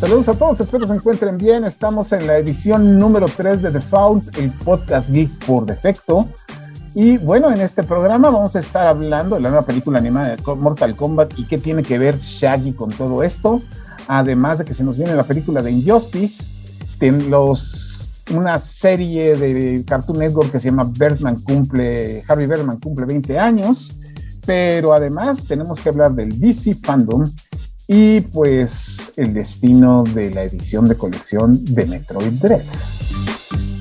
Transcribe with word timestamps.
Saludos 0.00 0.30
a 0.30 0.32
todos, 0.32 0.58
espero 0.58 0.86
se 0.86 0.94
encuentren 0.94 1.36
bien. 1.36 1.62
Estamos 1.64 2.10
en 2.12 2.26
la 2.26 2.38
edición 2.38 2.98
número 2.98 3.26
3 3.28 3.60
de 3.60 3.70
The 3.70 3.82
Fault, 3.82 4.34
el 4.38 4.50
podcast 4.50 5.10
geek 5.10 5.44
por 5.44 5.66
defecto. 5.66 6.26
Y 6.94 7.18
bueno, 7.18 7.52
en 7.52 7.60
este 7.60 7.84
programa 7.84 8.30
vamos 8.30 8.56
a 8.56 8.60
estar 8.60 8.86
hablando 8.86 9.36
de 9.36 9.42
la 9.42 9.50
nueva 9.50 9.66
película 9.66 9.98
animada 9.98 10.34
de 10.34 10.54
Mortal 10.56 10.96
Kombat 10.96 11.38
y 11.38 11.44
qué 11.44 11.58
tiene 11.58 11.82
que 11.82 11.98
ver 11.98 12.16
Shaggy 12.16 12.72
con 12.72 12.88
todo 12.88 13.22
esto. 13.22 13.60
Además 14.08 14.56
de 14.56 14.64
que 14.64 14.72
se 14.72 14.84
nos 14.84 14.96
viene 14.96 15.14
la 15.14 15.24
película 15.24 15.60
de 15.60 15.70
Injustice, 15.70 16.46
los, 17.28 18.08
una 18.34 18.58
serie 18.58 19.36
de 19.36 19.84
Cartoon 19.84 20.20
Network 20.20 20.50
que 20.50 20.60
se 20.60 20.70
llama 20.70 20.90
Bertman 20.96 21.42
cumple, 21.42 22.24
Harvey 22.26 22.46
Bertman 22.46 22.80
cumple 22.80 23.04
20 23.04 23.38
años. 23.38 24.00
Pero 24.46 24.94
además 24.94 25.44
tenemos 25.44 25.78
que 25.78 25.90
hablar 25.90 26.14
del 26.14 26.40
DC 26.40 26.76
Fandom 26.76 27.22
y 27.92 28.20
pues 28.20 29.10
el 29.16 29.34
destino 29.34 30.04
de 30.04 30.30
la 30.30 30.44
edición 30.44 30.86
de 30.86 30.94
colección 30.94 31.52
de 31.74 31.86
Metroid 31.86 32.34
Dread. 32.34 32.62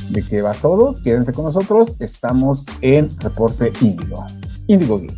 ¿De 0.10 0.24
qué 0.24 0.42
va 0.42 0.54
todo? 0.54 0.96
Quédense 1.04 1.32
con 1.32 1.46
nosotros, 1.46 1.96
estamos 2.00 2.66
en 2.82 3.08
Reporte 3.20 3.72
Índigo. 3.82 4.26
Índigo 4.66 5.00
Geek. 5.00 5.14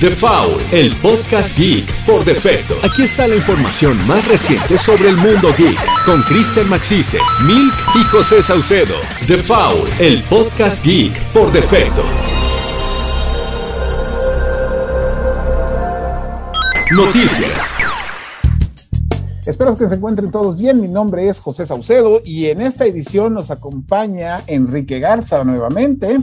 The 0.00 0.10
Foul, 0.10 0.60
el 0.72 0.94
podcast 0.96 1.56
geek 1.56 1.86
por 2.04 2.24
defecto. 2.24 2.74
Aquí 2.82 3.02
está 3.02 3.28
la 3.28 3.36
información 3.36 3.96
más 4.08 4.26
reciente 4.26 4.76
sobre 4.76 5.10
el 5.10 5.16
mundo 5.16 5.54
geek 5.56 5.78
con 6.04 6.22
Kristen 6.22 6.68
Maxise, 6.68 7.18
Milk 7.44 7.74
y 7.94 8.02
José 8.04 8.42
Saucedo. 8.42 8.96
The 9.28 9.38
Foul, 9.38 9.88
el 10.00 10.20
podcast 10.24 10.84
geek 10.84 11.16
por 11.32 11.52
defecto. 11.52 12.02
Noticias. 16.94 17.76
Espero 19.44 19.76
que 19.76 19.86
se 19.88 19.96
encuentren 19.96 20.30
todos 20.30 20.56
bien. 20.56 20.80
Mi 20.80 20.88
nombre 20.88 21.28
es 21.28 21.38
José 21.38 21.66
Saucedo 21.66 22.22
y 22.24 22.46
en 22.46 22.62
esta 22.62 22.86
edición 22.86 23.34
nos 23.34 23.50
acompaña 23.50 24.42
Enrique 24.46 24.98
Garza 24.98 25.44
nuevamente. 25.44 26.18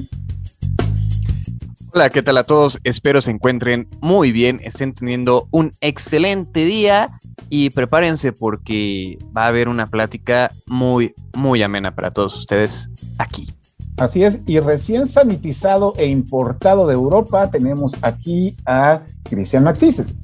Hola, 1.94 2.09
¿qué 2.09 2.23
tal 2.23 2.39
a 2.39 2.44
todos? 2.44 2.80
Espero 2.83 3.22
se 3.22 3.30
encuentren 3.30 3.88
muy 4.02 4.31
bien, 4.31 4.59
estén 4.63 4.95
teniendo 4.95 5.47
un 5.52 5.72
excelente 5.81 6.66
día 6.66 7.19
y 7.50 7.69
prepárense 7.69 8.31
porque 8.31 9.19
va 9.38 9.45
a 9.45 9.47
haber 9.50 9.69
una 9.69 9.85
plática 9.85 10.52
muy, 10.66 11.13
muy 11.35 11.61
amena 11.61 11.94
para 11.94 12.09
todos 12.09 12.35
ustedes 12.39 12.89
aquí. 13.19 13.53
Así 13.97 14.23
es, 14.23 14.39
y 14.47 14.59
recién 14.59 15.05
sanitizado 15.05 15.94
e 15.97 16.07
importado 16.07 16.88
de 16.88 16.95
Europa 16.95 17.52
tenemos 17.52 17.95
aquí 18.02 18.55
a 18.66 19.03
Cristian 19.23 19.63
Maxises. 19.63 20.16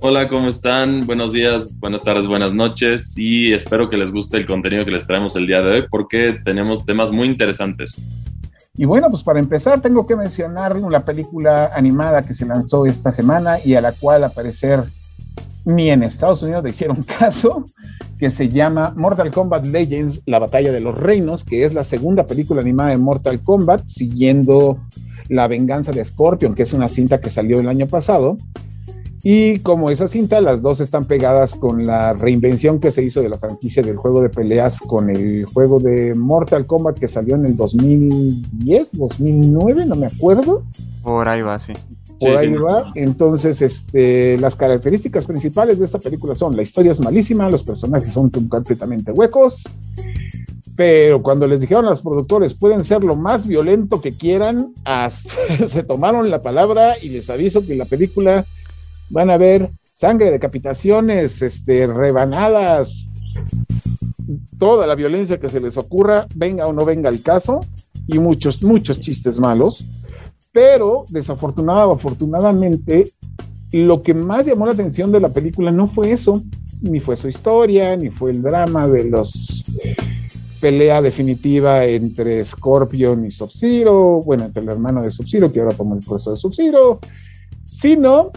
Hola, 0.00 0.28
¿cómo 0.28 0.46
están? 0.46 1.00
Buenos 1.06 1.32
días, 1.32 1.76
buenas 1.80 2.04
tardes, 2.04 2.28
buenas 2.28 2.54
noches 2.54 3.14
y 3.16 3.52
espero 3.52 3.90
que 3.90 3.96
les 3.96 4.12
guste 4.12 4.36
el 4.36 4.46
contenido 4.46 4.84
que 4.84 4.92
les 4.92 5.04
traemos 5.04 5.34
el 5.34 5.48
día 5.48 5.60
de 5.60 5.70
hoy 5.72 5.84
porque 5.90 6.38
tenemos 6.44 6.84
temas 6.84 7.10
muy 7.10 7.26
interesantes. 7.26 7.96
Y 8.76 8.84
bueno, 8.84 9.08
pues 9.10 9.24
para 9.24 9.40
empezar 9.40 9.80
tengo 9.80 10.06
que 10.06 10.14
mencionar 10.14 10.76
una 10.76 11.04
película 11.04 11.72
animada 11.74 12.22
que 12.22 12.32
se 12.32 12.46
lanzó 12.46 12.86
esta 12.86 13.10
semana 13.10 13.58
y 13.64 13.74
a 13.74 13.80
la 13.80 13.90
cual 13.90 14.22
al 14.22 14.30
parecer 14.30 14.84
ni 15.64 15.90
en 15.90 16.04
Estados 16.04 16.44
Unidos 16.44 16.62
le 16.62 16.70
hicieron 16.70 17.02
caso, 17.18 17.64
que 18.20 18.30
se 18.30 18.50
llama 18.50 18.94
Mortal 18.96 19.32
Kombat 19.32 19.66
Legends, 19.66 20.22
la 20.26 20.38
batalla 20.38 20.70
de 20.70 20.78
los 20.78 20.96
reinos, 20.96 21.42
que 21.42 21.64
es 21.64 21.74
la 21.74 21.82
segunda 21.82 22.28
película 22.28 22.60
animada 22.60 22.90
de 22.90 22.98
Mortal 22.98 23.40
Kombat, 23.42 23.84
siguiendo 23.86 24.78
La 25.28 25.48
venganza 25.48 25.90
de 25.90 26.04
Scorpion, 26.04 26.54
que 26.54 26.62
es 26.62 26.72
una 26.72 26.88
cinta 26.88 27.20
que 27.20 27.30
salió 27.30 27.58
el 27.58 27.68
año 27.68 27.88
pasado. 27.88 28.38
Y 29.22 29.58
como 29.60 29.90
esa 29.90 30.06
cinta, 30.06 30.40
las 30.40 30.62
dos 30.62 30.80
están 30.80 31.04
pegadas 31.04 31.54
con 31.54 31.86
la 31.86 32.12
reinvención 32.12 32.78
que 32.78 32.90
se 32.90 33.02
hizo 33.02 33.20
de 33.20 33.28
la 33.28 33.38
franquicia 33.38 33.82
del 33.82 33.96
juego 33.96 34.22
de 34.22 34.28
peleas 34.28 34.80
con 34.80 35.10
el 35.10 35.44
juego 35.46 35.80
de 35.80 36.14
Mortal 36.14 36.66
Kombat 36.66 36.98
que 36.98 37.08
salió 37.08 37.34
en 37.34 37.46
el 37.46 37.56
2010, 37.56 38.90
2009, 38.92 39.86
no 39.86 39.96
me 39.96 40.06
acuerdo. 40.06 40.62
Por 41.02 41.28
ahí 41.28 41.42
va, 41.42 41.58
sí. 41.58 41.72
Por 42.20 42.36
ahí 42.36 42.52
va. 42.52 42.90
Entonces, 42.94 43.62
este, 43.62 44.38
las 44.38 44.56
características 44.56 45.24
principales 45.24 45.78
de 45.78 45.84
esta 45.84 45.98
película 45.98 46.34
son, 46.34 46.56
la 46.56 46.62
historia 46.62 46.92
es 46.92 47.00
malísima, 47.00 47.48
los 47.50 47.62
personajes 47.62 48.12
son 48.12 48.30
completamente 48.30 49.12
huecos, 49.12 49.64
pero 50.76 51.22
cuando 51.22 51.46
les 51.48 51.60
dijeron 51.60 51.86
a 51.86 51.90
los 51.90 52.02
productores, 52.02 52.54
pueden 52.54 52.84
ser 52.84 53.02
lo 53.02 53.16
más 53.16 53.46
violento 53.48 54.00
que 54.00 54.12
quieran, 54.12 54.72
se 55.66 55.82
tomaron 55.82 56.30
la 56.30 56.40
palabra 56.40 56.94
y 57.02 57.08
les 57.08 57.30
aviso 57.30 57.66
que 57.66 57.74
la 57.74 57.84
película 57.84 58.46
van 59.10 59.30
a 59.30 59.36
ver 59.36 59.70
sangre, 59.90 60.30
decapitaciones, 60.30 61.42
este, 61.42 61.86
rebanadas, 61.86 63.06
toda 64.58 64.86
la 64.86 64.94
violencia 64.94 65.40
que 65.40 65.48
se 65.48 65.60
les 65.60 65.76
ocurra, 65.76 66.26
venga 66.34 66.66
o 66.66 66.72
no 66.72 66.84
venga 66.84 67.08
el 67.08 67.22
caso, 67.22 67.64
y 68.06 68.18
muchos, 68.18 68.62
muchos 68.62 69.00
chistes 69.00 69.38
malos. 69.38 69.84
Pero 70.52 71.04
desafortunadamente, 71.08 71.94
afortunadamente, 71.94 73.12
lo 73.72 74.02
que 74.02 74.14
más 74.14 74.46
llamó 74.46 74.66
la 74.66 74.72
atención 74.72 75.12
de 75.12 75.20
la 75.20 75.28
película 75.28 75.70
no 75.70 75.86
fue 75.86 76.12
eso, 76.12 76.42
ni 76.80 77.00
fue 77.00 77.16
su 77.16 77.28
historia, 77.28 77.96
ni 77.96 78.10
fue 78.10 78.30
el 78.30 78.42
drama 78.42 78.86
de 78.88 79.04
los 79.10 79.64
pelea 80.60 81.00
definitiva 81.00 81.84
entre 81.84 82.44
Scorpion 82.44 83.24
y 83.24 83.30
Sub-Zero, 83.30 84.22
bueno, 84.24 84.44
entre 84.44 84.62
el 84.62 84.68
hermano 84.68 85.02
de 85.02 85.10
Sub-Zero, 85.10 85.52
que 85.52 85.60
ahora 85.60 85.76
tomó 85.76 85.94
el 85.94 86.00
puesto 86.00 86.32
de 86.32 86.36
Sub-Zero, 86.36 86.98
sino 87.64 88.32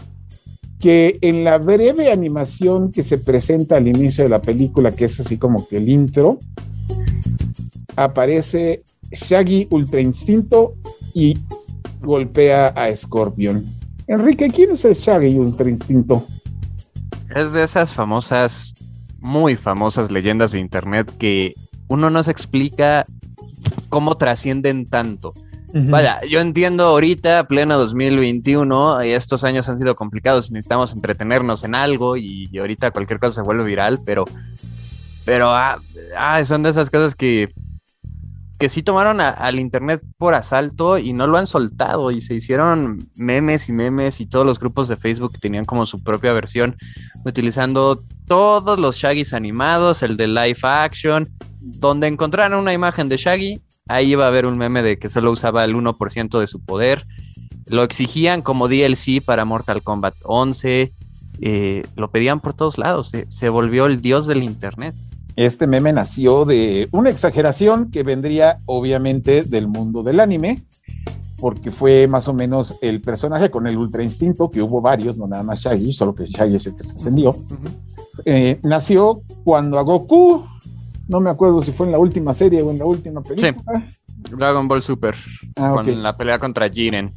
que 0.82 1.16
en 1.20 1.44
la 1.44 1.58
breve 1.58 2.10
animación 2.10 2.90
que 2.90 3.04
se 3.04 3.16
presenta 3.16 3.76
al 3.76 3.86
inicio 3.86 4.24
de 4.24 4.30
la 4.30 4.42
película, 4.42 4.90
que 4.90 5.04
es 5.04 5.20
así 5.20 5.38
como 5.38 5.64
que 5.68 5.76
el 5.76 5.88
intro, 5.88 6.40
aparece 7.94 8.82
Shaggy 9.12 9.68
Ultra 9.70 10.00
Instinto 10.00 10.74
y 11.14 11.38
golpea 12.00 12.68
a 12.68 12.94
Scorpion. 12.94 13.64
Enrique, 14.08 14.50
¿quién 14.50 14.72
es 14.72 14.84
el 14.84 14.94
Shaggy 14.94 15.38
Ultra 15.38 15.70
Instinto? 15.70 16.26
Es 17.32 17.52
de 17.52 17.62
esas 17.62 17.94
famosas, 17.94 18.74
muy 19.20 19.54
famosas 19.54 20.10
leyendas 20.10 20.50
de 20.50 20.58
internet 20.58 21.12
que 21.16 21.54
uno 21.86 22.10
no 22.10 22.24
se 22.24 22.32
explica 22.32 23.04
cómo 23.88 24.16
trascienden 24.16 24.86
tanto. 24.86 25.32
Vaya, 25.74 26.20
yo 26.28 26.40
entiendo 26.40 26.84
ahorita, 26.84 27.46
pleno 27.46 27.78
2021, 27.78 29.04
y 29.04 29.10
estos 29.10 29.42
años 29.44 29.68
han 29.68 29.76
sido 29.76 29.96
complicados 29.96 30.50
necesitamos 30.50 30.92
entretenernos 30.92 31.64
en 31.64 31.74
algo 31.74 32.16
y, 32.16 32.50
ahorita 32.58 32.90
cualquier 32.90 33.18
cosa 33.18 33.36
se 33.36 33.42
vuelve 33.42 33.64
viral, 33.64 34.00
pero, 34.04 34.24
pero 35.24 35.50
ah, 35.50 35.80
ah 36.16 36.44
son 36.44 36.62
de 36.62 36.70
esas 36.70 36.90
cosas 36.90 37.14
que, 37.14 37.52
que 38.58 38.68
sí 38.68 38.82
tomaron 38.82 39.20
al 39.20 39.58
Internet 39.58 40.02
por 40.18 40.34
asalto 40.34 40.98
y 40.98 41.12
no 41.14 41.26
lo 41.26 41.38
han 41.38 41.46
soltado 41.46 42.10
y 42.10 42.20
se 42.20 42.34
hicieron 42.34 43.08
memes 43.16 43.68
y 43.68 43.72
memes 43.72 44.20
y 44.20 44.26
todos 44.26 44.44
los 44.44 44.58
grupos 44.58 44.88
de 44.88 44.96
Facebook 44.96 45.32
tenían 45.40 45.64
como 45.64 45.86
su 45.86 46.02
propia 46.02 46.32
versión 46.32 46.76
utilizando 47.24 47.98
todos 48.26 48.78
los 48.78 48.96
Shaggys 48.96 49.32
animados, 49.32 50.02
el 50.02 50.16
de 50.16 50.28
live 50.28 50.58
action, 50.62 51.28
donde 51.60 52.08
encontraron 52.08 52.60
una 52.60 52.72
imagen 52.72 53.08
de 53.08 53.16
Shaggy 53.16 53.62
Ahí 53.88 54.12
iba 54.12 54.24
a 54.24 54.28
haber 54.28 54.46
un 54.46 54.56
meme 54.56 54.82
de 54.82 54.98
que 54.98 55.10
solo 55.10 55.32
usaba 55.32 55.64
el 55.64 55.74
1% 55.74 56.38
de 56.38 56.46
su 56.46 56.60
poder. 56.60 57.02
Lo 57.66 57.82
exigían 57.82 58.42
como 58.42 58.68
DLC 58.68 59.22
para 59.24 59.44
Mortal 59.44 59.82
Kombat 59.82 60.14
11. 60.24 60.92
Eh, 61.40 61.82
lo 61.96 62.10
pedían 62.10 62.40
por 62.40 62.54
todos 62.54 62.78
lados. 62.78 63.10
Se, 63.28 63.48
volvió 63.48 63.86
el 63.86 64.00
dios 64.00 64.26
del 64.26 64.42
Internet. 64.42 64.94
Este 65.34 65.66
meme 65.66 65.92
nació 65.92 66.44
de 66.44 66.88
una 66.92 67.10
exageración 67.10 67.90
que 67.90 68.02
vendría 68.02 68.58
obviamente 68.66 69.42
del 69.42 69.66
mundo 69.66 70.02
del 70.02 70.20
anime, 70.20 70.62
porque 71.38 71.72
fue 71.72 72.06
más 72.06 72.28
o 72.28 72.34
menos 72.34 72.74
el 72.82 73.00
personaje 73.00 73.50
con 73.50 73.66
el 73.66 73.78
ultra 73.78 74.02
instinto, 74.02 74.50
que 74.50 74.60
hubo 74.60 74.82
varios, 74.82 75.16
no 75.16 75.26
nada 75.26 75.42
más 75.42 75.60
Shaggy, 75.60 75.92
solo 75.94 76.14
que 76.14 76.26
Shaggy 76.26 76.56
es 76.56 76.66
el 76.66 76.76
que 76.76 76.84
trascendió. 76.84 77.34
Eh, 78.26 78.60
nació 78.62 79.22
cuando 79.42 79.78
a 79.78 79.82
Goku 79.82 80.44
no 81.12 81.20
me 81.20 81.30
acuerdo 81.30 81.60
si 81.60 81.72
fue 81.72 81.86
en 81.86 81.92
la 81.92 81.98
última 81.98 82.32
serie 82.32 82.62
o 82.62 82.70
en 82.70 82.78
la 82.78 82.86
última 82.86 83.22
película. 83.22 83.52
Sí, 83.52 84.34
Dragon 84.34 84.66
Ball 84.66 84.82
Super, 84.82 85.14
ah, 85.56 85.72
con 85.74 86.02
la 86.02 86.16
pelea 86.16 86.38
contra 86.38 86.70
Jiren. 86.70 87.10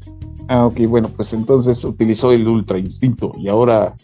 Ah, 0.50 0.66
ok, 0.66 0.82
bueno, 0.88 1.10
pues 1.16 1.34
entonces 1.34 1.84
utilizó 1.86 2.34
el 2.34 2.46
Ultra 2.46 2.78
Instinto 2.78 3.32
y 3.38 3.48
ahora, 3.48 3.96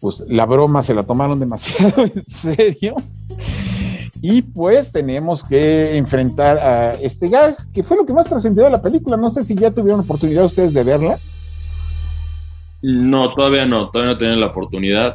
pues 0.00 0.24
la 0.26 0.46
broma 0.46 0.82
se 0.82 0.94
la 0.94 1.04
tomaron 1.04 1.38
demasiado 1.38 2.02
en 2.14 2.24
serio. 2.26 2.96
Y 4.20 4.42
pues 4.42 4.90
tenemos 4.90 5.44
que 5.44 5.96
enfrentar 5.96 6.58
a 6.58 6.92
este 6.94 7.28
gag, 7.28 7.56
que 7.72 7.84
fue 7.84 7.96
lo 7.96 8.04
que 8.04 8.12
más 8.12 8.28
trascendió 8.28 8.64
de 8.64 8.70
la 8.70 8.82
película. 8.82 9.16
No 9.16 9.30
sé 9.30 9.44
si 9.44 9.54
ya 9.54 9.70
tuvieron 9.70 10.00
oportunidad 10.00 10.44
ustedes 10.44 10.74
de 10.74 10.82
verla. 10.82 11.18
No, 12.82 13.32
todavía 13.32 13.64
no, 13.64 13.90
todavía 13.90 14.14
no 14.14 14.18
tienen 14.18 14.40
la 14.40 14.46
oportunidad. 14.46 15.14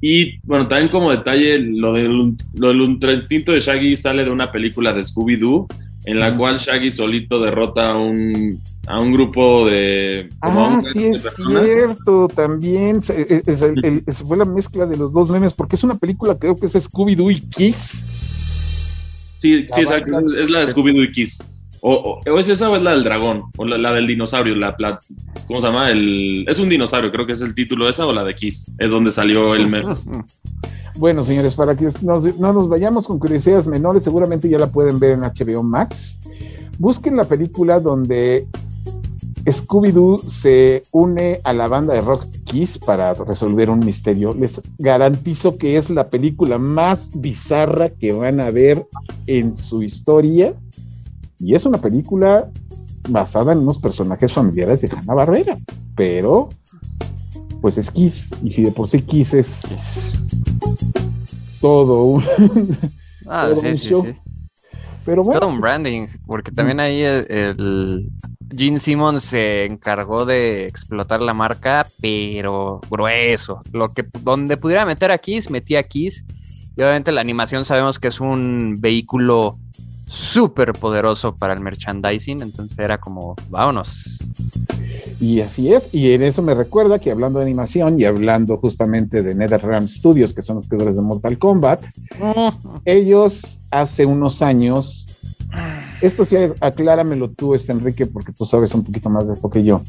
Y 0.00 0.38
bueno, 0.44 0.68
también 0.68 0.90
como 0.90 1.10
detalle, 1.10 1.58
lo 1.58 1.94
del, 1.94 2.34
lo 2.54 2.68
del 2.68 2.80
ultra 2.80 3.12
instinto 3.12 3.52
de 3.52 3.60
Shaggy 3.60 3.96
sale 3.96 4.24
de 4.24 4.30
una 4.30 4.52
película 4.52 4.92
de 4.92 5.02
Scooby-Doo, 5.02 5.66
en 6.04 6.20
la 6.20 6.34
cual 6.34 6.58
Shaggy 6.58 6.90
solito 6.90 7.40
derrota 7.40 7.92
a 7.92 7.96
un 7.98 8.58
a 8.86 9.00
un 9.00 9.12
grupo 9.12 9.68
de... 9.68 10.30
ah, 10.40 10.80
sí, 10.80 11.06
es 11.06 11.34
cierto, 11.34 12.28
también. 12.28 12.98
Es, 12.98 14.24
fue 14.24 14.36
la 14.36 14.44
mezcla 14.44 14.86
de 14.86 14.96
los 14.96 15.12
dos 15.12 15.28
memes, 15.28 15.52
porque 15.52 15.74
es 15.76 15.84
una 15.84 15.96
película, 15.96 16.38
creo 16.38 16.56
que 16.56 16.66
es 16.66 16.74
Scooby-Doo 16.74 17.32
y 17.32 17.40
Kiss. 17.40 18.04
Sí, 19.38 19.66
sí, 19.68 19.80
exacto, 19.80 20.18
es 20.38 20.50
la 20.50 20.60
de 20.60 20.66
Scooby-Doo 20.66 21.04
y 21.04 21.12
Kiss. 21.12 21.42
O, 21.88 22.20
es 22.24 22.48
esa 22.48 22.68
o 22.68 22.74
es 22.74 22.82
la 22.82 22.90
del 22.90 23.04
dragón, 23.04 23.44
o 23.56 23.64
la, 23.64 23.92
del 23.92 24.08
dinosaurio, 24.08 24.56
la, 24.56 24.76
¿cómo 25.46 25.60
se 25.60 25.66
llama? 25.68 25.88
El, 25.92 26.44
es 26.48 26.58
un 26.58 26.68
dinosaurio, 26.68 27.12
creo 27.12 27.24
que 27.24 27.34
es 27.34 27.40
el 27.42 27.54
título 27.54 27.84
de 27.84 27.92
esa 27.92 28.04
o 28.06 28.12
la 28.12 28.24
de 28.24 28.34
Kiss, 28.34 28.72
es 28.76 28.90
donde 28.90 29.12
salió 29.12 29.54
el. 29.54 29.68
Bueno, 30.96 31.22
señores, 31.22 31.54
para 31.54 31.76
que 31.76 31.88
no 32.00 32.52
nos 32.54 32.68
vayamos 32.70 33.06
con 33.06 33.18
curiosidades 33.18 33.68
menores, 33.68 34.02
seguramente 34.02 34.48
ya 34.48 34.58
la 34.58 34.72
pueden 34.72 34.98
ver 34.98 35.12
en 35.12 35.20
HBO 35.20 35.62
Max. 35.62 36.18
Busquen 36.78 37.16
la 37.16 37.24
película 37.24 37.78
donde 37.80 38.46
Scooby-Doo 39.44 40.18
se 40.26 40.84
une 40.92 41.38
a 41.44 41.52
la 41.52 41.68
banda 41.68 41.92
de 41.92 42.00
rock 42.00 42.24
Kiss 42.44 42.78
para 42.78 43.12
resolver 43.12 43.68
un 43.68 43.80
misterio. 43.80 44.32
Les 44.32 44.60
garantizo 44.78 45.58
que 45.58 45.76
es 45.76 45.90
la 45.90 46.08
película 46.08 46.56
más 46.56 47.10
bizarra 47.14 47.90
que 47.90 48.12
van 48.12 48.40
a 48.40 48.50
ver 48.50 48.86
en 49.26 49.56
su 49.56 49.82
historia. 49.82 50.54
Y 51.38 51.54
es 51.54 51.66
una 51.66 51.78
película 51.78 52.50
basada 53.08 53.52
en 53.52 53.58
unos 53.58 53.78
personajes 53.78 54.32
familiares 54.32 54.80
de 54.80 54.90
Hanna 54.90 55.14
Barbera. 55.14 55.58
Pero, 55.94 56.48
pues 57.60 57.78
es 57.78 57.90
Kiss. 57.90 58.30
Y 58.42 58.50
si 58.50 58.62
de 58.62 58.72
por 58.72 58.88
sí 58.88 59.02
Kiss 59.02 59.34
es 59.34 60.12
todo 61.60 62.04
un. 62.04 62.24
Ah, 63.28 63.50
sí, 63.60 63.74
sí, 63.76 63.88
sí. 63.88 64.14
Pero 65.04 65.22
bueno. 65.22 65.32
Es 65.32 65.40
todo 65.40 65.48
un 65.48 65.60
branding, 65.60 66.06
porque 66.26 66.52
también 66.52 66.78
ahí 66.78 67.02
el, 67.02 68.08
Gene 68.56 68.78
Simmons 68.78 69.24
se 69.24 69.64
encargó 69.64 70.24
de 70.24 70.66
explotar 70.66 71.20
la 71.20 71.34
marca, 71.34 71.86
pero 72.00 72.80
grueso. 72.88 73.60
Lo 73.72 73.92
que 73.92 74.06
donde 74.22 74.56
pudiera 74.56 74.86
meter 74.86 75.10
a 75.10 75.18
Kiss, 75.18 75.50
metía 75.50 75.80
a 75.80 75.82
Kiss. 75.82 76.24
Y 76.76 76.82
obviamente 76.82 77.10
la 77.10 77.20
animación 77.20 77.64
sabemos 77.64 77.98
que 77.98 78.08
es 78.08 78.20
un 78.20 78.76
vehículo 78.78 79.58
súper 80.06 80.72
poderoso 80.72 81.36
para 81.36 81.52
el 81.52 81.60
merchandising, 81.60 82.40
entonces 82.40 82.78
era 82.78 82.98
como, 82.98 83.34
vámonos. 83.50 84.18
Y 85.20 85.40
así 85.40 85.72
es, 85.72 85.88
y 85.92 86.12
en 86.12 86.22
eso 86.22 86.42
me 86.42 86.54
recuerda 86.54 86.98
que 86.98 87.10
hablando 87.10 87.38
de 87.38 87.44
animación 87.44 87.98
y 88.00 88.04
hablando 88.04 88.56
justamente 88.58 89.22
de 89.22 89.34
NetherRealm 89.34 89.88
Studios, 89.88 90.32
que 90.32 90.42
son 90.42 90.56
los 90.56 90.68
creadores 90.68 90.96
de 90.96 91.02
Mortal 91.02 91.38
Kombat, 91.38 91.84
ellos 92.84 93.58
hace 93.70 94.06
unos 94.06 94.42
años, 94.42 95.06
esto 96.00 96.24
sí, 96.24 96.36
acláramelo 96.60 97.30
tú, 97.30 97.54
este 97.54 97.72
Enrique, 97.72 98.06
porque 98.06 98.32
tú 98.32 98.44
sabes 98.44 98.74
un 98.74 98.84
poquito 98.84 99.10
más 99.10 99.26
de 99.26 99.34
esto 99.34 99.50
que 99.50 99.64
yo. 99.64 99.82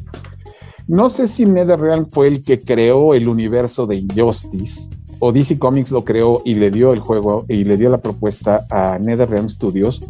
No 0.88 1.10
sé 1.10 1.28
si 1.28 1.46
NetherRealm 1.46 2.10
fue 2.10 2.30
el 2.30 2.42
que 2.42 2.62
creó 2.62 3.14
el 3.14 3.28
universo 3.28 3.86
de 3.86 3.98
Injustice 3.98 4.90
o 5.20 5.32
DC 5.32 5.58
Comics 5.60 5.92
lo 5.92 6.04
creó 6.04 6.42
y 6.46 6.56
le 6.56 6.72
dio 6.72 6.94
el 6.94 7.00
juego 7.00 7.46
y 7.48 7.64
le 7.64 7.78
dio 7.78 7.90
la 7.90 8.00
propuesta 8.00 8.66
a 8.70 8.98
NetherRealm 9.00 9.50
Studios, 9.50 10.02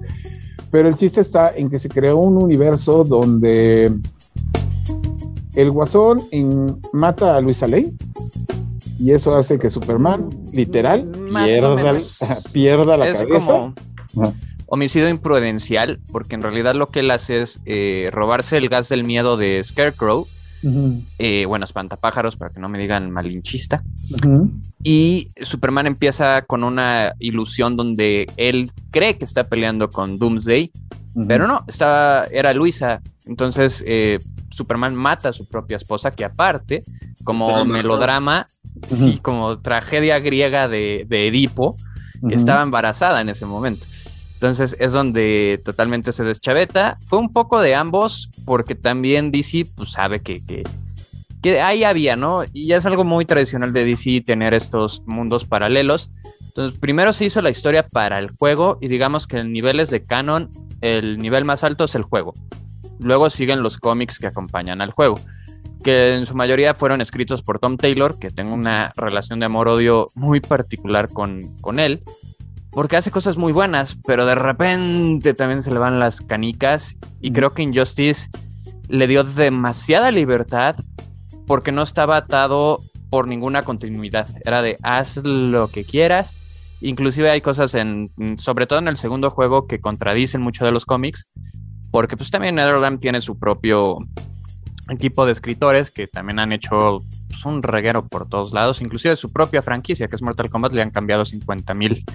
pero 0.71 0.89
el 0.89 0.95
chiste 0.95 1.21
está 1.21 1.51
en 1.55 1.69
que 1.69 1.79
se 1.79 1.89
creó 1.89 2.17
un 2.17 2.41
universo 2.41 3.03
donde 3.03 3.91
el 5.55 5.71
guasón 5.71 6.21
mata 6.93 7.35
a 7.35 7.41
Luisa 7.41 7.67
Ley 7.67 7.93
y 8.99 9.11
eso 9.11 9.35
hace 9.35 9.59
que 9.59 9.69
Superman, 9.69 10.29
literal, 10.51 11.09
pierda, 12.51 12.97
la 12.97 13.13
cabeza. 13.13 13.73
homicidio 14.65 15.09
imprudencial, 15.09 15.99
porque 16.11 16.35
en 16.35 16.41
realidad 16.41 16.75
lo 16.75 16.89
que 16.89 17.01
él 17.01 17.11
hace 17.11 17.41
es 17.41 17.61
eh, 17.65 18.09
robarse 18.11 18.57
el 18.57 18.69
gas 18.69 18.89
del 18.89 19.03
miedo 19.03 19.37
de 19.37 19.63
Scarecrow. 19.63 20.27
Eh, 21.19 21.45
bueno, 21.45 21.65
espantapájaros, 21.65 22.35
para 22.35 22.51
que 22.51 22.59
no 22.59 22.69
me 22.69 22.79
digan 22.79 23.11
malinchista. 23.11 23.83
Y 24.83 25.29
Superman 25.41 25.87
empieza 25.87 26.43
con 26.43 26.63
una 26.63 27.13
ilusión 27.19 27.75
donde 27.75 28.29
él 28.37 28.69
cree 28.91 29.17
que 29.17 29.25
está 29.25 29.45
peleando 29.45 29.89
con 29.89 30.19
Doomsday, 30.19 30.71
pero 31.27 31.47
no, 31.47 31.63
estaba, 31.67 32.25
era 32.25 32.53
Luisa. 32.53 33.01
Entonces, 33.25 33.83
eh, 33.87 34.19
Superman 34.49 34.95
mata 34.95 35.29
a 35.29 35.33
su 35.33 35.47
propia 35.47 35.77
esposa, 35.77 36.11
que 36.11 36.25
aparte, 36.25 36.83
como 37.23 37.65
melodrama, 37.65 38.47
sí, 38.87 39.19
como 39.21 39.59
tragedia 39.59 40.19
griega 40.19 40.67
de, 40.67 41.05
Edipo, 41.09 41.77
estaba 42.29 42.63
embarazada 42.63 43.21
en 43.21 43.29
ese 43.29 43.45
momento. 43.45 43.85
Entonces 44.37 44.77
es 44.79 44.93
donde 44.93 45.59
totalmente 45.65 46.11
se 46.11 46.23
deschaveta. 46.23 46.99
Fue 47.07 47.17
un 47.17 47.33
poco 47.33 47.59
de 47.59 47.73
ambos, 47.73 48.29
porque 48.45 48.75
también 48.75 49.31
DC 49.31 49.65
pues, 49.75 49.93
sabe 49.93 50.21
que, 50.21 50.45
que, 50.45 50.61
que, 51.41 51.59
ahí 51.59 51.83
había, 51.83 52.15
¿no? 52.15 52.43
Y 52.53 52.67
ya 52.67 52.77
es 52.77 52.85
algo 52.85 53.03
muy 53.03 53.25
tradicional 53.25 53.73
de 53.73 53.83
DC 53.83 54.21
tener 54.21 54.53
estos 54.53 55.01
mundos 55.07 55.45
paralelos. 55.45 56.11
Entonces, 56.45 56.77
primero 56.77 57.13
se 57.13 57.25
hizo 57.25 57.41
la 57.41 57.49
historia 57.49 57.87
para 57.87 58.19
el 58.19 58.29
juego, 58.29 58.77
y 58.79 58.89
digamos 58.89 59.25
que 59.25 59.39
en 59.39 59.51
niveles 59.51 59.89
de 59.89 60.03
canon, 60.03 60.51
el 60.81 61.17
nivel 61.17 61.43
más 61.43 61.63
alto 61.63 61.85
es 61.85 61.95
el 61.95 62.03
juego. 62.03 62.35
Luego 62.99 63.31
siguen 63.31 63.63
los 63.63 63.77
cómics 63.77 64.19
que 64.19 64.27
acompañan 64.27 64.81
al 64.81 64.91
juego, 64.91 65.19
que 65.83 66.13
en 66.13 66.27
su 66.27 66.35
mayoría 66.35 66.75
fueron 66.75 67.01
escritos 67.01 67.41
por 67.41 67.57
Tom 67.57 67.75
Taylor, 67.75 68.19
que 68.19 68.29
tengo 68.29 68.53
una 68.53 68.93
relación 68.95 69.39
de 69.39 69.47
amor-odio 69.47 70.09
muy 70.13 70.41
particular 70.41 71.11
con, 71.11 71.57
con 71.59 71.79
él, 71.79 72.03
porque 72.71 72.97
hace 72.97 73.11
cosas 73.11 73.37
muy 73.37 73.53
buenas, 73.53 73.97
pero 74.05 74.25
de 74.25 74.35
repente 74.35 75.33
también 75.33 75.63
se 75.63 75.71
le 75.71 75.79
van 75.79 75.99
las 75.99 76.21
canicas 76.21 76.95
y 77.21 77.31
creo 77.31 77.53
que 77.53 77.63
Injustice 77.63 78.29
le 78.87 79.07
dio 79.07 79.23
demasiada 79.23 80.11
libertad 80.11 80.75
porque 81.45 81.71
no 81.71 81.81
estaba 81.81 82.17
atado 82.17 82.81
por 83.09 83.27
ninguna 83.27 83.63
continuidad. 83.63 84.27
Era 84.43 84.61
de 84.61 84.77
haz 84.83 85.17
lo 85.23 85.69
que 85.69 85.85
quieras. 85.85 86.37
Inclusive 86.81 87.29
hay 87.29 87.41
cosas 87.41 87.73
en, 87.73 88.11
sobre 88.37 88.67
todo 88.67 88.79
en 88.79 88.87
el 88.87 88.97
segundo 88.97 89.31
juego, 89.31 89.65
que 89.65 89.79
contradicen 89.79 90.41
mucho 90.41 90.65
de 90.65 90.71
los 90.71 90.85
cómics, 90.85 91.27
porque 91.89 92.17
pues 92.17 92.29
también 92.29 92.55
Netherland 92.55 92.99
tiene 92.99 93.21
su 93.21 93.39
propio 93.39 93.97
equipo 94.89 95.25
de 95.25 95.31
escritores 95.31 95.89
que 95.89 96.07
también 96.07 96.39
han 96.39 96.51
hecho 96.51 96.99
pues, 97.27 97.45
un 97.45 97.63
reguero 97.63 98.07
por 98.07 98.29
todos 98.29 98.53
lados, 98.53 98.81
inclusive 98.81 99.15
su 99.15 99.31
propia 99.31 99.61
franquicia 99.61 100.07
que 100.07 100.15
es 100.15 100.21
Mortal 100.21 100.49
Kombat 100.49 100.71
le 100.73 100.81
han 100.81 100.91
cambiado 100.91 101.25
50 101.25 101.73
mil 101.73 102.05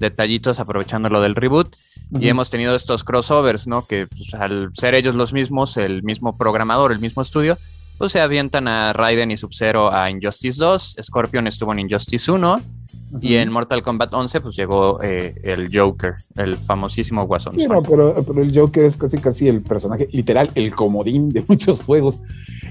detallitos 0.00 0.58
aprovechando 0.58 1.08
lo 1.08 1.20
del 1.20 1.36
reboot 1.36 1.76
y 2.18 2.28
hemos 2.28 2.50
tenido 2.50 2.74
estos 2.74 3.04
crossovers, 3.04 3.68
¿no? 3.68 3.86
Que 3.86 4.06
pues, 4.08 4.34
al 4.34 4.70
ser 4.74 4.94
ellos 4.94 5.14
los 5.14 5.32
mismos, 5.32 5.76
el 5.76 6.02
mismo 6.02 6.36
programador, 6.36 6.90
el 6.90 6.98
mismo 6.98 7.22
estudio, 7.22 7.56
pues 7.98 8.12
se 8.12 8.20
avientan 8.20 8.66
a 8.66 8.92
Raiden 8.92 9.30
y 9.30 9.36
Sub-Zero 9.36 9.92
a 9.92 10.10
Injustice 10.10 10.58
2, 10.58 10.96
Scorpion 11.02 11.46
estuvo 11.46 11.72
en 11.72 11.80
Injustice 11.80 12.32
1 12.32 12.60
y 13.20 13.34
en 13.34 13.52
Mortal 13.52 13.82
Kombat 13.82 14.12
11 14.12 14.40
pues 14.40 14.56
llegó 14.56 15.02
eh, 15.02 15.34
el 15.42 15.68
Joker, 15.72 16.14
el 16.36 16.56
famosísimo 16.56 17.26
Guasón. 17.26 17.56
pero, 17.86 18.42
el 18.42 18.56
Joker 18.56 18.84
es 18.84 18.96
casi 18.96 19.18
casi 19.18 19.48
el 19.48 19.62
personaje 19.62 20.08
literal, 20.12 20.50
el 20.54 20.74
comodín 20.74 21.30
de 21.30 21.44
muchos 21.48 21.82
juegos. 21.82 22.20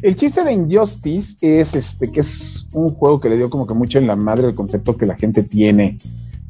El 0.02 0.16
chiste 0.16 0.44
de 0.44 0.54
Injustice 0.54 1.38
es 1.42 1.76
este 1.76 2.12
que 2.12 2.22
es 2.22 2.68
un 2.72 2.90
juego 2.96 3.20
que 3.20 3.30
le 3.30 3.38
dio 3.38 3.50
como 3.50 3.68
que 3.68 3.74
mucho 3.74 4.00
en 4.00 4.08
la 4.08 4.16
madre 4.16 4.48
el 4.48 4.56
concepto 4.56 4.98
que 4.98 5.06
la 5.06 5.16
gente 5.16 5.44
tiene 5.44 6.00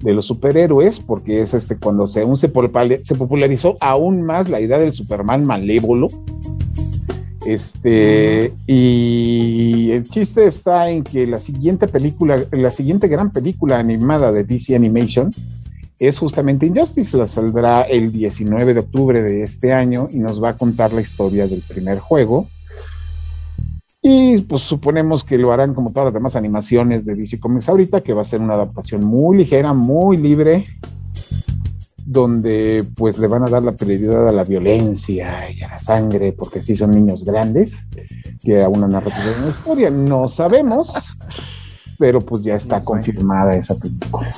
de 0.02 0.14
los 0.14 0.26
superhéroes, 0.26 1.00
porque 1.00 1.42
es 1.42 1.54
este 1.54 1.78
cuando 1.78 2.08
se, 2.08 2.26
se, 2.38 3.04
se 3.04 3.16
popularizó 3.16 3.78
aún 3.82 4.24
más 4.24 4.48
la 4.50 4.62
idea 4.62 4.80
del 4.80 4.94
Superman 4.94 5.46
malévolo 5.46 6.10
este, 7.46 8.54
y 8.68 9.92
el 9.92 10.04
chiste 10.04 10.46
está 10.46 10.90
en 10.90 11.04
que 11.04 11.26
la 11.26 11.40
siguiente 11.40 11.88
película, 11.88 12.44
la 12.52 12.70
siguiente 12.70 13.08
gran 13.08 13.32
película 13.32 13.80
animada 13.80 14.32
de 14.32 14.44
DC 14.44 14.76
Animation 14.76 15.32
es 16.00 16.20
justamente 16.20 16.66
Injustice. 16.66 17.18
La 17.18 17.26
saldrá 17.26 17.82
el 17.84 18.12
19 18.12 18.74
de 18.74 18.80
octubre 18.82 19.24
de 19.24 19.44
este 19.44 19.74
año 19.74 20.10
y 20.12 20.18
nos 20.18 20.44
va 20.44 20.50
a 20.50 20.58
contar 20.58 20.94
la 20.94 21.02
historia 21.02 21.48
del 21.48 21.62
primer 21.62 22.00
juego. 22.00 22.48
Y 24.12 24.42
pues 24.42 24.64
suponemos 24.64 25.24
que 25.24 25.38
lo 25.38 25.52
harán 25.52 25.76
como 25.76 25.92
todas 25.92 26.06
las 26.06 26.14
demás 26.16 26.36
animaciones 26.36 27.06
de 27.06 27.14
DC 27.14 27.40
Comics 27.40 27.70
ahorita, 27.70 28.02
que 28.02 28.14
va 28.14 28.24
a 28.24 28.26
ser 28.26 28.42
una 28.42 28.56
adaptación 28.56 29.04
muy 29.04 29.38
ligera, 29.38 29.72
muy 29.74 30.18
libre, 30.18 30.66
donde 32.08 32.84
pues 32.96 33.20
le 33.20 33.28
van 33.28 33.44
a 33.44 33.50
dar 33.52 33.62
la 33.62 33.74
prioridad 33.74 34.28
a 34.28 34.32
la 34.32 34.44
violencia 34.44 35.52
y 35.52 35.62
a 35.62 35.70
la 35.70 35.78
sangre, 35.78 36.34
porque 36.34 36.64
sí 36.64 36.76
son 36.76 36.90
niños 36.90 37.24
grandes, 37.24 37.84
que 38.42 38.64
a 38.64 38.68
una 38.68 38.88
narrativa 38.88 39.26
de 39.28 39.42
una 39.42 39.50
historia. 39.50 39.92
No 39.92 40.28
sabemos, 40.28 40.92
pero 42.00 42.20
pues 42.20 42.44
ya 42.44 42.56
está 42.56 42.84
confirmada 42.84 43.56
esa 43.56 43.76
película. 43.76 44.32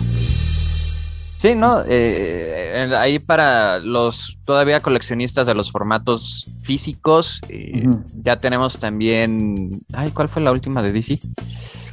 Sí, 1.41 1.55
¿no? 1.55 1.81
Eh, 1.87 2.93
ahí 2.95 3.17
para 3.17 3.79
los 3.79 4.37
todavía 4.45 4.79
coleccionistas 4.79 5.47
de 5.47 5.55
los 5.55 5.71
formatos 5.71 6.47
físicos, 6.61 7.41
eh, 7.49 7.89
ya 8.21 8.39
tenemos 8.39 8.77
también... 8.77 9.71
Ay, 9.91 10.11
¿cuál 10.11 10.29
fue 10.29 10.43
la 10.43 10.51
última 10.51 10.83
de 10.83 10.91
DC? 10.91 11.19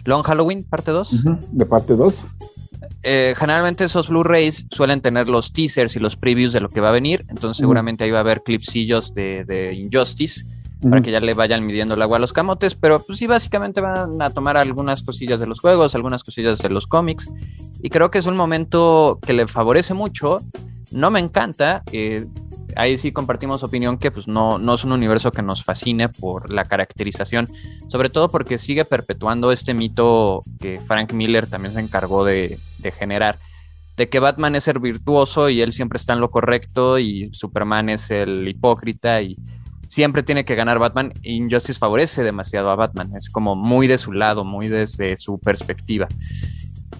Long 0.05 0.23
Halloween, 0.23 0.65
parte 0.65 0.91
2. 0.91 1.25
De 1.53 1.65
parte 1.65 1.97
2. 1.97 2.27
Eh, 3.03 3.33
generalmente 3.39 3.85
esos 3.85 4.09
Blu-rays 4.11 4.67
suelen 4.71 5.01
tener 5.01 5.29
los 5.29 5.51
teasers 5.51 5.97
y 5.97 5.99
los 5.99 6.17
previews 6.17 6.53
de 6.53 6.61
lo 6.61 6.69
que 6.69 6.83
va 6.83 6.91
a 6.91 6.93
venir, 6.93 7.25
entonces 7.29 7.57
seguramente 7.57 8.05
ahí 8.05 8.11
va 8.11 8.19
a 8.19 8.21
haber 8.21 8.43
clipsillos 8.43 9.15
de, 9.15 9.73
Injustice. 9.73 10.45
Para 10.81 11.01
que 11.03 11.11
ya 11.11 11.21
le 11.21 11.35
vayan 11.35 11.67
midiendo 11.67 11.95
el 11.95 12.03
agua 12.03 12.19
a 12.19 12.21
los 12.21 12.33
camotes, 12.33 12.75
pero 12.75 13.03
pues 13.05 13.19
sí, 13.19 13.27
básicamente 13.27 13.81
van 13.81 14.21
a 14.21 14.31
tomar 14.31 14.57
algunas 14.57 15.03
cosillas 15.03 15.41
de 15.41 15.47
los 15.47 15.61
juegos, 15.61 15.95
algunas 15.95 16.25
cosillas 16.25 16.59
de 16.59 16.69
los 16.69 16.87
cómics, 16.87 17.31
y 17.83 17.91
creo 17.91 18.11
que 18.11 18.19
es 18.19 18.27
un 18.27 18.37
momento 18.37 19.19
que 19.21 19.33
le 19.33 19.47
favorece 19.47 19.95
mucho. 19.95 20.41
No 20.91 21.11
me 21.11 21.21
encanta, 21.21 21.83
eh, 21.93 22.27
ahí 22.79 22.97
sí 22.97 23.13
compartimos 23.13 23.65
opinión 23.65 23.99
que 23.99 24.11
pues 24.11 24.29
no, 24.29 24.59
no 24.59 24.75
es 24.75 24.85
un 24.85 24.93
universo 24.93 25.33
que 25.33 25.43
nos 25.43 25.65
fascine 25.65 26.09
por 26.09 26.53
la 26.53 26.65
caracterización, 26.65 27.49
sobre 27.89 28.09
todo 28.09 28.29
porque 28.29 28.57
sigue 28.57 28.85
perpetuando 28.85 29.53
este 29.53 29.75
mito 29.75 30.43
que 30.61 30.79
Frank 30.79 31.13
Miller 31.13 31.49
también 31.49 31.75
se 31.75 31.81
encargó 31.81 32.25
de, 32.25 32.59
generar, 32.99 33.41
de 33.97 34.09
que 34.09 34.21
Batman 34.21 34.55
es 34.55 34.69
el 34.69 34.79
virtuoso 34.79 35.49
y 35.51 35.61
él 35.61 35.73
siempre 35.73 35.97
está 35.97 36.13
en 36.13 36.21
lo 36.21 36.31
correcto 36.31 36.99
y 37.01 37.31
Superman 37.33 37.89
es 37.89 38.11
el 38.13 38.47
hipócrita 38.47 39.23
y 39.23 39.37
siempre 39.89 40.23
tiene 40.23 40.45
que 40.45 40.55
ganar 40.55 40.79
Batman. 40.79 41.13
Injustice 41.23 41.79
favorece 41.79 42.23
demasiado 42.23 42.71
a 42.71 42.77
Batman, 42.77 43.11
es 43.17 43.29
como 43.29 43.57
muy 43.57 43.89
de 43.89 43.99
su 43.99 44.13
lado, 44.13 44.45
muy 44.45 44.69
desde 44.69 45.17
su 45.17 45.41
perspectiva. 45.41 46.07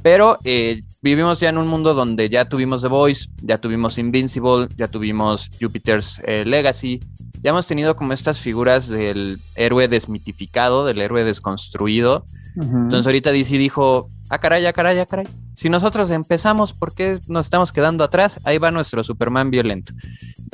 Pero 0.03 0.39
eh, 0.45 0.81
vivimos 1.03 1.41
ya 1.41 1.51
en 1.51 1.59
un 1.59 1.69
mundo 1.69 1.95
donde 1.95 2.29
ya 2.29 2.49
tuvimos 2.49 2.83
The 2.83 2.89
Voice, 2.89 3.29
ya 3.43 3.59
tuvimos 3.59 3.99
Invincible, 3.99 4.69
ya 4.77 4.89
tuvimos 4.89 5.51
Jupiter's 5.61 6.21
eh, 6.25 6.45
Legacy, 6.47 7.01
ya 7.43 7.51
hemos 7.51 7.67
tenido 7.67 7.95
como 7.95 8.13
estas 8.13 8.41
figuras 8.41 8.89
del 8.89 9.41
héroe 9.55 9.87
desmitificado, 9.87 10.85
del 10.85 11.01
héroe 11.01 11.25
desconstruido. 11.25 12.25
Entonces 12.57 13.07
ahorita 13.07 13.31
DC 13.31 13.57
dijo, 13.57 14.09
ah 14.31 14.39
caray, 14.39 14.67
ah 14.67 14.73
caray, 14.73 14.99
ah 14.99 15.07
caray. 15.07 15.29
Si 15.55 15.69
nosotros 15.69 16.11
empezamos, 16.11 16.73
¿por 16.73 16.93
qué 16.93 17.21
nos 17.29 17.47
estamos 17.47 17.71
quedando 17.71 18.03
atrás? 18.03 18.41
Ahí 18.43 18.59
va 18.59 18.73
nuestro 18.73 19.05
Superman 19.05 19.51
violento. 19.51 19.93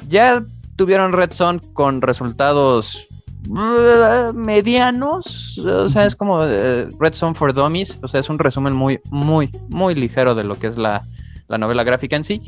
Ya 0.06 0.42
tuvieron 0.76 1.12
Red 1.12 1.32
Son 1.32 1.58
con 1.58 2.02
resultados 2.02 3.06
uh, 3.48 4.32
medianos, 4.32 5.58
o 5.58 5.88
sea, 5.88 6.06
es 6.06 6.16
como 6.16 6.44
eh, 6.44 6.88
Red 6.98 7.14
Son 7.14 7.34
for 7.34 7.52
Dummies, 7.52 7.98
o 8.02 8.08
sea, 8.08 8.20
es 8.20 8.28
un 8.28 8.38
resumen 8.38 8.74
muy, 8.74 9.00
muy, 9.10 9.50
muy 9.68 9.94
ligero 9.94 10.34
de 10.34 10.44
lo 10.44 10.58
que 10.58 10.66
es 10.66 10.76
la, 10.76 11.02
la 11.48 11.58
novela 11.58 11.84
gráfica 11.84 12.16
en 12.16 12.24
sí. 12.24 12.40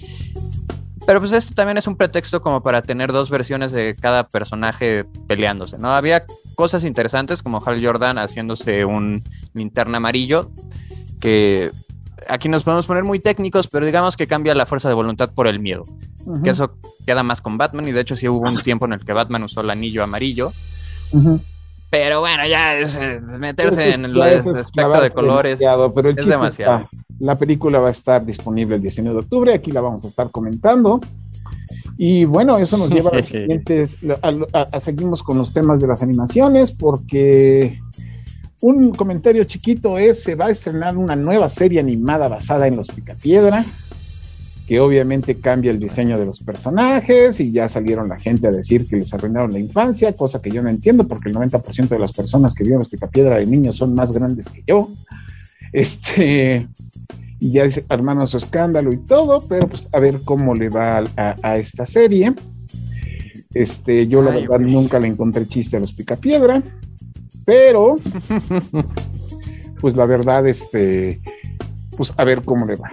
Pero 1.06 1.20
pues 1.20 1.32
este 1.32 1.54
también 1.54 1.78
es 1.78 1.86
un 1.86 1.96
pretexto 1.96 2.42
como 2.42 2.64
para 2.64 2.82
tener 2.82 3.12
dos 3.12 3.30
versiones 3.30 3.70
de 3.70 3.94
cada 3.94 4.28
personaje 4.28 5.04
peleándose, 5.28 5.78
¿no? 5.78 5.94
Había 5.94 6.24
cosas 6.56 6.82
interesantes 6.82 7.44
como 7.44 7.62
Hal 7.64 7.84
Jordan 7.84 8.18
haciéndose 8.18 8.84
un 8.84 9.22
linterna 9.54 9.98
amarillo, 9.98 10.50
que 11.20 11.70
aquí 12.28 12.48
nos 12.48 12.64
podemos 12.64 12.86
poner 12.86 13.04
muy 13.04 13.18
técnicos, 13.18 13.68
pero 13.68 13.86
digamos 13.86 14.16
que 14.16 14.26
cambia 14.26 14.54
la 14.54 14.66
fuerza 14.66 14.88
de 14.88 14.94
voluntad 14.94 15.30
por 15.34 15.46
el 15.46 15.60
miedo. 15.60 15.84
Que 16.42 16.50
eso 16.50 16.76
queda 17.06 17.22
más 17.22 17.40
con 17.40 17.56
Batman, 17.56 17.86
y 17.86 17.92
de 17.92 18.00
hecho 18.00 18.16
sí 18.16 18.28
hubo 18.28 18.48
un 18.48 18.60
tiempo 18.60 18.86
en 18.86 18.94
el 18.94 19.04
que 19.04 19.12
Batman 19.12 19.44
usó 19.44 19.60
el 19.60 19.70
anillo 19.70 20.02
amarillo. 20.02 20.52
Pero 21.90 22.20
bueno, 22.20 22.46
ya 22.46 22.76
es, 22.76 22.98
meterse 23.38 23.94
en 23.94 24.06
el 24.06 24.20
aspecto 24.20 25.00
de 25.00 25.10
colores. 25.10 25.60
pero 25.94 26.10
el 26.10 26.18
es 26.18 26.26
demasiado. 26.26 26.88
la 27.20 27.38
película 27.38 27.78
va 27.78 27.88
a 27.88 27.92
estar 27.92 28.24
disponible 28.26 28.76
el 28.76 28.82
19 28.82 29.14
de 29.14 29.20
octubre, 29.20 29.54
aquí 29.54 29.70
la 29.70 29.80
vamos 29.80 30.04
a 30.04 30.08
estar 30.08 30.30
comentando. 30.30 31.00
Y 31.96 32.24
bueno, 32.24 32.58
eso 32.58 32.76
nos 32.76 32.90
lleva 32.90 33.10
a 33.10 33.16
los 33.16 33.26
siguientes, 33.26 33.96
a, 34.52 34.80
seguimos 34.80 35.22
con 35.22 35.38
los 35.38 35.52
temas 35.52 35.80
de 35.80 35.86
las 35.86 36.02
animaciones, 36.02 36.72
porque 36.72 37.80
un 38.60 38.92
comentario 38.92 39.44
chiquito 39.44 39.98
es, 39.98 40.22
se 40.22 40.34
va 40.34 40.46
a 40.46 40.50
estrenar 40.50 40.96
una 40.96 41.16
nueva 41.16 41.48
serie 41.48 41.80
animada 41.80 42.28
basada 42.28 42.66
en 42.66 42.76
los 42.76 42.88
Picapiedra, 42.88 43.64
que 44.66 44.80
obviamente 44.80 45.36
cambia 45.36 45.70
el 45.70 45.78
diseño 45.78 46.18
de 46.18 46.26
los 46.26 46.40
personajes 46.40 47.38
y 47.38 47.52
ya 47.52 47.68
salieron 47.68 48.08
la 48.08 48.18
gente 48.18 48.48
a 48.48 48.52
decir 48.52 48.86
que 48.86 48.96
les 48.96 49.12
arruinaron 49.14 49.52
la 49.52 49.58
infancia, 49.58 50.12
cosa 50.14 50.40
que 50.40 50.50
yo 50.50 50.62
no 50.62 50.68
entiendo 50.68 51.06
porque 51.06 51.28
el 51.28 51.36
90% 51.36 51.88
de 51.88 51.98
las 51.98 52.12
personas 52.12 52.54
que 52.54 52.64
vieron 52.64 52.78
los 52.78 52.88
Picapiedra 52.88 53.36
de 53.36 53.46
niños 53.46 53.76
son 53.76 53.94
más 53.94 54.12
grandes 54.12 54.48
que 54.48 54.62
yo. 54.66 54.90
Este, 55.72 56.66
y 57.38 57.52
ya 57.52 57.64
hermano 57.90 58.26
su 58.26 58.38
escándalo 58.38 58.92
y 58.92 58.98
todo, 58.98 59.44
pero 59.46 59.68
pues 59.68 59.88
a 59.92 60.00
ver 60.00 60.20
cómo 60.24 60.54
le 60.54 60.68
va 60.68 61.04
a, 61.16 61.56
esta 61.58 61.86
serie. 61.86 62.34
Este, 63.54 64.06
yo 64.06 64.22
la 64.22 64.32
verdad 64.32 64.58
nunca 64.58 64.98
le 64.98 65.08
encontré 65.08 65.46
chiste 65.46 65.76
a 65.76 65.80
los 65.80 65.92
Picapiedra. 65.92 66.62
Pero, 67.46 67.94
pues 69.80 69.96
la 69.96 70.04
verdad, 70.04 70.46
este, 70.46 71.20
pues 71.96 72.12
a 72.16 72.24
ver 72.24 72.42
cómo 72.42 72.66
le 72.66 72.76
va. 72.76 72.90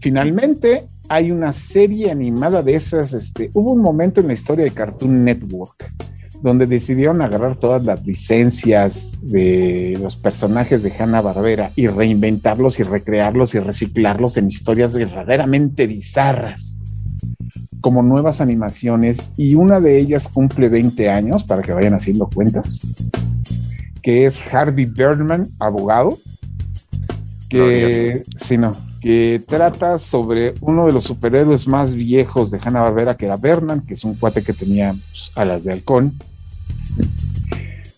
Finalmente, 0.00 0.84
hay 1.08 1.30
una 1.30 1.52
serie 1.52 2.10
animada 2.10 2.62
de 2.62 2.74
esas, 2.74 3.14
este, 3.14 3.50
hubo 3.54 3.72
un 3.72 3.80
momento 3.80 4.20
en 4.20 4.26
la 4.26 4.34
historia 4.34 4.64
de 4.64 4.72
Cartoon 4.72 5.24
Network 5.24 5.92
donde 6.42 6.66
decidieron 6.66 7.22
agarrar 7.22 7.56
todas 7.56 7.82
las 7.84 8.04
licencias 8.04 9.16
de 9.22 9.98
los 9.98 10.16
personajes 10.16 10.82
de 10.82 10.92
Hanna 10.92 11.22
Barbera 11.22 11.72
y 11.74 11.86
reinventarlos 11.86 12.78
y 12.78 12.82
recrearlos 12.82 13.54
y 13.54 13.60
reciclarlos 13.60 14.36
en 14.36 14.48
historias 14.48 14.92
verdaderamente 14.92 15.86
bizarras, 15.86 16.76
como 17.80 18.02
nuevas 18.02 18.42
animaciones, 18.42 19.22
y 19.38 19.54
una 19.54 19.80
de 19.80 19.98
ellas 19.98 20.28
cumple 20.28 20.68
20 20.68 21.08
años, 21.08 21.44
para 21.44 21.62
que 21.62 21.72
vayan 21.72 21.94
haciendo 21.94 22.28
cuentas 22.28 22.82
que 24.04 24.26
es 24.26 24.38
Harvey 24.52 24.84
Birdman, 24.84 25.48
abogado, 25.58 26.18
que, 27.48 28.22
no, 28.58 28.72
que 29.00 29.42
trata 29.48 29.98
sobre 29.98 30.52
uno 30.60 30.84
de 30.86 30.92
los 30.92 31.04
superhéroes 31.04 31.66
más 31.66 31.94
viejos 31.94 32.50
de 32.50 32.60
Hanna 32.62 32.82
Barbera, 32.82 33.16
que 33.16 33.24
era 33.24 33.36
Birdman, 33.36 33.80
que 33.80 33.94
es 33.94 34.04
un 34.04 34.14
cuate 34.14 34.42
que 34.42 34.52
tenía 34.52 34.94
pues, 35.10 35.32
alas 35.36 35.64
de 35.64 35.72
halcón. 35.72 36.12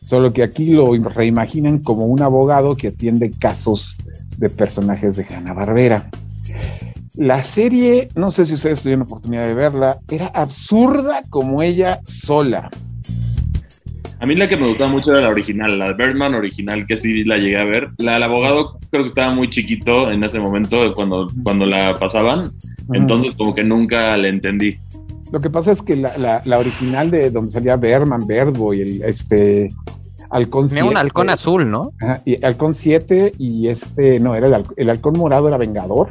Solo 0.00 0.32
que 0.32 0.44
aquí 0.44 0.70
lo 0.70 0.94
reimaginan 0.94 1.80
como 1.80 2.06
un 2.06 2.22
abogado 2.22 2.76
que 2.76 2.88
atiende 2.88 3.32
casos 3.32 3.96
de 4.36 4.48
personajes 4.48 5.16
de 5.16 5.24
Hanna 5.24 5.54
Barbera. 5.54 6.08
La 7.16 7.42
serie, 7.42 8.10
no 8.14 8.30
sé 8.30 8.46
si 8.46 8.54
ustedes 8.54 8.80
tuvieron 8.80 9.02
oportunidad 9.02 9.44
de 9.44 9.54
verla, 9.54 9.98
era 10.08 10.28
absurda 10.28 11.24
como 11.30 11.62
ella 11.62 12.00
sola. 12.04 12.70
A 14.18 14.24
mí 14.24 14.34
la 14.34 14.48
que 14.48 14.56
me 14.56 14.66
gustaba 14.66 14.90
mucho 14.90 15.12
era 15.12 15.22
la 15.22 15.28
original, 15.28 15.78
la 15.78 15.92
de 15.92 15.94
Birdman 15.94 16.34
original, 16.34 16.86
que 16.86 16.96
sí 16.96 17.22
la 17.24 17.36
llegué 17.36 17.58
a 17.58 17.64
ver. 17.64 17.90
La 17.98 18.14
del 18.14 18.22
abogado 18.22 18.78
creo 18.90 19.02
que 19.02 19.08
estaba 19.08 19.32
muy 19.32 19.48
chiquito 19.48 20.10
en 20.10 20.24
ese 20.24 20.38
momento 20.38 20.94
cuando, 20.94 21.30
cuando 21.42 21.66
la 21.66 21.92
pasaban, 21.94 22.50
entonces 22.94 23.34
como 23.34 23.54
que 23.54 23.62
nunca 23.62 24.16
la 24.16 24.28
entendí. 24.28 24.74
Lo 25.32 25.40
que 25.40 25.50
pasa 25.50 25.72
es 25.72 25.82
que 25.82 25.96
la, 25.96 26.40
la, 26.44 26.58
original 26.58 27.10
de 27.10 27.30
donde 27.30 27.50
salía 27.50 27.76
Berman, 27.76 28.26
Verbo 28.26 28.72
y 28.72 28.80
el 28.80 29.02
este 29.02 29.70
Halcón 30.30 30.68
Tenía 30.68 30.84
un 30.84 30.96
halcón 30.96 31.28
azul, 31.28 31.70
¿no? 31.70 31.92
y 32.24 32.42
Halcón 32.44 32.72
7 32.72 33.34
y 33.38 33.68
este, 33.68 34.18
no, 34.18 34.34
era 34.34 34.46
el, 34.46 34.64
el 34.76 34.90
halcón 34.90 35.18
morado 35.18 35.48
era 35.48 35.56
Vengador. 35.56 36.08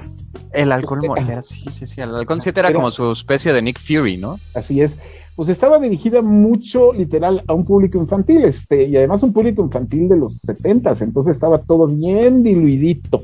El 0.52 0.72
halcón 0.72 1.00
este, 1.00 1.08
morado, 1.08 1.42
sí, 1.42 1.72
sí, 1.72 1.86
sí, 1.86 2.02
el 2.02 2.14
halcón 2.14 2.40
7 2.40 2.60
era 2.60 2.74
como 2.74 2.92
su 2.92 3.12
especie 3.12 3.52
de 3.52 3.62
Nick 3.62 3.80
Fury, 3.80 4.18
¿no? 4.18 4.40
Así 4.54 4.82
es 4.82 4.98
pues 5.36 5.50
estaba 5.50 5.80
dirigida 5.80 6.22
mucho 6.22 6.94
literal 6.94 7.44
a 7.48 7.54
un 7.54 7.65
público 7.65 7.98
infantil, 7.98 8.46
este, 8.46 8.84
y 8.86 8.96
además 8.96 9.22
un 9.24 9.34
público 9.34 9.62
infantil 9.62 10.08
de 10.08 10.18
los 10.18 10.38
setentas, 10.38 11.01
entonces 11.01 11.32
estaba 11.32 11.58
todo 11.58 11.88
bien 11.88 12.42
diluidito, 12.42 13.20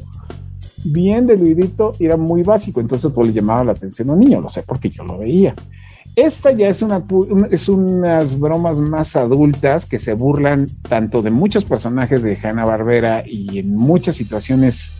bien 0.83 1.25
diluidito 1.25 1.93
era 1.99 2.17
muy 2.17 2.43
básico, 2.43 2.81
entonces 2.81 3.11
pues 3.13 3.29
le 3.29 3.33
llamaba 3.33 3.63
la 3.63 3.71
atención 3.71 4.09
a 4.09 4.13
un 4.13 4.19
niño, 4.19 4.41
lo 4.41 4.49
sé 4.49 4.63
porque 4.63 4.89
yo 4.89 5.03
lo 5.03 5.17
veía. 5.17 5.55
Esta 6.17 6.51
ya 6.51 6.67
es, 6.67 6.81
una, 6.81 7.01
es 7.51 7.69
unas 7.69 8.37
bromas 8.37 8.81
más 8.81 9.15
adultas 9.15 9.85
que 9.85 9.97
se 9.97 10.13
burlan 10.13 10.67
tanto 10.89 11.21
de 11.21 11.31
muchos 11.31 11.63
personajes 11.63 12.21
de 12.21 12.37
Hanna 12.37 12.65
Barbera 12.65 13.23
y 13.25 13.59
en 13.59 13.73
muchas 13.77 14.17
situaciones 14.17 14.91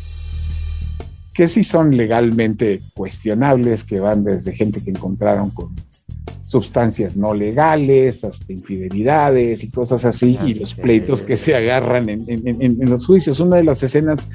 que 1.34 1.50
sí 1.50 1.65
son 1.65 1.98
legalmente 1.98 2.82
cuestionables, 2.94 3.84
que 3.84 4.00
van 4.00 4.24
desde 4.24 4.53
gente 4.53 4.82
que 4.82 4.91
encontraron 4.91 5.50
con 5.50 5.75
sustancias 6.42 7.18
no 7.18 7.34
legales, 7.34 8.24
hasta 8.24 8.52
infidelidades 8.52 9.64
y 9.64 9.70
cosas 9.70 10.06
así, 10.06 10.38
y 10.46 10.54
los 10.56 10.74
pleitos 10.74 11.24
que 11.24 11.38
se 11.38 11.56
agarran 11.56 12.10
en, 12.10 12.90
los 12.90 13.06
juicios. 13.06 13.40
Una 13.40 13.58
de 13.58 13.64
las 13.64 13.84
escenas 13.84 14.28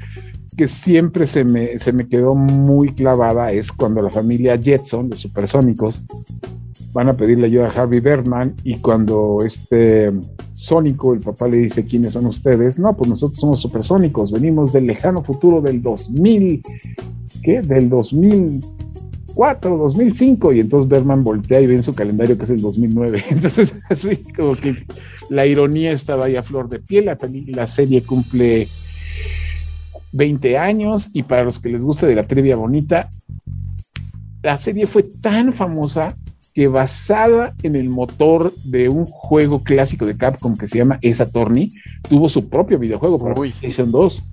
que 0.55 0.67
siempre 0.67 1.27
se 1.27 1.43
me, 1.43 1.77
se 1.77 1.93
me 1.93 2.07
quedó 2.07 2.35
muy 2.35 2.89
clavada 2.89 3.51
es 3.51 3.71
cuando 3.71 4.01
la 4.01 4.09
familia 4.09 4.57
Jetson, 4.57 5.09
de 5.09 5.17
Supersónicos, 5.17 6.03
van 6.93 7.09
a 7.09 7.17
pedirle 7.17 7.45
ayuda 7.45 7.67
a 7.67 7.81
Harvey 7.81 7.99
Berman 7.99 8.55
y 8.63 8.77
cuando 8.77 9.39
este 9.45 10.11
Sónico, 10.53 11.13
el 11.13 11.19
papá 11.19 11.47
le 11.47 11.59
dice, 11.59 11.85
¿quiénes 11.85 12.13
son 12.13 12.25
ustedes? 12.25 12.79
No, 12.79 12.97
pues 12.97 13.07
nosotros 13.07 13.39
somos 13.39 13.61
supersónicos, 13.61 14.31
venimos 14.31 14.73
del 14.73 14.87
lejano 14.87 15.23
futuro 15.23 15.61
del 15.61 15.83
2000, 15.83 16.63
¿qué? 17.43 17.61
Del 17.61 17.89
2000 17.89 18.76
2004, 19.37 19.77
2005, 19.77 20.53
y 20.53 20.59
entonces 20.59 20.89
Berman 20.89 21.23
voltea 21.23 21.61
y 21.61 21.67
ve 21.67 21.75
en 21.75 21.83
su 21.83 21.93
calendario 21.93 22.37
que 22.37 22.43
es 22.43 22.49
el 22.49 22.61
2009. 22.61 23.23
Entonces, 23.29 23.75
así 23.89 24.17
como 24.35 24.55
que 24.55 24.85
la 25.29 25.45
ironía 25.45 25.91
estaba 25.91 26.25
ahí 26.25 26.35
a 26.35 26.43
flor 26.43 26.69
de 26.69 26.79
piel. 26.79 27.05
La, 27.05 27.17
la 27.47 27.67
serie 27.67 28.01
cumple 28.01 28.67
20 30.11 30.57
años, 30.57 31.09
y 31.13 31.23
para 31.23 31.43
los 31.43 31.59
que 31.59 31.69
les 31.69 31.83
guste 31.83 32.07
de 32.07 32.15
la 32.15 32.25
trivia 32.25 32.55
bonita, 32.55 33.11
la 34.41 34.57
serie 34.57 34.87
fue 34.87 35.03
tan 35.03 35.53
famosa 35.53 36.15
que 36.53 36.67
basada 36.67 37.53
en 37.61 37.75
el 37.75 37.89
motor 37.89 38.51
de 38.63 38.89
un 38.89 39.05
juego 39.05 39.63
clásico 39.63 40.07
de 40.07 40.17
Capcom 40.17 40.57
que 40.57 40.65
se 40.67 40.79
llama 40.79 40.97
Esa 41.03 41.25
Attorney, 41.25 41.71
tuvo 42.09 42.29
su 42.29 42.49
propio 42.49 42.79
videojuego 42.79 43.19
para 43.19 43.35
PlayStation 43.35 43.91
2. 43.91 44.23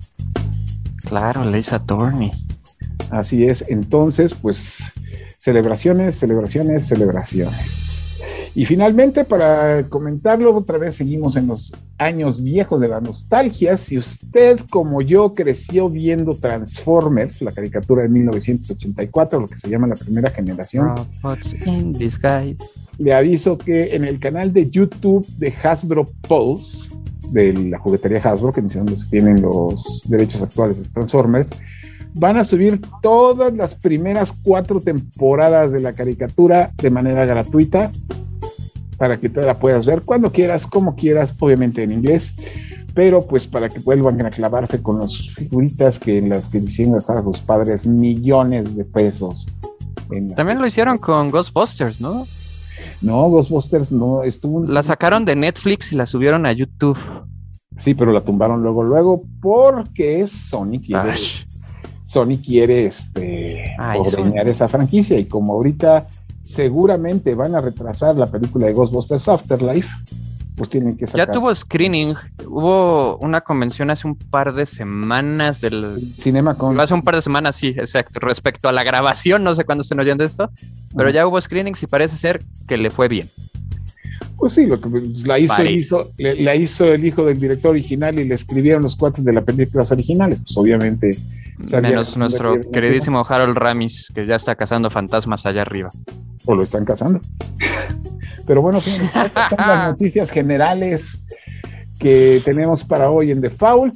Claro, 1.05 1.41
Ace 1.41 1.75
Attorney. 1.75 2.31
Así 3.09 3.45
es. 3.45 3.65
Entonces, 3.67 4.33
pues, 4.33 4.91
celebraciones, 5.37 6.15
celebraciones, 6.15 6.87
celebraciones. 6.87 8.01
Y 8.55 8.63
finalmente, 8.63 9.25
para 9.25 9.89
comentarlo, 9.89 10.55
otra 10.55 10.77
vez 10.77 10.95
seguimos 10.95 11.35
en 11.35 11.47
los 11.47 11.73
años 11.97 12.41
viejos 12.41 12.79
de 12.79 12.87
la 12.87 13.01
nostalgia. 13.01 13.77
Si 13.77 13.97
usted, 13.97 14.57
como 14.69 15.01
yo, 15.01 15.33
creció 15.33 15.89
viendo 15.89 16.33
Transformers, 16.35 17.41
la 17.41 17.51
caricatura 17.51 18.03
de 18.03 18.09
1984, 18.09 19.41
lo 19.41 19.47
que 19.47 19.57
se 19.57 19.69
llama 19.69 19.87
la 19.87 19.95
primera 19.95 20.31
generación, 20.31 20.93
le 22.97 23.13
aviso 23.13 23.57
que 23.57 23.93
en 23.93 24.05
el 24.05 24.21
canal 24.21 24.53
de 24.53 24.69
YouTube 24.69 25.27
de 25.37 25.53
Hasbro 25.61 26.05
Pulse, 26.25 26.89
de 27.31 27.51
la 27.51 27.77
juguetería 27.77 28.21
Hasbro, 28.23 28.53
que 28.53 28.61
es 28.61 28.73
donde 28.73 28.95
se 28.95 29.09
tienen 29.09 29.41
los 29.41 30.03
derechos 30.07 30.41
actuales 30.41 30.81
de 30.81 30.89
Transformers, 30.89 31.49
van 32.15 32.37
a 32.37 32.43
subir 32.43 32.81
todas 33.01 33.53
las 33.53 33.75
primeras 33.75 34.33
cuatro 34.43 34.81
temporadas 34.81 35.71
de 35.71 35.81
la 35.81 35.93
caricatura 35.93 36.71
de 36.77 36.89
manera 36.89 37.25
gratuita 37.25 37.91
para 38.97 39.19
que 39.19 39.29
tú 39.29 39.41
la 39.41 39.57
puedas 39.57 39.85
ver 39.85 40.03
cuando 40.03 40.31
quieras, 40.31 40.65
como 40.65 40.95
quieras, 40.95 41.35
obviamente 41.39 41.83
en 41.83 41.91
inglés, 41.91 42.35
pero 42.93 43.21
pues 43.21 43.45
para 43.45 43.69
que 43.69 43.79
vuelvan 43.79 44.25
a 44.25 44.29
clavarse 44.29 44.81
con 44.81 44.99
las 44.99 45.29
figuritas 45.31 45.99
que 45.99 46.17
en 46.17 46.29
las 46.29 46.47
que 46.47 46.59
hicieron 46.59 46.95
a 46.95 47.21
sus 47.21 47.41
padres 47.41 47.85
millones 47.85 48.75
de 48.75 48.85
pesos. 48.85 49.47
También 50.35 50.59
lo 50.59 50.67
hicieron 50.67 50.97
con 50.97 51.29
Ghostbusters, 51.29 51.99
¿no? 51.99 52.25
No, 53.01 53.29
Ghostbusters 53.29 53.91
no 53.91 54.23
estuvo. 54.23 54.63
La 54.63 54.83
sacaron 54.83 55.25
de 55.25 55.35
Netflix 55.35 55.91
y 55.91 55.95
la 55.95 56.05
subieron 56.05 56.45
a 56.45 56.53
YouTube. 56.53 56.97
Sí, 57.77 57.93
pero 57.93 58.13
la 58.13 58.21
tumbaron 58.21 58.63
luego, 58.63 58.83
luego, 58.83 59.23
porque 59.41 60.25
Sony 60.27 60.79
quiere. 60.81 61.15
Sony 62.05 62.37
quiere 62.37 62.85
este 62.85 63.75
ordeñar 63.97 64.47
esa 64.47 64.67
franquicia. 64.69 65.17
Y 65.17 65.25
como 65.25 65.53
ahorita 65.53 66.07
seguramente 66.43 67.33
van 67.33 67.55
a 67.55 67.61
retrasar 67.61 68.15
la 68.15 68.27
película 68.27 68.67
de 68.67 68.73
Ghostbusters 68.73 69.27
Afterlife, 69.27 69.89
pues 70.55 70.69
tienen 70.69 70.95
que 70.95 71.07
sacar. 71.07 71.27
Ya 71.27 71.33
tuvo 71.33 71.53
screening, 71.53 72.13
hubo 72.47 73.17
una 73.17 73.41
convención 73.41 73.89
hace 73.89 74.07
un 74.07 74.15
par 74.15 74.53
de 74.53 74.67
semanas 74.67 75.61
del 75.61 76.13
Cinema 76.17 76.55
con 76.55 76.79
hace 76.79 76.93
un 76.93 77.01
par 77.01 77.15
de 77.15 77.23
semanas, 77.23 77.55
sí, 77.55 77.69
exacto, 77.69 78.19
respecto 78.19 78.69
a 78.69 78.71
la 78.71 78.83
grabación, 78.83 79.43
no 79.43 79.55
sé 79.55 79.65
cuándo 79.65 79.81
estén 79.81 79.99
oyendo 79.99 80.23
esto, 80.23 80.51
pero 80.95 81.09
ya 81.09 81.27
hubo 81.27 81.41
screenings 81.41 81.81
y 81.81 81.87
parece 81.87 82.17
ser 82.17 82.45
que 82.67 82.77
le 82.77 82.91
fue 82.91 83.07
bien. 83.07 83.27
Pues 84.37 84.53
sí, 84.53 84.67
lo 84.67 84.79
que 84.79 84.89
pues, 84.89 85.25
la 85.27 85.39
hizo, 85.39 85.61
el 85.61 85.77
hijo, 85.77 86.07
la 86.17 86.55
hizo 86.55 86.85
el 86.85 87.03
hijo 87.03 87.25
del 87.25 87.39
director 87.39 87.71
original 87.71 88.19
y 88.19 88.25
le 88.25 88.35
escribieron 88.35 88.83
los 88.83 88.95
cuates 88.95 89.25
de 89.25 89.33
la 89.33 89.43
películas 89.43 89.91
originales, 89.91 90.39
pues 90.39 90.55
obviamente. 90.55 91.17
Menos 91.57 92.17
nuestro 92.17 92.59
queridísimo 92.71 93.25
Harold 93.27 93.57
Ramis, 93.57 94.11
que 94.13 94.25
ya 94.25 94.35
está 94.35 94.55
cazando 94.55 94.89
fantasmas 94.89 95.45
allá 95.45 95.61
arriba 95.61 95.91
o 96.45 96.55
lo 96.55 96.63
están 96.63 96.85
cazando. 96.85 97.19
Pero 98.45 98.61
bueno, 98.61 98.79
son, 98.81 98.93
las 99.57 99.89
noticias 99.89 100.31
generales 100.31 101.19
que 101.99 102.41
tenemos 102.45 102.83
para 102.83 103.09
hoy 103.09 103.31
en 103.31 103.41
Default. 103.41 103.95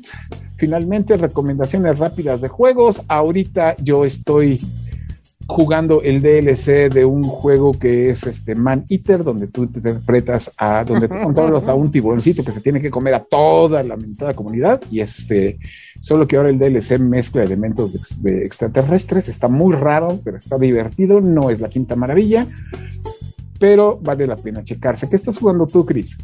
Finalmente, 0.57 1.15
recomendaciones 1.15 1.99
rápidas 1.99 2.41
de 2.41 2.49
juegos. 2.49 3.01
Ahorita 3.07 3.75
yo 3.77 4.03
estoy 4.03 4.59
jugando 5.47 6.01
el 6.03 6.21
DLC 6.21 6.93
de 6.93 7.05
un 7.05 7.23
juego 7.23 7.73
que 7.73 8.09
es 8.09 8.23
este 8.23 8.55
Man 8.55 8.85
Eater, 8.89 9.23
donde 9.23 9.47
tú 9.47 9.67
te 9.67 9.79
interpretas 9.79 10.51
a, 10.57 10.83
donde 10.83 11.07
te 11.07 11.19
controlas 11.23 11.67
a 11.67 11.75
un 11.75 11.91
tiburoncito 11.91 12.43
que 12.43 12.51
se 12.51 12.61
tiene 12.61 12.81
que 12.81 12.91
comer 12.91 13.15
a 13.15 13.23
toda 13.23 13.81
la 13.83 13.89
lamentada 13.89 14.33
comunidad. 14.33 14.81
Y 14.91 14.99
este, 14.99 15.57
solo 16.01 16.27
que 16.27 16.37
ahora 16.37 16.49
el 16.49 16.59
DLC 16.59 16.99
mezcla 16.99 17.43
elementos 17.43 18.21
de, 18.21 18.43
extraterrestres. 18.45 19.29
Está 19.29 19.47
muy 19.47 19.75
raro, 19.75 20.19
pero 20.23 20.37
está 20.37 20.57
divertido. 20.57 21.21
No 21.21 21.49
es 21.49 21.59
la 21.59 21.69
quinta 21.69 21.95
maravilla, 21.95 22.47
pero 23.59 23.99
vale 24.01 24.27
la 24.27 24.35
pena 24.35 24.63
checarse. 24.63 25.09
¿Qué 25.09 25.15
estás 25.15 25.37
jugando 25.37 25.67
tú, 25.67 25.85
Chris? 25.85 26.17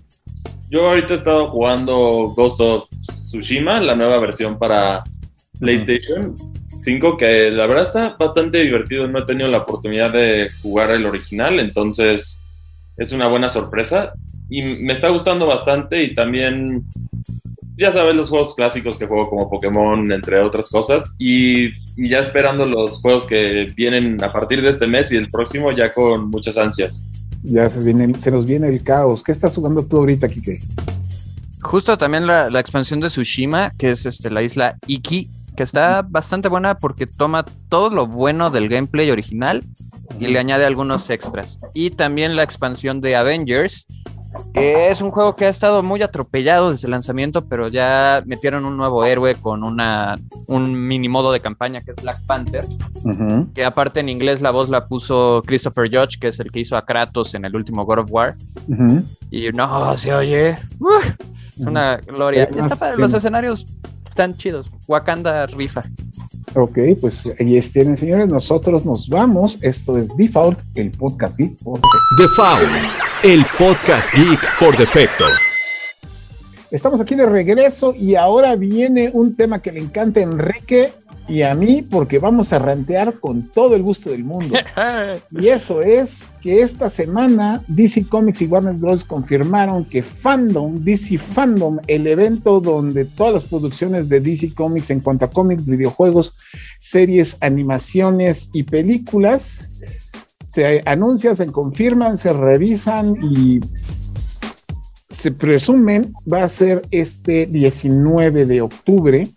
Yo 0.70 0.88
ahorita 0.90 1.14
he 1.14 1.18
estado 1.18 1.46
jugando 1.46 2.34
Ghost 2.36 2.60
of 2.60 2.90
Tsushima, 3.24 3.80
la 3.80 3.96
nueva 3.96 4.20
versión 4.20 4.58
para 4.58 5.04
PlayStation. 5.60 6.36
5, 6.86 7.18
que 7.18 7.52
la 7.52 7.66
verdad 7.66 7.84
está 7.84 8.16
bastante 8.18 8.60
divertido. 8.62 9.08
No 9.08 9.20
he 9.20 9.26
tenido 9.26 9.48
la 9.48 9.60
oportunidad 9.60 10.12
de 10.14 10.50
jugar 10.62 10.92
el 10.92 11.06
original, 11.06 11.60
entonces 11.60 12.42
es 12.98 13.12
una 13.12 13.28
buena 13.28 13.50
sorpresa. 13.50 14.14
Y 14.50 14.62
me 14.62 14.94
está 14.94 15.10
gustando 15.10 15.48
bastante 15.48 16.04
y 16.04 16.14
también, 16.14 16.84
ya 17.78 17.92
sabes, 17.92 18.16
los 18.16 18.30
juegos 18.30 18.56
clásicos 18.56 18.98
que 18.98 19.08
juego 19.08 19.30
como 19.30 19.50
Pokémon, 19.50 20.12
entre 20.12 20.40
otras 20.40 20.70
cosas. 20.70 21.16
Y, 21.18 21.70
ya 21.98 22.20
esperando 22.20 22.66
los 22.66 23.00
juegos 23.00 23.26
que 23.26 23.72
vienen 23.76 24.22
a 24.24 24.32
partir 24.32 24.62
de 24.62 24.70
este 24.70 24.88
mes 24.88 25.12
y 25.12 25.18
el 25.18 25.30
próximo 25.30 25.72
ya 25.72 25.94
con 25.94 26.30
muchas 26.30 26.58
ansias. 26.58 27.10
Ya 27.44 27.70
se, 27.70 27.82
se 28.20 28.32
nos 28.32 28.46
viene 28.46 28.68
el 28.68 28.84
caos. 28.84 29.24
¿Qué 29.24 29.32
estás 29.32 29.56
jugando 29.56 29.86
tú 29.86 29.98
ahorita, 29.98 30.28
Kike? 30.28 30.60
Justo 31.62 31.98
también 31.98 32.28
la, 32.28 32.50
la 32.50 32.60
expansión 32.60 33.00
de 33.00 33.08
Tsushima, 33.08 33.72
que 33.78 33.92
es 33.92 34.06
este, 34.06 34.30
la 34.30 34.44
isla 34.44 34.78
Iki, 34.88 35.30
que 35.56 35.64
está 35.64 36.02
bastante 36.02 36.50
buena 36.50 36.78
porque 36.78 37.08
toma 37.08 37.46
todo 37.70 37.90
lo 37.90 38.08
bueno 38.08 38.50
del 38.50 38.70
gameplay 38.70 39.10
original 39.10 39.64
y 40.20 40.28
le 40.28 40.40
añade 40.40 40.66
algunos 40.66 41.10
extras. 41.10 41.60
Y 41.74 41.92
también 41.92 42.36
la 42.36 42.44
expansión 42.44 43.02
de 43.02 43.16
Avengers, 43.16 43.88
es 44.54 45.02
un 45.02 45.12
juego 45.12 45.36
que 45.36 45.46
ha 45.46 45.50
estado 45.50 45.84
muy 45.84 46.02
atropellado 46.02 46.72
desde 46.72 46.88
el 46.88 46.92
lanzamiento, 46.92 47.46
pero 47.46 47.68
ya 47.68 48.24
metieron 48.26 48.66
un 48.66 48.78
nuevo 48.78 49.04
héroe 49.06 49.36
con 49.36 49.64
una, 49.64 50.20
un 50.48 50.88
mini 50.88 51.10
modo 51.10 51.32
de 51.32 51.42
campaña 51.42 51.82
que 51.82 51.92
es 51.92 51.98
Black 52.02 52.18
Panther, 52.26 52.66
que 53.54 53.66
aparte 53.66 54.00
en 54.00 54.10
inglés 54.10 54.42
la 54.42 54.52
voz 54.52 54.70
la 54.70 54.88
puso 54.88 55.42
Christopher 55.46 55.90
Judge, 55.90 56.20
que 56.20 56.28
es 56.28 56.40
el 56.40 56.52
que 56.52 56.60
hizo 56.60 56.78
a 56.78 56.86
Kratos 56.86 57.34
en 57.36 57.46
el 57.46 57.56
último 57.56 57.86
God 57.86 58.00
of 58.00 58.12
War. 58.12 58.36
Y 59.32 59.50
no, 59.50 59.98
se 59.98 60.14
oye. 60.14 60.50
es 60.50 61.60
una 61.60 61.98
gloria. 61.98 62.44
Está 62.44 62.76
para 62.76 62.96
los 62.96 63.14
escenarios 63.14 63.66
están 64.16 64.34
chidos. 64.38 64.72
Wakanda 64.88 65.46
rifa. 65.48 65.84
Ok, 66.56 66.78
pues 67.02 67.30
ahí 67.38 67.60
tienen, 67.62 67.98
señores. 67.98 68.30
Nosotros 68.30 68.86
nos 68.86 69.10
vamos. 69.10 69.58
Esto 69.62 69.98
es 69.98 70.08
Default, 70.16 70.58
el 70.76 70.92
podcast 70.92 71.38
geek. 71.38 71.58
Default, 72.18 72.64
el 73.26 73.44
podcast 73.58 74.14
geek 74.14 74.60
por 74.60 74.78
defecto. 74.78 75.26
Estamos 76.70 77.02
aquí 77.02 77.16
de 77.16 77.26
regreso 77.26 77.96
y 77.96 78.14
ahora 78.14 78.56
viene 78.56 79.10
un 79.14 79.36
tema 79.36 79.64
que 79.64 79.72
le 79.72 79.80
encanta 79.80 80.20
a 80.20 80.24
Enrique 80.24 80.92
y 81.28 81.42
a 81.42 81.56
mí 81.56 81.82
porque 81.82 82.20
vamos 82.20 82.54
a 82.54 82.60
rantear 82.60 83.20
con 83.20 83.42
todo 83.50 83.76
el 83.76 83.82
gusto 83.82 84.12
del 84.12 84.24
mundo. 84.24 84.56
y 85.32 85.48
eso 85.48 85.82
es 85.82 86.28
que 86.40 86.62
esta 86.62 86.88
semana 86.88 87.64
DC 87.68 88.06
Comics 88.08 88.44
y 88.44 88.46
Warner 88.46 88.76
Bros. 88.76 89.04
confirmaron 89.04 89.86
que 89.86 90.04
Fandom, 90.04 90.76
DC 90.84 91.18
Fandom, 91.18 91.80
el 91.88 92.06
evento 92.06 92.60
donde 92.60 93.06
todas 93.06 93.34
las 93.34 93.46
producciones 93.46 94.08
de 94.08 94.20
DC 94.20 94.54
Comics 94.54 94.92
en 94.92 95.00
cuanto 95.00 95.26
a 95.26 95.32
cómics, 95.32 95.66
videojuegos, 95.66 96.36
series, 96.80 97.38
animaciones 97.42 98.50
y 98.54 98.62
películas, 98.62 99.75
se 100.56 100.82
anuncian, 100.86 101.36
se 101.36 101.48
confirman, 101.48 102.18
se 102.18 102.32
revisan 102.32 103.18
y 103.22 103.60
se 105.10 105.32
presumen 105.32 106.14
va 106.32 106.44
a 106.44 106.50
ser 106.50 106.82
este 106.92 107.46
19 107.48 108.46
de 108.46 108.62
octubre. 108.62 109.28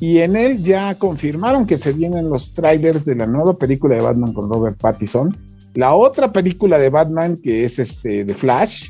Y 0.00 0.20
en 0.20 0.36
él 0.36 0.62
ya 0.62 0.94
confirmaron 0.94 1.66
que 1.66 1.76
se 1.76 1.92
vienen 1.92 2.30
los 2.30 2.54
trailers 2.54 3.04
de 3.04 3.16
la 3.16 3.26
nueva 3.26 3.58
película 3.58 3.96
de 3.96 4.00
Batman 4.00 4.32
con 4.32 4.48
Robert 4.48 4.80
Pattinson, 4.80 5.36
la 5.74 5.94
otra 5.94 6.32
película 6.32 6.78
de 6.78 6.88
Batman 6.88 7.36
que 7.36 7.64
es 7.64 7.78
este 7.78 8.24
de 8.24 8.32
Flash, 8.32 8.88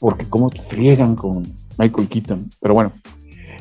porque 0.00 0.24
como 0.24 0.48
friegan 0.48 1.14
con 1.14 1.42
Michael 1.76 2.08
Keaton, 2.08 2.48
pero 2.62 2.72
bueno, 2.72 2.90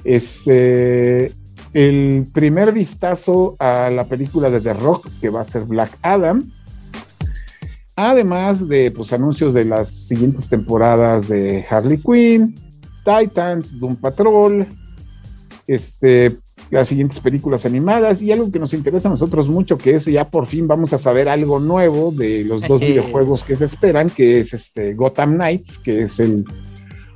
este 0.06 1.34
el 1.74 2.26
primer 2.34 2.71
vistazo 2.71 3.58
a 3.60 3.89
la 3.89 4.06
película 4.06 4.50
de 4.50 4.62
The 4.62 4.74
Rock 4.74 5.10
que 5.19 5.28
va 5.28 5.41
a 5.41 5.43
ser 5.43 5.63
Black 5.63 5.98
Adam, 6.02 6.41
además 7.96 8.68
de 8.68 8.92
pues 8.92 9.14
anuncios 9.14 9.54
de 9.54 9.66
las 9.66 9.90
siguientes 9.90 10.50
temporadas 10.50 11.28
de 11.28 11.66
Harley 11.70 11.98
Quinn, 11.98 12.56
Titans, 13.04 13.80
Doom 13.80 13.96
Patrol, 13.98 14.68
este 15.68 16.38
las 16.72 16.88
siguientes 16.88 17.20
películas 17.20 17.66
animadas 17.66 18.22
y 18.22 18.32
algo 18.32 18.52
que 18.52 18.60
nos 18.60 18.74
interesa 18.74 19.08
a 19.08 19.12
nosotros 19.12 19.50
mucho, 19.50 19.78
que 19.78 19.96
es 19.96 20.06
ya 20.06 20.30
por 20.30 20.48
fin 20.48 20.68
vamos 20.68 20.94
a 20.94 20.98
saber 20.98 21.30
algo 21.30 21.60
nuevo 21.60 22.12
de 22.12 22.44
los 22.44 22.62
dos 22.64 22.82
videojuegos 22.82 23.44
que 23.44 23.56
se 23.56 23.66
esperan, 23.66 24.10
que 24.10 24.40
es 24.40 24.54
este 24.54 24.94
Gotham 24.96 25.36
Knights, 25.36 25.78
que 25.78 26.04
es 26.04 26.20
el 26.20 26.44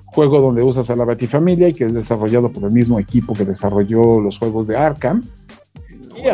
juego 0.06 0.40
donde 0.40 0.62
usas 0.62 0.90
a 0.90 0.96
la 0.96 1.06
Batifamilia 1.06 1.70
y 1.70 1.74
que 1.74 1.86
es 1.86 1.94
desarrollado 1.94 2.52
por 2.52 2.66
el 2.66 2.72
mismo 2.72 3.00
equipo 3.00 3.34
que 3.34 3.46
desarrolló 3.46 4.22
los 4.22 4.38
juegos 4.38 4.68
de 4.68 4.78
Arkham. 4.78 5.22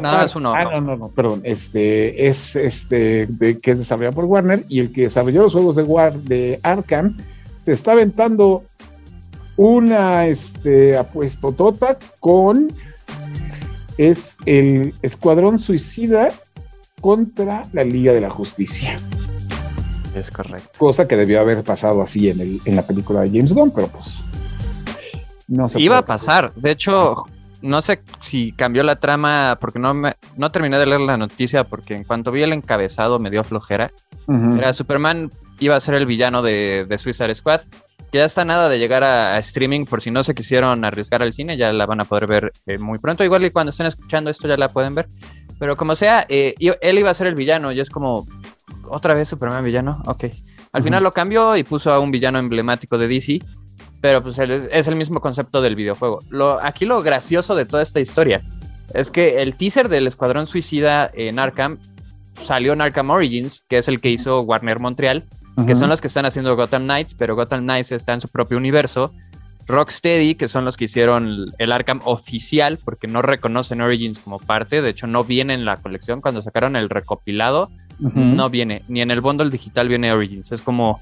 Nada 0.01 0.25
es 0.25 0.35
uno. 0.35 0.53
Ah, 0.53 0.65
no, 0.65 0.81
no, 0.81 0.97
no, 0.97 1.09
perdón. 1.09 1.41
Este 1.43 2.27
es 2.27 2.55
este 2.55 3.27
de, 3.27 3.57
que 3.57 3.71
es 3.71 3.79
desarrollado 3.79 4.15
por 4.15 4.25
Warner 4.25 4.63
y 4.69 4.79
el 4.79 4.91
que 4.91 5.03
desarrolló 5.03 5.43
los 5.43 5.53
juegos 5.53 5.75
de 5.75 5.83
War 5.83 6.13
de 6.13 6.59
Arkham 6.63 7.17
se 7.57 7.73
está 7.73 7.93
aventando 7.93 8.63
una 9.57 10.27
este 10.27 10.97
apuesto 10.97 11.51
tota 11.51 11.97
con 12.19 12.69
es 13.97 14.37
el 14.45 14.93
Escuadrón 15.01 15.57
Suicida 15.57 16.29
contra 17.01 17.63
la 17.71 17.83
Liga 17.83 18.13
de 18.13 18.21
la 18.21 18.29
Justicia. 18.29 18.95
Es 20.15 20.31
correcto. 20.31 20.69
Cosa 20.77 21.07
que 21.07 21.15
debió 21.15 21.39
haber 21.41 21.63
pasado 21.63 22.01
así 22.01 22.29
en, 22.29 22.39
el, 22.39 22.61
en 22.65 22.75
la 22.75 22.85
película 22.85 23.21
de 23.21 23.29
James 23.29 23.53
Gunn, 23.53 23.71
pero 23.71 23.87
pues 23.87 24.25
no 25.47 25.69
se 25.69 25.79
Iba 25.79 25.99
a 25.99 26.05
pasar. 26.05 26.53
De 26.53 26.71
hecho, 26.71 27.25
no 27.65 27.81
sé 27.81 27.99
si 28.19 28.51
cambió 28.51 28.83
la 28.83 28.97
trama 28.97 29.57
porque 29.59 29.79
no, 29.79 29.93
me, 29.93 30.13
no 30.37 30.49
terminé 30.51 30.77
de 30.77 30.85
leer 30.85 31.01
la 31.01 31.17
noticia 31.17 31.63
porque 31.63 31.95
en 31.95 32.03
cuanto 32.03 32.31
vi 32.31 32.43
el 32.43 32.53
encabezado 32.53 33.19
me 33.19 33.31
dio 33.31 33.43
flojera. 33.43 33.91
Era 34.27 34.71
Superman 34.71 35.31
iba 35.59 35.75
a 35.75 35.81
ser 35.81 35.95
el 35.95 36.05
villano 36.05 36.41
de, 36.41 36.85
de 36.87 36.97
Suicide 36.97 37.33
Squad. 37.33 37.61
Que 38.11 38.19
ya 38.19 38.25
está 38.25 38.45
nada 38.45 38.69
de 38.69 38.77
llegar 38.77 39.03
a, 39.03 39.37
streaming 39.39 39.85
por 39.85 40.01
si 40.01 40.11
no 40.11 40.23
se 40.23 40.35
quisieron 40.35 40.85
arriesgar 40.85 41.23
al 41.23 41.33
cine, 41.33 41.57
ya 41.57 41.73
la 41.73 41.85
van 41.85 42.01
a 42.01 42.05
poder 42.05 42.27
ver 42.27 42.51
eh, 42.67 42.77
muy 42.77 42.99
pronto. 42.99 43.23
Igual 43.23 43.43
y 43.45 43.49
cuando 43.49 43.71
estén 43.71 43.87
escuchando 43.87 44.29
esto 44.29 44.47
ya 44.47 44.57
la 44.57 44.69
pueden 44.69 44.93
ver. 44.93 45.07
Pero 45.59 45.75
como 45.75 45.95
sea, 45.95 46.25
eh, 46.29 46.53
él 46.59 46.99
iba 46.99 47.09
a 47.09 47.13
ser 47.13 47.27
el 47.27 47.35
villano 47.35 47.71
y 47.71 47.79
es 47.79 47.89
como, 47.89 48.27
otra 48.89 49.15
vez 49.15 49.27
Superman 49.27 49.63
villano, 49.63 49.91
ok. 50.05 50.25
Al 50.73 50.83
final 50.83 51.03
lo 51.03 51.11
cambió 51.11 51.55
y 51.55 51.63
puso 51.63 51.91
a 51.91 51.99
un 51.99 52.11
villano 52.11 52.37
emblemático 52.37 52.97
de 52.97 53.07
DC, 53.07 53.39
pero 54.05 54.21
pues 54.21 54.37
es 54.37 54.87
el 54.87 54.95
mismo 54.95 55.19
concepto 55.19 55.63
del 55.63 55.75
videojuego. 55.75 56.19
Lo, 56.29 56.63
aquí 56.63 56.85
lo 56.85 57.01
gracioso 57.01 57.55
de 57.55 57.65
toda 57.65 57.81
esta 57.81 57.99
historia 57.99 58.43
es 58.93 59.09
que 59.09 59.41
el 59.41 59.55
teaser 59.55 59.89
del 59.89 60.05
Escuadrón 60.05 60.45
Suicida 60.45 61.09
en 61.11 61.39
Arkham 61.39 61.79
salió 62.43 62.73
en 62.73 62.81
Arkham 62.81 63.09
Origins, 63.09 63.65
que 63.67 63.79
es 63.79 63.87
el 63.87 63.99
que 63.99 64.11
hizo 64.11 64.41
Warner 64.41 64.77
Montreal, 64.77 65.23
que 65.65 65.73
son 65.73 65.89
los 65.89 66.01
que 66.01 66.07
están 66.07 66.27
haciendo 66.27 66.55
Gotham 66.55 66.83
Knights, 66.83 67.15
pero 67.15 67.33
Gotham 67.33 67.61
Knights 67.61 67.93
está 67.93 68.13
en 68.13 68.21
su 68.21 68.27
propio 68.27 68.57
universo. 68.59 69.11
Rocksteady, 69.67 70.35
que 70.35 70.47
son 70.47 70.65
los 70.65 70.77
que 70.77 70.85
hicieron 70.85 71.47
el 71.57 71.71
Arkham 71.71 72.01
oficial, 72.05 72.77
porque 72.83 73.07
no 73.07 73.21
reconocen 73.21 73.81
Origins 73.81 74.19
como 74.19 74.39
parte, 74.39 74.81
de 74.81 74.89
hecho 74.91 75.07
no 75.07 75.23
viene 75.23 75.53
en 75.53 75.65
la 75.65 75.77
colección, 75.77 76.21
cuando 76.21 76.41
sacaron 76.41 76.75
el 76.75 76.89
recopilado, 76.89 77.69
no 77.99 78.49
viene, 78.49 78.83
ni 78.87 79.01
en 79.01 79.11
el 79.11 79.21
bundle 79.21 79.49
digital 79.49 79.87
viene 79.87 80.11
Origins, 80.11 80.51
es 80.51 80.61
como 80.61 80.99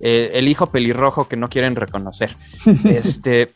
eh, 0.00 0.30
el 0.34 0.48
hijo 0.48 0.66
pelirrojo 0.66 1.28
que 1.28 1.36
no 1.36 1.48
quieren 1.48 1.74
reconocer. 1.74 2.36
este, 2.84 3.48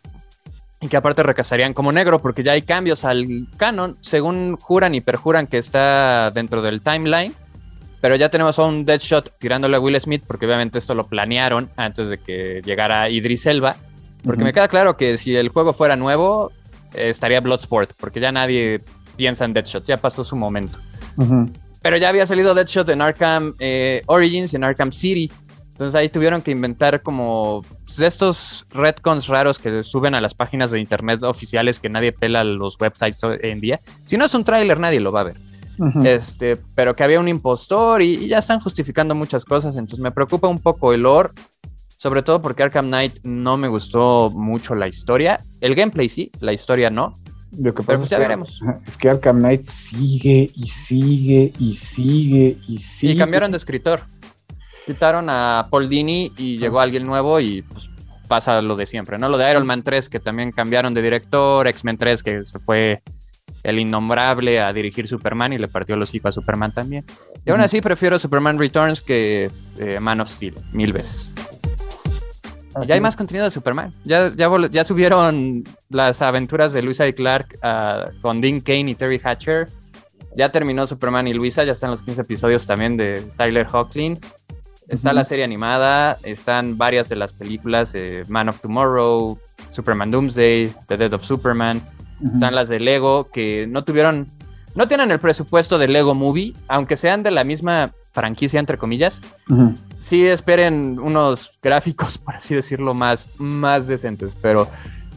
y 0.81 0.89
que 0.89 0.97
aparte 0.97 1.23
recasarían 1.23 1.75
como 1.75 1.93
negro, 1.93 2.19
porque 2.19 2.43
ya 2.43 2.53
hay 2.53 2.63
cambios 2.63 3.05
al 3.05 3.27
canon, 3.57 3.95
según 4.01 4.57
juran 4.57 4.95
y 4.95 5.01
perjuran 5.01 5.47
que 5.47 5.59
está 5.59 6.31
dentro 6.31 6.63
del 6.63 6.81
timeline. 6.81 7.35
Pero 8.01 8.15
ya 8.15 8.29
tenemos 8.29 8.59
a 8.59 8.65
un 8.65 8.85
Deadshot 8.85 9.39
tirándole 9.39 9.77
a 9.77 9.81
Will 9.81 9.99
Smith, 9.99 10.23
porque 10.27 10.47
obviamente 10.47 10.79
esto 10.79 10.95
lo 10.95 11.05
planearon 11.05 11.69
antes 11.77 12.09
de 12.09 12.19
que 12.19 12.63
llegara 12.65 13.09
Idris 13.09 13.47
Elba 13.47 13.75
porque 14.25 14.45
me 14.45 14.53
queda 14.53 14.69
claro 14.69 14.97
que 14.97 15.19
si 15.19 15.37
el 15.37 15.49
juego 15.49 15.73
fuera 15.73 15.97
nuevo, 15.97 16.51
estaría 16.95 17.41
Bloodsport, 17.41 17.93
porque 17.99 18.21
ya 18.21 18.33
nadie 18.33 18.81
piensa 19.17 19.45
en 19.45 19.53
Deadshot, 19.53 19.85
ya 19.87 19.97
pasó 19.97 20.25
su 20.25 20.37
momento. 20.37 20.79
Pero 21.83 21.97
ya 21.97 22.09
había 22.09 22.27
salido 22.27 22.55
Deadshot 22.55 22.89
en 22.89 23.01
Arkham 23.01 23.55
eh, 23.59 24.03
Origins 24.07 24.53
y 24.53 24.57
en 24.57 24.65
Arkham 24.65 24.93
City. 24.93 25.31
Entonces 25.73 25.95
ahí 25.95 26.09
tuvieron 26.09 26.43
que 26.43 26.51
inventar 26.51 27.03
como 27.03 27.65
pues, 27.85 28.01
estos 28.01 28.65
retcons 28.73 29.29
raros 29.29 29.59
que 29.59 29.85
suben 29.85 30.15
a 30.15 30.21
las 30.21 30.35
páginas 30.35 30.71
de 30.71 30.81
internet 30.81 31.23
oficiales 31.23 31.81
que 31.81 31.89
nadie 31.89 32.13
pela 32.13 32.45
los 32.45 32.81
websites 32.81 33.23
hoy 33.25 33.37
en 33.43 33.61
día. 33.61 33.79
Si 34.05 34.17
no 34.17 34.25
es 34.25 34.35
un 34.35 34.45
tráiler, 34.45 34.81
nadie 34.81 35.01
lo 35.01 35.13
va 35.13 35.21
a 35.21 35.25
ver. 35.25 35.37
Este, 36.05 36.57
pero 36.75 36.95
que 36.95 37.05
había 37.05 37.21
un 37.21 37.29
impostor 37.29 38.01
y, 38.01 38.15
y, 38.15 38.29
ya 38.29 38.39
están 38.39 38.61
justificando 38.61 39.15
muchas 39.15 39.45
cosas. 39.45 39.77
Entonces 39.77 40.01
me 40.01 40.11
preocupa 40.11 40.49
un 40.49 40.59
poco 40.59 40.95
el 40.95 41.03
lore 41.03 41.29
sobre 42.07 42.23
todo 42.23 42.41
porque 42.41 42.63
Arkham 42.63 42.87
Knight 42.87 43.25
no 43.25 43.57
me 43.57 43.67
gustó 43.67 44.31
mucho 44.31 44.77
la 44.77 44.87
historia. 44.87 45.41
El 45.61 45.75
gameplay 45.75 46.09
sí, 46.09 46.31
la 46.39 46.53
historia 46.53 46.89
no. 46.89 47.13
Lo 47.59 47.75
que 47.75 47.83
pasa 47.83 47.99
pues 47.99 48.11
ya 48.11 48.19
veremos. 48.21 48.61
Es 48.87 48.97
que 48.97 49.11
Arkham 49.11 49.41
Knight 49.41 49.67
sigue 49.67 50.49
y 50.55 50.69
sigue 50.69 51.53
y 51.59 51.75
sigue 51.75 52.59
y 52.69 52.79
sigue. 52.79 53.15
Y 53.15 53.19
cambiaron 53.19 53.51
de 53.51 53.57
escritor. 53.57 54.03
Quitaron 54.87 55.29
a 55.31 55.67
Paul 55.69 55.89
Dini 55.89 56.31
y 56.37 56.59
llegó 56.59 56.79
alguien 56.79 57.05
nuevo 57.05 57.41
y 57.41 57.63
pues 57.63 57.91
pasa 58.29 58.63
lo 58.63 58.77
de 58.77 58.87
siempre, 58.87 59.19
¿no? 59.19 59.29
Lo 59.29 59.37
de 59.37 59.51
Iron 59.51 59.67
Man 59.67 59.83
3 59.83 60.09
que 60.09 60.21
también 60.21 60.53
cambiaron 60.53 60.95
de 60.95 61.03
director, 61.03 61.67
X-Men 61.67 61.99
3 61.99 62.23
que 62.23 62.45
se 62.45 62.61
fue 62.61 63.01
el 63.65 63.81
innombrable 63.81 64.61
a 64.61 64.73
dirigir 64.73 65.09
Superman 65.09 65.55
y 65.55 65.59
le 65.59 65.67
partió 65.67 65.97
los 65.97 66.15
hijos 66.15 66.29
a 66.29 66.33
Superman 66.33 66.71
también. 66.71 67.05
Y 67.45 67.51
aún 67.51 67.63
así 67.63 67.81
prefiero 67.81 68.17
Superman 68.21 68.61
Returns 68.61 69.03
que 69.03 69.51
eh, 69.79 69.99
Man 69.99 70.21
of 70.21 70.31
Steel, 70.31 70.55
mil 70.71 70.93
veces 70.93 71.35
ya 72.85 72.95
hay 72.95 73.01
más 73.01 73.17
contenido 73.17 73.45
de 73.45 73.51
Superman. 73.51 73.93
Ya, 74.05 74.33
ya, 74.35 74.51
ya 74.71 74.85
subieron 74.85 75.65
las 75.89 76.23
aventuras 76.23 76.73
de 76.73 76.83
Luisa 76.83 77.07
y 77.07 77.13
Clark 77.13 77.59
ah, 77.63 78.05
con 78.21 78.41
Dean 78.41 78.61
Kane 78.61 78.91
y 78.91 78.95
Terry 78.95 79.21
Hatcher. 79.23 79.69
Ya 80.35 80.51
terminó 80.51 80.87
Superman 80.87 81.29
y 81.29 81.35
Luisa, 81.35 81.65
ya 81.65 81.73
están 81.73 81.91
los 81.91 82.03
15 82.03 82.23
episodios 82.23 82.67
también 82.67 82.97
de 82.97 83.23
Tyler 83.37 83.67
Hoechlin. 83.73 84.21
Está 84.89 85.13
la 85.13 85.25
serie 85.25 85.45
animada, 85.45 86.17
están 86.23 86.77
varias 86.77 87.09
de 87.09 87.17
las 87.17 87.33
películas, 87.33 87.93
Man 88.29 88.49
of 88.49 88.61
Tomorrow, 88.61 89.37
Superman 89.71 90.11
Doomsday, 90.13 90.73
The 90.87 90.97
Death 90.97 91.15
of 91.15 91.25
Superman. 91.25 91.83
Están 92.25 92.55
las 92.55 92.69
de 92.69 92.79
Lego, 92.79 93.29
que 93.31 93.67
no 93.69 93.83
tuvieron, 93.83 94.27
no 94.75 94.87
tienen 94.87 95.11
el 95.11 95.19
presupuesto 95.19 95.79
de 95.79 95.89
Lego 95.89 96.15
Movie, 96.15 96.55
aunque 96.69 96.97
sean 96.97 97.23
de 97.23 97.31
la 97.31 97.43
misma 97.43 97.91
franquicia, 98.17 98.59
entre 98.59 98.79
comillas, 98.79 99.21
sí 100.01 100.27
esperen 100.27 100.99
unos 100.99 101.51
gráficos, 101.63 102.17
por 102.25 102.35
así 102.35 102.55
decirlo, 102.55 102.95
más, 102.95 103.29
más 103.39 103.87
decentes. 103.87 104.39
Pero 104.41 104.67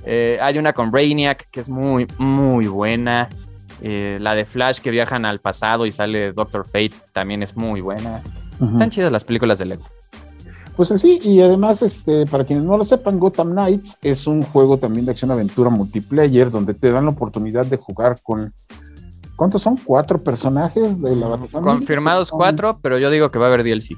eh, 0.06 0.38
hay 0.42 0.58
una 0.58 0.74
con 0.74 0.92
Brainiac 0.92 1.50
que 1.50 1.62
es 1.62 1.70
muy, 1.70 2.08
muy 2.18 2.68
buena. 2.68 3.30
Eh, 3.82 4.18
la 4.20 4.36
de 4.36 4.46
Flash 4.46 4.80
que 4.80 4.92
viajan 4.92 5.24
al 5.24 5.40
pasado 5.40 5.86
y 5.86 5.94
sale 5.94 6.34
Doctor 6.34 6.66
Fate 6.66 6.92
también 7.14 7.42
es 7.42 7.56
muy 7.56 7.80
buena. 7.80 8.22
Están 8.62 8.90
chidas 8.90 9.10
las 9.10 9.24
películas 9.24 9.58
de 9.60 9.66
Lego. 9.66 9.86
Pues 10.76 10.92
así, 10.92 11.20
y 11.24 11.40
además, 11.40 11.82
este, 11.82 12.26
para 12.26 12.44
quienes 12.44 12.66
no 12.66 12.78
lo 12.78 12.84
sepan, 12.84 13.18
Gotham 13.18 13.52
Knights 13.52 13.98
es 14.02 14.28
un 14.28 14.44
juego 14.44 14.78
también 14.78 15.06
de 15.06 15.12
acción-aventura 15.12 15.70
multiplayer 15.70 16.52
donde 16.52 16.74
te 16.74 16.92
dan 16.92 17.06
la 17.06 17.12
oportunidad 17.12 17.66
de 17.66 17.78
jugar 17.78 18.18
con 18.22 18.54
¿Cuántos 19.40 19.62
son? 19.62 19.78
¿Cuatro 19.78 20.20
personajes 20.20 21.02
de 21.02 21.16
la 21.16 21.38
Confirmados 21.62 22.30
cuatro, 22.30 22.78
pero 22.82 22.98
yo 22.98 23.10
digo 23.10 23.30
que 23.30 23.40
va 23.40 23.46
a 23.46 23.48
haber 23.48 23.64
DLC. 23.64 23.96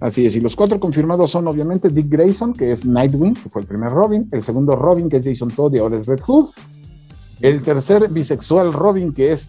Así 0.00 0.24
es, 0.24 0.34
y 0.34 0.40
los 0.40 0.56
cuatro 0.56 0.80
confirmados 0.80 1.30
son 1.30 1.46
obviamente 1.46 1.90
Dick 1.90 2.06
Grayson, 2.08 2.54
que 2.54 2.72
es 2.72 2.86
Nightwing, 2.86 3.34
que 3.34 3.50
fue 3.50 3.60
el 3.60 3.68
primer 3.68 3.90
Robin, 3.90 4.26
el 4.32 4.42
segundo 4.42 4.76
Robin, 4.76 5.10
que 5.10 5.18
es 5.18 5.26
Jason 5.26 5.50
Todd 5.50 5.74
y 5.74 5.78
ahora 5.78 5.98
es 5.98 6.06
Red 6.06 6.20
Hood, 6.20 6.52
el 7.42 7.60
tercer 7.60 8.08
bisexual 8.08 8.72
Robin, 8.72 9.12
que 9.12 9.30
es 9.30 9.46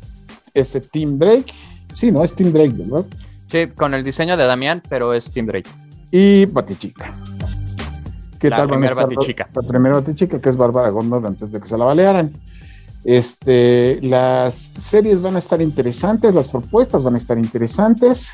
este 0.54 0.82
Tim 0.82 1.18
Drake, 1.18 1.54
sí, 1.94 2.12
no, 2.12 2.22
es 2.22 2.36
Tim 2.36 2.52
Drake, 2.52 2.74
¿verdad? 2.76 3.06
Sí, 3.50 3.68
con 3.68 3.94
el 3.94 4.04
diseño 4.04 4.36
de 4.36 4.44
Damián, 4.44 4.84
pero 4.90 5.14
es 5.14 5.32
Tim 5.32 5.46
Drake. 5.46 5.70
Y 6.12 6.48
Batichica. 6.48 7.14
¿Qué 8.42 8.50
la 8.50 8.58
tal? 8.58 8.68
Primera 8.68 8.94
Batichica. 8.94 9.48
La 9.56 9.62
primera 9.62 9.96
Batichica, 9.96 10.42
que 10.42 10.50
es 10.50 10.58
Bárbara 10.58 10.90
Gondor 10.90 11.26
antes 11.26 11.50
de 11.50 11.62
que 11.62 11.66
se 11.66 11.78
la 11.78 11.86
balearan. 11.86 12.34
Este, 13.04 14.00
las 14.02 14.72
series 14.78 15.22
van 15.22 15.36
a 15.36 15.40
estar 15.40 15.62
interesantes, 15.62 16.36
las 16.36 16.48
propuestas 16.48 17.04
van 17.04 17.16
a 17.16 17.18
estar 17.18 17.38
interesantes, 17.38 18.30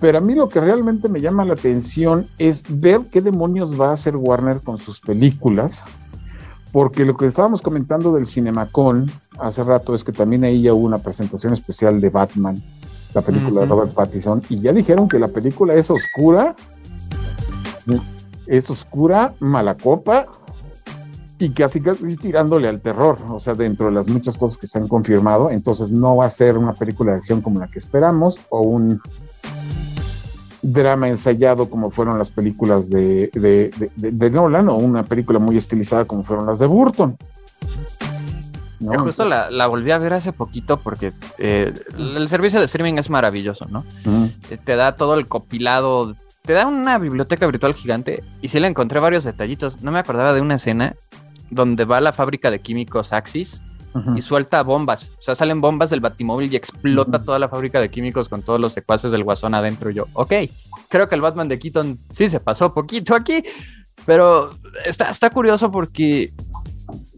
pero 0.00 0.18
a 0.18 0.20
mí 0.20 0.34
lo 0.34 0.48
que 0.48 0.60
realmente 0.60 1.08
me 1.08 1.20
llama 1.20 1.44
la 1.44 1.52
atención 1.52 2.26
es 2.38 2.62
ver 2.68 3.02
qué 3.10 3.20
demonios 3.20 3.80
va 3.80 3.90
a 3.90 3.92
hacer 3.92 4.16
Warner 4.16 4.60
con 4.60 4.78
sus 4.78 5.00
películas, 5.00 5.84
porque 6.72 7.04
lo 7.04 7.16
que 7.16 7.26
estábamos 7.26 7.62
comentando 7.62 8.12
del 8.12 8.26
Cinemacon 8.26 9.08
hace 9.38 9.62
rato 9.62 9.94
es 9.94 10.02
que 10.02 10.10
también 10.10 10.42
ahí 10.42 10.62
ya 10.62 10.74
hubo 10.74 10.86
una 10.86 10.98
presentación 10.98 11.52
especial 11.52 12.00
de 12.00 12.10
Batman, 12.10 12.60
la 13.14 13.22
película 13.22 13.60
de 13.60 13.66
Robert 13.68 13.94
Pattinson, 13.94 14.42
y 14.48 14.58
ya 14.58 14.72
dijeron 14.72 15.08
que 15.08 15.20
la 15.20 15.28
película 15.28 15.72
es 15.74 15.88
oscura, 15.88 16.56
es 18.48 18.70
oscura, 18.70 19.32
mala 19.38 19.76
copa, 19.76 20.26
y 21.38 21.50
casi 21.50 21.80
casi 21.80 22.16
tirándole 22.16 22.68
al 22.68 22.80
terror, 22.80 23.18
o 23.28 23.38
sea, 23.38 23.54
dentro 23.54 23.86
de 23.86 23.92
las 23.92 24.08
muchas 24.08 24.36
cosas 24.36 24.56
que 24.56 24.66
se 24.66 24.78
han 24.78 24.88
confirmado, 24.88 25.50
entonces 25.50 25.90
no 25.90 26.16
va 26.16 26.26
a 26.26 26.30
ser 26.30 26.56
una 26.56 26.74
película 26.74 27.12
de 27.12 27.18
acción 27.18 27.40
como 27.40 27.58
la 27.58 27.66
que 27.66 27.78
esperamos 27.78 28.38
o 28.50 28.60
un 28.60 29.00
drama 30.62 31.08
ensayado 31.08 31.68
como 31.68 31.90
fueron 31.90 32.18
las 32.18 32.30
películas 32.30 32.88
de, 32.88 33.28
de, 33.96 34.30
Nolan 34.30 34.68
o 34.68 34.76
una 34.76 35.04
película 35.04 35.38
muy 35.38 35.56
estilizada 35.56 36.04
como 36.04 36.24
fueron 36.24 36.46
las 36.46 36.58
de 36.58 36.66
Burton. 36.66 37.16
Yo 38.80 38.98
justo 39.00 39.24
la, 39.24 39.66
volví 39.66 39.90
a 39.90 39.98
ver 39.98 40.12
hace 40.12 40.32
poquito 40.32 40.78
porque 40.78 41.10
eh, 41.38 41.72
el 41.96 42.28
servicio 42.28 42.58
de 42.58 42.66
streaming 42.66 42.94
es 42.94 43.10
maravilloso, 43.10 43.66
¿no? 43.70 43.84
Eh, 44.50 44.58
te 44.62 44.76
da 44.76 44.94
todo 44.94 45.14
el 45.14 45.26
copilado, 45.26 46.14
te 46.42 46.52
da 46.52 46.66
una 46.66 46.98
biblioteca 46.98 47.46
virtual 47.46 47.74
gigante 47.74 48.22
y 48.42 48.48
sí 48.48 48.60
le 48.60 48.68
encontré 48.68 49.00
varios 49.00 49.24
detallitos. 49.24 49.82
No 49.82 49.90
me 49.90 49.98
acordaba 49.98 50.32
de 50.34 50.40
una 50.40 50.56
escena 50.56 50.94
donde 51.50 51.84
va 51.84 52.00
la 52.00 52.12
fábrica 52.12 52.50
de 52.50 52.58
químicos 52.58 53.12
Axis 53.12 53.62
y 54.16 54.22
suelta 54.22 54.62
bombas. 54.62 55.12
O 55.20 55.22
sea, 55.22 55.34
salen 55.34 55.60
bombas 55.60 55.90
del 55.90 56.00
batimóvil 56.00 56.52
y 56.52 56.56
explota 56.56 57.22
toda 57.22 57.38
la 57.38 57.48
fábrica 57.48 57.80
de 57.80 57.90
químicos 57.90 58.28
con 58.28 58.42
todos 58.42 58.60
los 58.60 58.72
secuaces 58.72 59.12
del 59.12 59.24
guasón 59.24 59.54
adentro. 59.54 59.90
Y 59.90 59.94
yo, 59.94 60.06
ok, 60.14 60.32
creo 60.88 61.08
que 61.08 61.14
el 61.14 61.20
Batman 61.20 61.48
de 61.48 61.58
Keaton 61.58 61.96
sí 62.10 62.28
se 62.28 62.40
pasó 62.40 62.74
poquito 62.74 63.14
aquí, 63.14 63.42
pero 64.04 64.50
está, 64.84 65.10
está 65.10 65.30
curioso 65.30 65.70
porque 65.70 66.28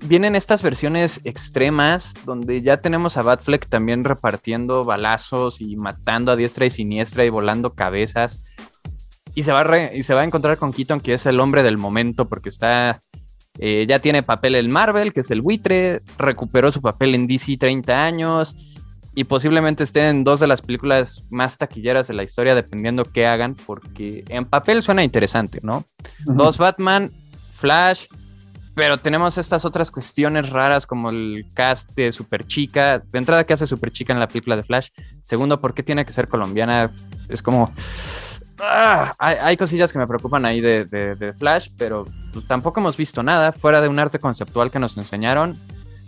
vienen 0.04 0.36
estas 0.36 0.62
versiones 0.62 1.20
extremas 1.24 2.14
donde 2.24 2.62
ya 2.62 2.76
tenemos 2.76 3.16
a 3.16 3.22
Batfleck 3.22 3.68
también 3.68 4.04
repartiendo 4.04 4.84
balazos 4.84 5.60
y 5.60 5.76
matando 5.76 6.32
a 6.32 6.36
diestra 6.36 6.66
y 6.66 6.70
siniestra 6.70 7.24
y 7.24 7.30
volando 7.30 7.74
cabezas. 7.74 8.54
Y 9.34 9.42
se 9.42 9.52
va 9.52 9.92
y 9.92 10.02
se 10.02 10.14
va 10.14 10.22
a 10.22 10.24
encontrar 10.24 10.56
con 10.56 10.72
Keaton, 10.72 11.00
que 11.00 11.12
es 11.12 11.26
el 11.26 11.40
hombre 11.40 11.62
del 11.62 11.76
momento, 11.76 12.26
porque 12.26 12.48
está. 12.48 13.00
Eh, 13.58 13.86
ya 13.88 13.98
tiene 13.98 14.22
papel 14.22 14.54
en 14.54 14.70
Marvel, 14.70 15.12
que 15.12 15.20
es 15.20 15.30
el 15.30 15.42
buitre. 15.42 16.00
Recuperó 16.18 16.70
su 16.72 16.80
papel 16.82 17.14
en 17.14 17.26
DC 17.26 17.56
30 17.56 18.04
años. 18.04 18.76
Y 19.14 19.24
posiblemente 19.24 19.82
esté 19.82 20.08
en 20.08 20.24
dos 20.24 20.40
de 20.40 20.46
las 20.46 20.60
películas 20.60 21.24
más 21.30 21.56
taquilleras 21.56 22.06
de 22.06 22.14
la 22.14 22.22
historia, 22.22 22.54
dependiendo 22.54 23.02
qué 23.02 23.26
hagan, 23.26 23.54
porque 23.54 24.24
en 24.28 24.44
papel 24.44 24.82
suena 24.82 25.02
interesante, 25.02 25.58
¿no? 25.62 25.86
Dos 26.26 26.58
Batman, 26.58 27.10
Flash, 27.54 28.08
pero 28.76 28.98
tenemos 28.98 29.38
estas 29.38 29.64
otras 29.64 29.90
cuestiones 29.90 30.50
raras 30.50 30.86
como 30.86 31.08
el 31.08 31.46
cast 31.54 31.92
de 31.96 32.12
Super 32.12 32.46
Chica. 32.46 32.98
De 32.98 33.18
entrada, 33.18 33.44
¿qué 33.44 33.54
hace 33.54 33.66
Super 33.66 33.90
Chica 33.90 34.12
en 34.12 34.20
la 34.20 34.28
película 34.28 34.54
de 34.54 34.64
Flash? 34.64 34.90
Segundo, 35.22 35.62
¿por 35.62 35.72
qué 35.72 35.82
tiene 35.82 36.04
que 36.04 36.12
ser 36.12 36.28
colombiana? 36.28 36.92
Es 37.30 37.40
como... 37.40 37.72
Ah, 38.58 39.12
hay, 39.18 39.56
cosillas 39.56 39.92
que 39.92 39.98
me 39.98 40.06
preocupan 40.06 40.44
ahí 40.44 40.60
de, 40.60 41.34
Flash, 41.38 41.68
pero 41.76 42.06
pues, 42.32 42.46
tampoco 42.46 42.80
hemos 42.80 42.96
visto 42.96 43.22
nada. 43.22 43.52
Fuera 43.52 43.80
de 43.80 43.88
un 43.88 43.98
arte 43.98 44.18
conceptual 44.18 44.70
que 44.70 44.78
nos 44.78 44.96
enseñaron, 44.96 45.54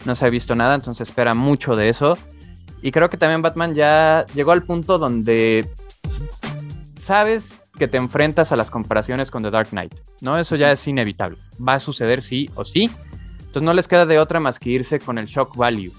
no 0.04 0.14
se 0.14 0.26
ha 0.26 0.30
visto 0.30 0.54
nada, 0.54 0.74
entonces 0.74 1.08
espera 1.08 1.34
mucho 1.34 1.76
de 1.76 1.88
eso. 1.88 2.16
Y 2.80 2.92
creo 2.92 3.08
que 3.08 3.16
también 3.16 3.42
Batman 3.42 3.74
ya 3.74 4.26
llegó 4.34 4.52
al 4.52 4.62
punto 4.62 4.98
donde 4.98 5.68
sabes 6.98 7.60
que 7.78 7.88
te 7.88 7.96
enfrentas 7.96 8.52
a 8.52 8.56
las 8.56 8.70
comparaciones 8.70 9.30
con 9.30 9.42
The 9.42 9.50
Dark 9.50 9.68
Knight, 9.70 9.94
¿no? 10.20 10.38
Eso 10.38 10.56
ya 10.56 10.72
es 10.72 10.86
inevitable. 10.86 11.38
Va 11.66 11.74
a 11.74 11.80
suceder 11.80 12.22
sí 12.22 12.50
o 12.54 12.64
sí. 12.64 12.90
Entonces 13.38 13.62
no 13.62 13.74
les 13.74 13.88
queda 13.88 14.06
de 14.06 14.18
otra 14.18 14.40
más 14.40 14.58
que 14.58 14.70
irse 14.70 15.00
con 15.00 15.18
el 15.18 15.26
shock 15.26 15.56
value. 15.56 15.92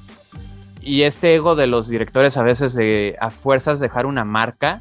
Y 0.82 1.02
este 1.02 1.36
ego 1.36 1.56
de 1.56 1.68
los 1.68 1.88
directores 1.88 2.38
a 2.38 2.44
veces 2.44 2.74
de 2.74 3.16
a 3.20 3.30
fuerzas 3.32 3.80
dejar 3.80 4.06
una 4.06 4.24
marca, 4.24 4.80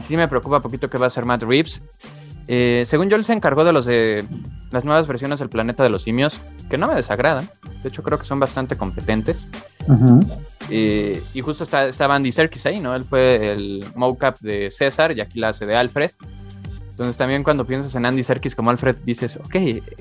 sí 0.00 0.16
me 0.16 0.28
preocupa 0.28 0.56
un 0.56 0.62
poquito 0.62 0.88
que 0.88 0.98
va 0.98 1.06
a 1.06 1.10
ser 1.10 1.24
Matt 1.24 1.42
Reeves. 1.42 1.82
Eh, 2.46 2.84
según 2.86 3.08
yo, 3.08 3.16
él 3.16 3.24
se 3.24 3.32
encargó 3.32 3.64
de 3.64 3.72
los 3.72 3.86
de 3.86 4.24
las 4.70 4.84
nuevas 4.84 5.06
versiones 5.06 5.38
del 5.38 5.48
Planeta 5.48 5.82
de 5.82 5.88
los 5.88 6.02
Simios, 6.02 6.40
que 6.68 6.76
no 6.76 6.86
me 6.88 6.94
desagradan. 6.94 7.48
De 7.82 7.88
hecho, 7.88 8.02
creo 8.02 8.18
que 8.18 8.26
son 8.26 8.40
bastante 8.40 8.76
competentes. 8.76 9.50
Eh, 10.68 11.22
y 11.32 11.40
justo 11.40 11.64
está, 11.64 11.88
estaba 11.88 12.16
Andy 12.16 12.32
Serkis 12.32 12.66
ahí, 12.66 12.80
¿no? 12.80 12.94
Él 12.94 13.04
fue 13.04 13.52
el 13.52 13.84
mocap 13.94 14.38
de 14.40 14.70
César 14.70 15.16
y 15.16 15.20
aquí 15.20 15.38
la 15.38 15.50
hace 15.50 15.64
de 15.64 15.76
Alfred. 15.76 16.10
Entonces 16.90 17.16
también 17.16 17.42
cuando 17.42 17.64
piensas 17.64 17.94
en 17.94 18.06
Andy 18.06 18.22
Serkis 18.24 18.54
como 18.54 18.70
Alfred, 18.70 18.96
dices, 19.04 19.36
ok, 19.36 19.56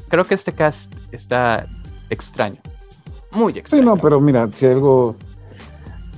creo 0.10 0.26
que 0.26 0.36
este 0.36 0.54
cast 0.54 0.94
está 1.12 1.68
extraño. 2.10 2.60
Muy 3.32 3.58
extraño. 3.58 3.84
Sí, 3.84 3.90
no, 3.90 3.98
pero 3.98 4.22
mira, 4.22 4.50
si 4.52 4.66
algo 4.68 5.16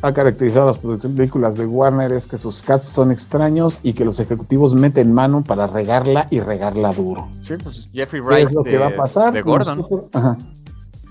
ha 0.01 0.13
caracterizado 0.13 0.67
las 0.67 0.77
películas 0.77 1.55
de 1.55 1.65
Warner 1.65 2.11
es 2.11 2.27
que 2.27 2.37
sus 2.37 2.61
casts 2.61 2.89
son 2.89 3.11
extraños 3.11 3.79
y 3.81 3.93
que 3.93 4.05
los 4.05 4.19
ejecutivos 4.19 4.73
meten 4.73 5.13
mano 5.13 5.43
para 5.43 5.67
regarla 5.67 6.27
y 6.29 6.39
regarla 6.39 6.93
duro. 6.93 7.27
Sí, 7.41 7.55
pues 7.61 7.87
Jeffrey 7.91 8.21
Wright. 8.21 8.47
¿Qué 8.47 8.49
es 8.49 8.55
lo 8.55 8.63
que 8.63 8.77
va 8.77 8.87
a 8.87 8.95
pasar? 8.95 9.33
De 9.33 9.41
Gordon. 9.41 9.85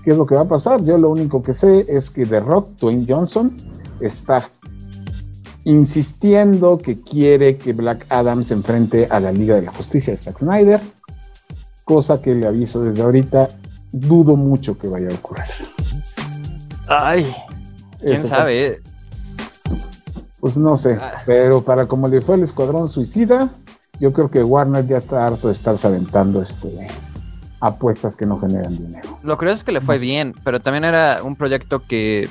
¿Qué 0.03 0.11
es 0.11 0.17
lo 0.17 0.25
que 0.25 0.35
va 0.35 0.41
a 0.41 0.47
pasar? 0.47 0.83
Yo 0.83 0.97
lo 0.97 1.09
único 1.09 1.41
que 1.41 1.53
sé 1.53 1.85
es 1.89 2.09
que 2.09 2.25
The 2.25 2.39
Rock, 2.39 2.69
Dwayne 2.79 3.05
Johnson, 3.07 3.57
está 4.01 4.47
insistiendo 5.63 6.77
que 6.77 7.01
quiere 7.01 7.57
que 7.57 7.73
Black 7.73 8.05
Adam 8.09 8.43
se 8.43 8.53
enfrente 8.53 9.07
a 9.09 9.19
la 9.19 9.31
Liga 9.31 9.55
de 9.55 9.63
la 9.63 9.73
Justicia 9.73 10.13
de 10.13 10.17
Zack 10.17 10.37
Snyder, 10.37 10.79
cosa 11.85 12.21
que 12.21 12.35
le 12.35 12.45
aviso 12.45 12.81
desde 12.81 13.01
ahorita, 13.01 13.47
dudo 13.91 14.35
mucho 14.35 14.77
que 14.77 14.87
vaya 14.87 15.09
a 15.09 15.15
ocurrir. 15.15 15.45
Ay, 16.87 17.25
quién 18.05 18.27
sabe. 18.27 18.81
Pues 20.39 20.57
no 20.57 20.77
sé, 20.77 20.97
ah. 21.01 21.23
pero 21.25 21.61
para 21.63 21.87
como 21.87 22.07
le 22.07 22.21
fue 22.21 22.35
el 22.35 22.43
Escuadrón 22.43 22.87
Suicida, 22.87 23.51
yo 23.99 24.13
creo 24.13 24.29
que 24.29 24.43
Warner 24.43 24.85
ya 24.85 24.97
está 24.97 25.25
harto 25.25 25.47
de 25.47 25.53
estarse 25.53 25.87
aventando 25.87 26.41
este 26.41 26.87
apuestas 27.61 28.15
que 28.15 28.25
no 28.25 28.37
generan 28.37 28.75
dinero. 28.75 29.17
Lo 29.23 29.37
curioso 29.37 29.59
es 29.59 29.63
que 29.63 29.71
le 29.71 29.81
fue 29.81 29.97
bien, 29.97 30.35
pero 30.43 30.59
también 30.59 30.83
era 30.83 31.23
un 31.23 31.35
proyecto 31.35 31.81
que 31.81 32.29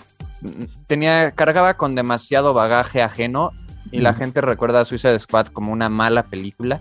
tenía 0.87 1.33
cargaba 1.33 1.75
con 1.75 1.95
demasiado 1.95 2.55
bagaje 2.55 3.03
ajeno 3.03 3.51
y 3.91 4.01
la 4.01 4.15
gente 4.15 4.41
recuerda 4.41 4.81
a 4.81 4.85
Suicide 4.85 5.19
Squad 5.19 5.49
como 5.49 5.73
una 5.73 5.89
mala 5.89 6.23
película 6.23 6.81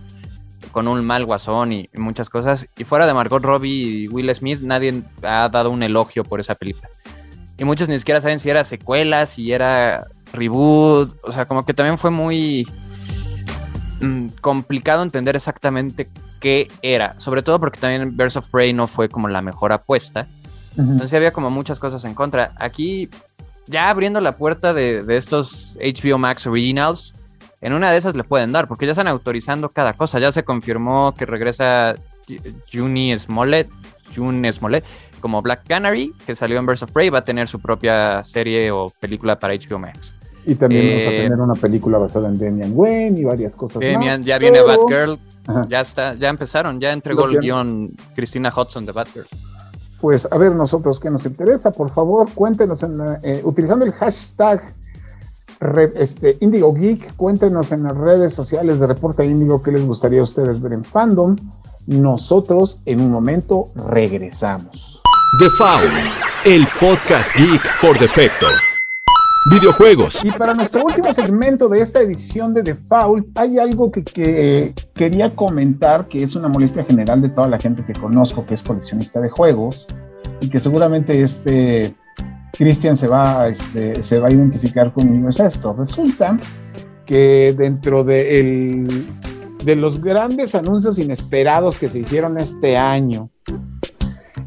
con 0.72 0.88
un 0.88 1.06
mal 1.06 1.26
guasón 1.26 1.72
y, 1.72 1.90
muchas 1.96 2.30
cosas. 2.30 2.68
Y 2.78 2.84
fuera 2.84 3.08
de 3.08 3.14
Margot 3.14 3.44
Robbie 3.44 3.70
y 3.70 4.08
Will 4.08 4.34
Smith, 4.36 4.60
nadie 4.62 5.04
ha 5.22 5.48
dado 5.50 5.70
un 5.70 5.84
elogio 5.84 6.24
por 6.24 6.40
esa 6.40 6.56
película. 6.56 6.90
Y 7.58 7.66
muchos 7.66 7.88
ni 7.88 8.00
siquiera 8.00 8.22
saben 8.22 8.40
si 8.40 8.50
era 8.50 8.64
secuela, 8.64 9.26
si 9.26 9.52
era 9.52 10.06
reboot. 10.32 11.16
O 11.24 11.32
sea, 11.32 11.46
como 11.46 11.66
que 11.66 11.74
también 11.74 11.98
fue 11.98 12.10
muy 12.10 12.68
mm, 14.02 14.28
complicado 14.42 15.04
entender 15.04 15.36
exactamente 15.36 16.08
qué 16.40 16.68
era. 16.82 17.20
Sobre 17.20 17.44
todo 17.44 17.60
porque 17.60 17.80
también 17.80 18.18
Birds 18.18 18.38
of 18.38 18.50
Prey 18.50 18.74
no 18.74 18.88
fue 18.88 19.10
como 19.10 19.28
la 19.28 19.42
mejor 19.42 19.72
apuesta. 19.72 20.28
Entonces 20.76 21.14
había 21.14 21.32
como 21.32 21.52
muchas 21.52 21.78
cosas 21.78 22.04
en 22.04 22.16
contra. 22.16 22.54
Aquí, 22.58 23.08
ya 23.68 23.90
abriendo 23.90 24.20
la 24.20 24.34
puerta 24.34 24.74
de, 24.74 25.04
de 25.04 25.18
estos 25.18 25.78
HBO 25.80 26.18
Max 26.18 26.48
Originals, 26.48 27.14
en 27.64 27.72
una 27.72 27.92
de 27.92 27.98
esas 27.98 28.14
le 28.16 28.26
pueden 28.26 28.52
dar, 28.52 28.68
porque 28.68 28.86
ya 28.86 28.92
están 28.92 29.08
autorizando 29.08 29.70
cada 29.70 29.94
cosa. 29.94 30.20
Ya 30.20 30.34
se 30.34 30.44
confirmó 30.44 31.14
que 31.14 31.26
regresa 31.26 31.96
Juni 32.72 33.18
Smollett, 33.18 33.72
June 34.14 34.52
Smollett, 34.52 34.84
como 35.24 35.42
Black 35.42 35.64
Canary, 35.66 36.14
que 36.26 36.36
salió 36.36 36.60
en 36.60 36.66
Birds 36.66 36.84
of 36.84 36.92
Prey, 36.92 37.10
va 37.10 37.20
a 37.20 37.24
tener 37.24 37.48
su 37.48 37.62
propia 37.62 38.22
serie 38.24 38.70
o 38.72 38.88
película 39.00 39.40
para 39.40 39.54
HBO 39.54 39.80
Max. 39.80 40.18
Y 40.46 40.56
también 40.56 40.86
vamos 40.90 41.08
a 41.08 41.12
eh, 41.12 41.22
tener 41.24 41.40
una 41.40 41.54
película 41.54 41.98
basada 41.98 42.28
en 42.28 42.38
Damian 42.38 42.74
Wayne 42.76 43.22
y 43.22 43.24
varias 43.24 43.56
cosas 43.56 43.82
Damian, 43.82 44.22
Ya 44.26 44.38
viene 44.38 44.62
Batgirl, 44.62 45.18
ya 45.70 45.80
está, 45.80 46.16
ya 46.16 46.28
empezaron, 46.28 46.78
ya 46.78 46.92
entregó 46.92 47.24
el 47.24 47.40
guion 47.40 47.88
Christina 48.14 48.52
Hudson 48.54 48.86
de 48.86 48.92
Batgirl. 48.92 49.26
Pues 50.02 50.28
a 50.30 50.38
ver, 50.38 50.52
nosotros 50.52 51.00
qué 51.00 51.10
nos 51.10 51.26
interesa, 51.26 51.72
por 51.72 51.90
favor, 51.90 52.30
cuéntenos 52.36 52.84
en, 52.84 52.98
eh, 53.24 53.40
utilizando 53.46 53.86
el 53.86 53.94
hashtag 53.94 54.62
este, 55.96 56.38
Indigo 56.42 56.74
Geek, 56.74 57.16
cuéntenos 57.16 57.72
en 57.72 57.84
las 57.84 57.96
redes 57.96 58.34
sociales 58.34 58.78
de 58.78 58.88
Reporta 58.88 59.24
Indigo 59.24 59.64
qué 59.64 59.72
les 59.72 59.86
gustaría 59.86 60.20
a 60.20 60.24
ustedes 60.26 60.62
ver 60.62 60.74
en 60.74 60.84
fandom. 60.84 61.38
Nosotros 61.88 62.82
en 62.84 63.00
un 63.00 63.12
momento 63.12 63.68
regresamos. 63.88 64.93
The 65.40 65.50
Foul, 65.58 65.90
el 66.46 66.68
podcast 66.80 67.36
geek 67.36 67.64
por 67.82 67.98
defecto. 67.98 68.46
Videojuegos. 69.50 70.24
Y 70.24 70.30
para 70.30 70.54
nuestro 70.54 70.86
último 70.86 71.12
segmento 71.12 71.68
de 71.70 71.82
esta 71.82 72.02
edición 72.02 72.54
de 72.54 72.62
The 72.62 72.76
Foul, 72.76 73.26
hay 73.34 73.58
algo 73.58 73.92
que, 73.92 74.04
que, 74.04 74.76
quería 74.94 75.36
comentar 75.36 76.08
que 76.08 76.22
es 76.22 76.36
una 76.36 76.50
molestia 76.50 76.84
general 76.84 77.24
de 77.24 77.30
toda 77.30 77.48
la 77.48 77.58
gente 77.58 77.84
que 77.84 77.94
conozco 77.94 78.46
que 78.46 78.54
es 78.54 78.62
coleccionista 78.62 79.22
de 79.22 79.32
juegos 79.32 79.88
y 80.40 80.50
que 80.50 80.60
seguramente 80.60 81.20
este 81.20 81.96
Cristian 82.52 82.96
se 82.96 83.08
va, 83.08 83.48
este, 83.48 84.04
se 84.04 84.20
va 84.20 84.28
a 84.28 84.32
identificar 84.32 84.94
conmigo 84.94 85.30
es 85.30 85.40
esto. 85.40 85.74
Resulta 85.74 86.38
que 87.08 87.56
dentro 87.58 88.04
de, 88.04 88.40
el, 88.40 89.08
de 89.66 89.76
los 89.78 90.00
grandes 90.00 90.54
anuncios 90.54 91.00
inesperados 91.00 91.80
que 91.80 91.90
se 91.90 91.98
hicieron 91.98 92.38
este 92.38 92.78
año 92.78 93.32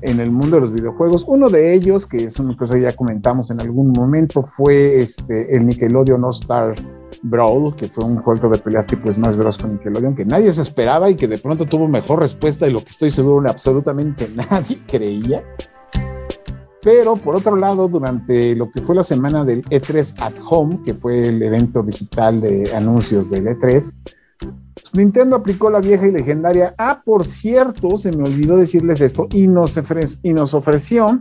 en 0.01 0.20
el 0.20 0.31
mundo 0.31 0.57
de 0.57 0.62
los 0.62 0.72
videojuegos, 0.72 1.25
uno 1.29 1.49
de 1.49 1.75
ellos, 1.75 2.07
que 2.07 2.25
es 2.25 2.38
una 2.38 2.57
cosa 2.57 2.75
que 2.75 2.83
ya 2.83 2.94
comentamos 2.94 3.51
en 3.51 3.61
algún 3.61 3.92
momento, 3.92 4.42
fue 4.42 4.99
este, 4.99 5.57
el 5.57 5.66
Nickelodeon 5.66 6.25
All 6.25 6.31
Star 6.31 6.75
Brawl, 7.22 7.75
que 7.75 7.88
fue 7.88 8.05
un 8.05 8.18
juego 8.18 8.49
de 8.49 8.59
peleas 8.59 8.87
tipo 8.87 9.11
Smash 9.11 9.37
Bros. 9.37 9.59
con 9.59 9.75
Nickelodeon, 9.75 10.14
que 10.14 10.25
nadie 10.25 10.53
se 10.53 10.62
esperaba 10.62 11.11
y 11.11 11.14
que 11.14 11.29
de 11.29 11.38
pronto 11.38 11.66
tuvo 11.66 11.88
mejor 11.88 12.20
respuesta 12.20 12.66
de 12.66 12.72
lo 12.72 12.81
que 12.81 12.90
estoy 12.90 13.11
seguro 13.11 13.44
que 13.44 13.51
absolutamente 13.51 14.31
nadie 14.51 14.81
creía. 14.87 15.42
Pero 16.83 17.16
por 17.16 17.35
otro 17.35 17.57
lado, 17.57 17.88
durante 17.88 18.55
lo 18.55 18.70
que 18.70 18.81
fue 18.81 18.94
la 18.94 19.03
semana 19.03 19.44
del 19.44 19.62
E3 19.62 20.14
at 20.20 20.35
Home, 20.49 20.83
que 20.85 20.94
fue 20.94 21.29
el 21.29 21.42
evento 21.42 21.83
digital 21.83 22.40
de 22.40 22.72
anuncios 22.75 23.29
del 23.29 23.46
E3, 23.46 23.92
pues 24.87 24.94
Nintendo 24.94 25.35
aplicó 25.35 25.68
la 25.68 25.81
vieja 25.81 26.07
y 26.07 26.12
legendaria. 26.12 26.72
Ah, 26.79 27.03
por 27.05 27.27
cierto, 27.27 27.96
se 27.96 28.12
me 28.12 28.22
olvidó 28.22 28.57
decirles 28.57 29.01
esto, 29.01 29.27
y 29.33 29.49
nos, 29.49 29.75
ofreció 30.55 31.20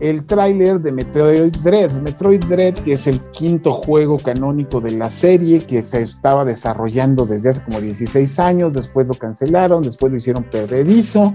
el 0.00 0.24
tráiler 0.24 0.80
de 0.80 0.92
Metroid 0.92 1.54
Dread. 1.62 1.90
Metroid 2.00 2.42
Dread, 2.46 2.76
que 2.76 2.94
es 2.94 3.06
el 3.06 3.20
quinto 3.32 3.72
juego 3.72 4.16
canónico 4.16 4.80
de 4.80 4.92
la 4.92 5.10
serie 5.10 5.60
que 5.60 5.82
se 5.82 6.00
estaba 6.00 6.46
desarrollando 6.46 7.26
desde 7.26 7.50
hace 7.50 7.64
como 7.64 7.82
16 7.82 8.38
años, 8.38 8.72
después 8.72 9.08
lo 9.08 9.14
cancelaron, 9.14 9.82
después 9.82 10.10
lo 10.10 10.16
hicieron 10.16 10.44
perdedizo 10.44 11.34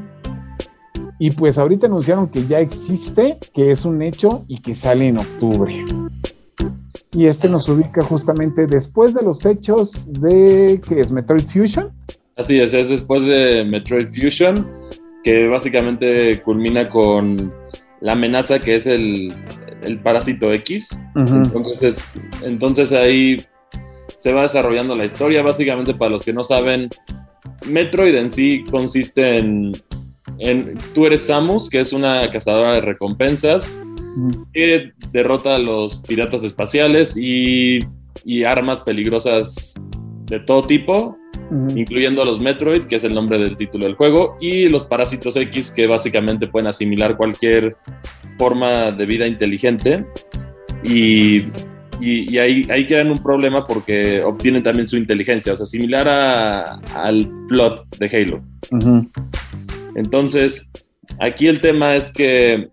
Y 1.20 1.30
pues 1.30 1.60
ahorita 1.60 1.86
anunciaron 1.86 2.28
que 2.28 2.48
ya 2.48 2.60
existe, 2.60 3.38
que 3.54 3.70
es 3.70 3.86
un 3.86 4.02
hecho 4.02 4.46
y 4.48 4.58
que 4.62 4.74
sale 4.74 5.06
en 5.06 5.20
octubre. 5.20 5.86
Y 7.14 7.26
este 7.26 7.50
nos 7.50 7.68
ubica 7.70 8.04
justamente 8.04 8.68
después 8.68 9.14
de 9.14 9.24
los 9.24 9.46
hechos 9.46 10.06
de 10.12 10.82
que 10.88 11.02
es 11.02 11.12
Metroid 11.12 11.44
Fusion. 11.44 11.92
Así 12.36 12.60
es, 12.60 12.74
es 12.74 12.90
después 12.90 13.24
de 13.24 13.66
Metroid 13.66 14.10
Fusion, 14.10 14.70
que 15.24 15.48
básicamente 15.48 16.42
culmina 16.44 16.90
con 16.90 17.52
la 18.02 18.12
amenaza 18.12 18.60
que 18.60 18.76
es 18.76 18.86
el, 18.86 19.34
el 19.82 20.00
parásito 20.02 20.52
X. 20.54 21.02
entonces, 21.16 22.04
entonces 22.44 22.92
ahí 22.92 23.38
se 24.18 24.34
va 24.34 24.44
desarrollando 24.44 24.96
la 24.96 25.06
historia. 25.06 25.42
Básicamente, 25.42 25.94
para 25.94 26.12
los 26.12 26.24
que 26.24 26.34
no 26.34 26.44
saben, 26.44 26.90
Metroid 27.68 28.16
en 28.16 28.30
sí 28.30 28.64
consiste 28.70 29.38
en, 29.38 29.72
en 30.40 30.78
tú 30.94 31.06
eres 31.06 31.26
Samus, 31.26 31.70
que 31.70 31.80
es 31.80 31.94
una 31.94 32.30
cazadora 32.32 32.76
de 32.76 32.82
recompensas, 32.82 33.82
que 34.54 34.92
derrota 35.12 35.56
a 35.56 35.60
los 35.60 35.98
piratas 36.02 36.44
espaciales 36.44 37.18
y, 37.18 37.80
y 38.26 38.44
armas 38.44 38.82
peligrosas 38.82 39.76
de 40.26 40.40
todo 40.42 40.62
tipo, 40.62 41.18
incluyendo 41.76 42.22
a 42.22 42.26
los 42.26 42.42
Metroid, 42.42 42.84
que 42.86 42.98
es 42.98 43.04
el 43.04 43.14
nombre 43.14 43.38
del 43.38 43.56
título 43.56 43.86
del 43.86 43.96
juego, 43.96 44.38
y 44.42 44.68
los 44.68 44.84
parásitos 44.84 45.36
X, 45.36 45.72
que 45.72 45.88
básicamente 45.88 46.48
pueden 46.48 46.68
asimilar 46.68 47.16
cualquier 47.16 47.78
forma 48.38 48.92
de 48.92 49.06
vida 49.06 49.26
inteligente. 49.26 50.06
Y, 50.84 51.46
y, 52.00 52.38
ahí, 52.38 52.64
ahí 52.70 52.86
quedan 52.86 53.12
un 53.12 53.24
problema 53.24 53.64
porque 53.64 54.22
obtienen 54.22 54.64
también 54.64 54.88
su 54.88 54.98
inteligencia, 54.98 55.54
o 55.54 55.56
sea, 55.56 55.66
similar 55.66 56.08
a, 56.08 56.76
al 56.94 57.30
Flood 57.48 57.86
de 58.00 58.08
Halo. 58.08 58.44
Entonces, 59.96 60.70
aquí 61.20 61.48
el 61.48 61.60
tema 61.60 61.96
es 61.96 62.12
que 62.12 62.70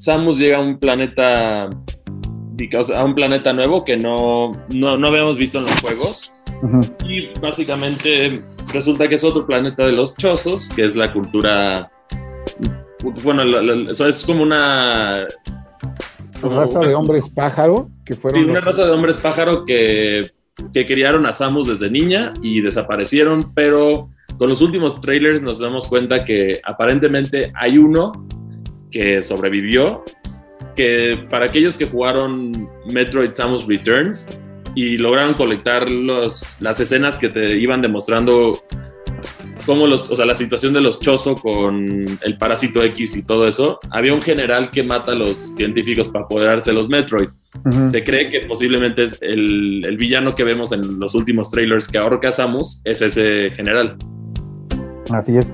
Samus 0.00 0.38
llega 0.38 0.56
a 0.56 0.60
un 0.62 0.78
planeta 0.78 1.68
a 2.94 3.04
un 3.04 3.14
planeta 3.14 3.52
nuevo 3.52 3.84
que 3.84 3.96
no, 3.96 4.50
no, 4.70 5.06
habíamos 5.06 5.36
visto 5.36 5.58
en 5.58 5.64
los 5.64 5.80
juegos. 5.80 6.32
Y 7.06 7.28
básicamente 7.38 8.42
resulta 8.72 9.08
que 9.08 9.14
es 9.14 9.24
otro 9.24 9.46
planeta 9.46 9.86
de 9.86 9.92
los 9.92 10.14
chozos, 10.14 10.70
que 10.70 10.84
es 10.84 10.96
la 10.96 11.12
cultura. 11.12 11.90
Bueno, 13.22 13.42
eso 13.90 14.06
es 14.08 14.24
como 14.24 14.42
una. 14.42 15.26
raza 16.42 16.80
de 16.80 16.94
hombres 16.94 17.28
pájaro 17.28 17.90
que 18.04 18.14
fueron. 18.14 18.40
Sí, 18.40 18.50
una 18.50 18.60
raza 18.60 18.86
de 18.86 18.92
hombres 18.92 19.18
pájaro 19.18 19.64
que, 19.64 20.22
que 20.72 20.86
criaron 20.86 21.26
a 21.26 21.32
Samus 21.32 21.68
desde 21.68 21.90
niña 21.90 22.32
y 22.42 22.60
desaparecieron, 22.60 23.52
pero 23.54 24.06
con 24.38 24.48
los 24.48 24.62
últimos 24.62 25.00
trailers 25.00 25.42
nos 25.42 25.58
damos 25.58 25.88
cuenta 25.88 26.24
que 26.24 26.60
aparentemente 26.64 27.52
hay 27.54 27.78
uno 27.78 28.12
que 28.90 29.22
sobrevivió 29.22 30.04
que 30.76 31.26
para 31.30 31.46
aquellos 31.46 31.76
que 31.76 31.86
jugaron 31.86 32.68
Metroid 32.92 33.30
Samus 33.30 33.66
Returns 33.66 34.28
y 34.74 34.96
lograron 34.96 35.34
colectar 35.34 35.90
los, 35.90 36.56
las 36.60 36.80
escenas 36.80 37.18
que 37.18 37.28
te 37.28 37.56
iban 37.58 37.82
demostrando 37.82 38.52
cómo 39.66 39.86
los, 39.86 40.10
o 40.10 40.16
sea, 40.16 40.26
la 40.26 40.34
situación 40.34 40.72
de 40.72 40.80
los 40.80 40.98
Chozo 41.00 41.34
con 41.34 41.84
el 42.22 42.38
parásito 42.38 42.82
X 42.82 43.16
y 43.16 43.22
todo 43.24 43.46
eso, 43.46 43.78
había 43.90 44.14
un 44.14 44.20
general 44.20 44.70
que 44.70 44.82
mata 44.82 45.12
a 45.12 45.14
los 45.14 45.54
científicos 45.56 46.08
para 46.08 46.24
apoderarse 46.24 46.70
de 46.70 46.74
los 46.74 46.88
Metroid. 46.88 47.28
Se 47.86 48.04
cree 48.04 48.30
que 48.30 48.40
posiblemente 48.46 49.04
es 49.04 49.18
el, 49.20 49.84
el, 49.84 49.96
villano 49.96 50.34
que 50.34 50.44
vemos 50.44 50.70
en 50.72 51.00
los 51.00 51.14
últimos 51.16 51.50
trailers 51.50 51.88
que 51.88 51.98
ahora 51.98 52.30
Samus 52.30 52.80
es 52.84 53.02
ese 53.02 53.50
general. 53.50 53.96
Así 55.10 55.36
es. 55.36 55.52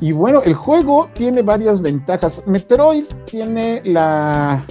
Y 0.00 0.12
bueno, 0.12 0.42
el 0.42 0.54
juego 0.54 1.08
tiene 1.14 1.42
varias 1.42 1.80
ventajas. 1.80 2.42
Metroid 2.46 3.04
tiene 3.26 3.82
la 3.84 4.64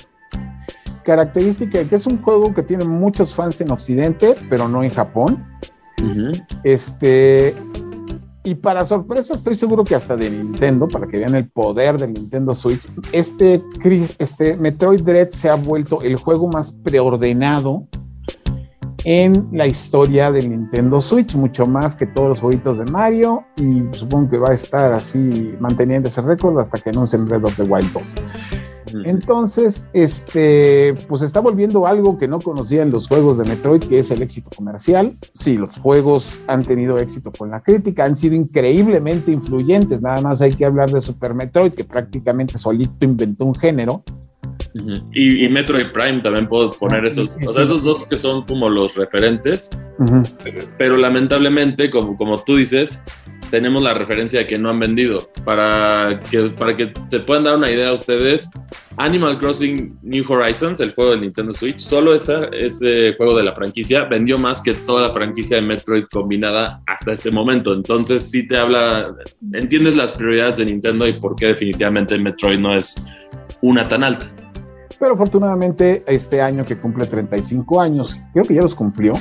característica 1.03 1.79
de 1.79 1.87
que 1.87 1.95
es 1.95 2.07
un 2.07 2.21
juego 2.21 2.53
que 2.53 2.63
tiene 2.63 2.85
muchos 2.85 3.33
fans 3.33 3.59
en 3.61 3.71
Occidente, 3.71 4.35
pero 4.49 4.67
no 4.67 4.83
en 4.83 4.91
Japón. 4.91 5.45
Este. 6.63 7.55
Y 8.43 8.55
para 8.55 8.85
sorpresa, 8.85 9.33
estoy 9.33 9.55
seguro 9.55 9.83
que 9.83 9.95
hasta 9.95 10.15
de 10.15 10.29
Nintendo, 10.29 10.87
para 10.87 11.05
que 11.05 11.17
vean 11.17 11.35
el 11.35 11.49
poder 11.49 11.97
del 11.97 12.13
Nintendo 12.13 12.55
Switch, 12.55 12.89
este, 13.11 13.61
este 14.19 14.55
Metroid 14.55 15.01
Dread 15.01 15.31
se 15.31 15.49
ha 15.49 15.55
vuelto 15.55 16.01
el 16.01 16.15
juego 16.15 16.47
más 16.47 16.71
preordenado 16.71 17.85
en 19.03 19.47
la 19.51 19.67
historia 19.67 20.31
del 20.31 20.49
Nintendo 20.49 21.01
Switch, 21.01 21.35
mucho 21.35 21.67
más 21.67 21.95
que 21.95 22.05
todos 22.05 22.29
los 22.29 22.39
jueguitos 22.41 22.79
de 22.79 22.85
Mario 22.85 23.45
y 23.57 23.83
supongo 23.91 24.29
que 24.29 24.37
va 24.37 24.49
a 24.49 24.53
estar 24.53 24.91
así 24.91 25.53
manteniendo 25.59 26.09
ese 26.09 26.21
récord 26.21 26.59
hasta 26.59 26.77
que 26.77 26.89
anuncien 26.89 27.25
Breath 27.25 27.45
of 27.45 27.55
the 27.55 27.63
Wild 27.63 27.91
2. 27.93 28.15
Entonces, 29.05 29.85
este, 29.93 30.95
pues 31.07 31.21
está 31.21 31.39
volviendo 31.39 31.85
algo 31.87 32.17
que 32.17 32.27
no 32.27 32.39
conocían 32.39 32.89
los 32.89 33.07
juegos 33.07 33.37
de 33.37 33.45
Metroid, 33.45 33.81
que 33.81 33.99
es 33.99 34.11
el 34.11 34.21
éxito 34.21 34.49
comercial. 34.55 35.13
Sí, 35.33 35.57
los 35.57 35.77
juegos 35.77 36.41
han 36.47 36.63
tenido 36.63 36.97
éxito 36.97 37.31
con 37.31 37.51
la 37.51 37.61
crítica, 37.61 38.05
han 38.05 38.15
sido 38.15 38.35
increíblemente 38.35 39.31
influyentes. 39.31 40.01
Nada 40.01 40.21
más 40.21 40.41
hay 40.41 40.53
que 40.53 40.65
hablar 40.65 40.89
de 40.91 41.01
Super 41.01 41.33
Metroid, 41.33 41.73
que 41.73 41.83
prácticamente 41.83 42.57
solito 42.57 43.05
inventó 43.05 43.45
un 43.45 43.55
género 43.55 44.03
y, 45.13 45.47
Metroid 45.49 45.91
Prime 45.91 46.21
también 46.21 46.47
puedo 46.47 46.71
poner 46.71 47.03
ah, 47.03 47.07
esos, 47.07 47.29
o 47.47 47.53
sea, 47.53 47.63
esos 47.63 47.83
dos 47.83 48.05
que 48.05 48.17
son 48.17 48.45
como 48.45 48.69
los 48.69 48.95
referentes, 48.95 49.71
pero, 50.77 50.95
lamentablemente, 50.95 51.89
como, 51.89 52.15
como 52.15 52.37
tú 52.43 52.57
dices, 52.57 53.03
tenemos 53.49 53.81
la 53.81 53.93
referencia 53.93 54.39
de 54.39 54.47
que 54.47 54.57
no 54.57 54.69
han 54.69 54.79
vendido. 54.79 55.17
Para 55.43 56.19
que, 56.29 56.49
para 56.51 56.75
que 56.75 56.87
te 57.09 57.19
puedan 57.21 57.45
dar 57.45 57.55
una 57.55 57.71
idea 57.71 57.89
a 57.89 57.93
ustedes, 57.93 58.51
Animal 58.97 59.39
Crossing 59.39 59.97
New 60.01 60.25
Horizons, 60.27 60.79
el 60.79 60.93
juego 60.93 61.11
de 61.11 61.21
Nintendo 61.21 61.51
Switch, 61.51 61.79
solo 61.79 62.13
esa, 62.13 62.45
ese 62.45 63.13
juego 63.15 63.37
de 63.37 63.43
la 63.43 63.53
franquicia 63.53 64.03
vendió 64.05 64.37
más 64.37 64.61
que 64.61 64.73
toda 64.73 65.07
la 65.07 65.13
franquicia 65.13 65.57
de 65.57 65.63
Metroid 65.63 66.05
combinada 66.11 66.81
hasta 66.85 67.13
este 67.13 67.31
momento. 67.31 67.73
Entonces, 67.73 68.29
sí 68.29 68.47
te 68.47 68.57
habla, 68.57 69.15
entiendes 69.53 69.95
las 69.95 70.13
prioridades 70.13 70.57
de 70.57 70.65
Nintendo 70.65 71.07
y 71.07 71.13
por 71.13 71.35
qué 71.35 71.47
definitivamente 71.47 72.17
Metroid 72.17 72.59
no 72.59 72.75
es 72.75 72.95
una 73.61 73.87
tan 73.87 74.03
alta. 74.03 74.31
Pero 74.99 75.13
afortunadamente 75.13 76.03
este 76.07 76.41
año 76.41 76.65
que 76.65 76.77
cumple 76.77 77.05
35 77.05 77.81
años, 77.81 78.19
creo 78.33 78.45
que 78.45 78.55
ya 78.55 78.61
los 78.61 78.75
cumplió. 78.75 79.13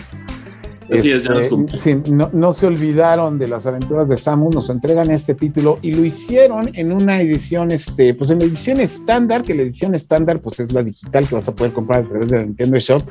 Así 0.92 1.10
es, 1.10 1.24
ya 1.24 1.32
este, 1.32 2.12
no, 2.12 2.30
no, 2.32 2.52
se 2.52 2.66
olvidaron 2.66 3.38
de 3.38 3.48
las 3.48 3.66
aventuras 3.66 4.08
de 4.08 4.16
Samus, 4.16 4.54
nos 4.54 4.70
entregan 4.70 5.10
este 5.10 5.34
título 5.34 5.80
y 5.82 5.92
lo 5.92 6.04
hicieron 6.04 6.70
en 6.74 6.92
una 6.92 7.20
edición, 7.20 7.72
este, 7.72 8.14
pues 8.14 8.30
en 8.30 8.38
la 8.38 8.44
edición 8.44 8.78
estándar, 8.78 9.42
que 9.42 9.54
la 9.54 9.62
edición 9.62 9.96
estándar 9.96 10.40
pues 10.40 10.60
es 10.60 10.72
la 10.72 10.84
digital 10.84 11.26
que 11.26 11.34
vas 11.34 11.48
a 11.48 11.54
poder 11.56 11.72
comprar 11.72 12.04
a 12.04 12.08
través 12.08 12.28
de 12.28 12.36
la 12.36 12.44
Nintendo 12.44 12.78
Shop, 12.78 13.02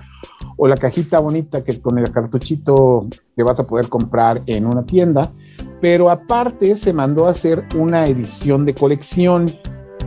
o 0.56 0.68
la 0.68 0.78
cajita 0.78 1.20
bonita 1.20 1.64
que 1.64 1.82
con 1.82 1.98
el 1.98 2.10
cartuchito 2.12 3.08
que 3.36 3.44
vas 3.44 3.60
a 3.60 3.68
poder 3.68 3.90
comprar 3.90 4.42
en 4.46 4.66
una 4.66 4.86
tienda, 4.86 5.34
pero 5.82 6.10
aparte 6.10 6.78
se 6.78 6.94
mandó 6.94 7.26
a 7.26 7.32
hacer 7.32 7.66
una 7.76 8.08
edición 8.08 8.66
de 8.66 8.74
colección 8.74 9.52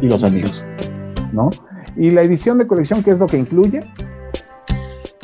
y 0.00 0.06
los 0.06 0.24
amigos, 0.24 0.64
¿no? 1.32 1.50
¿Y 1.96 2.10
la 2.10 2.22
edición 2.22 2.58
de 2.58 2.66
colección 2.66 3.02
qué 3.02 3.10
es 3.10 3.20
lo 3.20 3.26
que 3.26 3.38
incluye? 3.38 3.84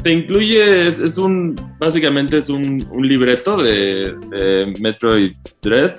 Te 0.02 0.12
incluye, 0.12 0.82
es, 0.82 1.16
un, 1.16 1.56
básicamente 1.78 2.36
es 2.36 2.50
un, 2.50 2.86
libreto 3.00 3.56
de, 3.56 4.74
Metroid 4.80 5.32
Dread, 5.62 5.94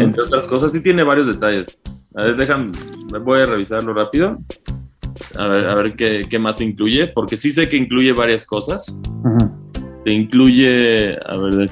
entre 0.00 0.22
otras 0.22 0.48
cosas, 0.48 0.74
y 0.74 0.80
tiene 0.80 1.02
varios 1.02 1.26
detalles. 1.26 1.80
A 2.14 2.22
ver, 2.22 2.36
déjame, 2.36 2.68
voy 3.22 3.42
a 3.42 3.46
revisarlo 3.46 3.92
rápido. 3.92 4.38
A 5.36 5.46
ver, 5.46 5.66
a 5.66 5.74
ver 5.74 5.94
qué, 5.94 6.38
más 6.38 6.60
incluye, 6.62 7.08
porque 7.08 7.36
sí 7.36 7.50
sé 7.50 7.68
que 7.68 7.76
incluye 7.76 8.12
varias 8.12 8.46
cosas. 8.46 9.02
Te 10.04 10.12
incluye, 10.12 11.14
a 11.26 11.36
ver, 11.36 11.70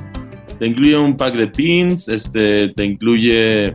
te 0.58 0.66
incluye 0.66 0.96
un 0.96 1.16
pack 1.16 1.36
de 1.36 1.46
pins, 1.48 2.08
este, 2.08 2.68
te 2.68 2.84
incluye 2.84 3.74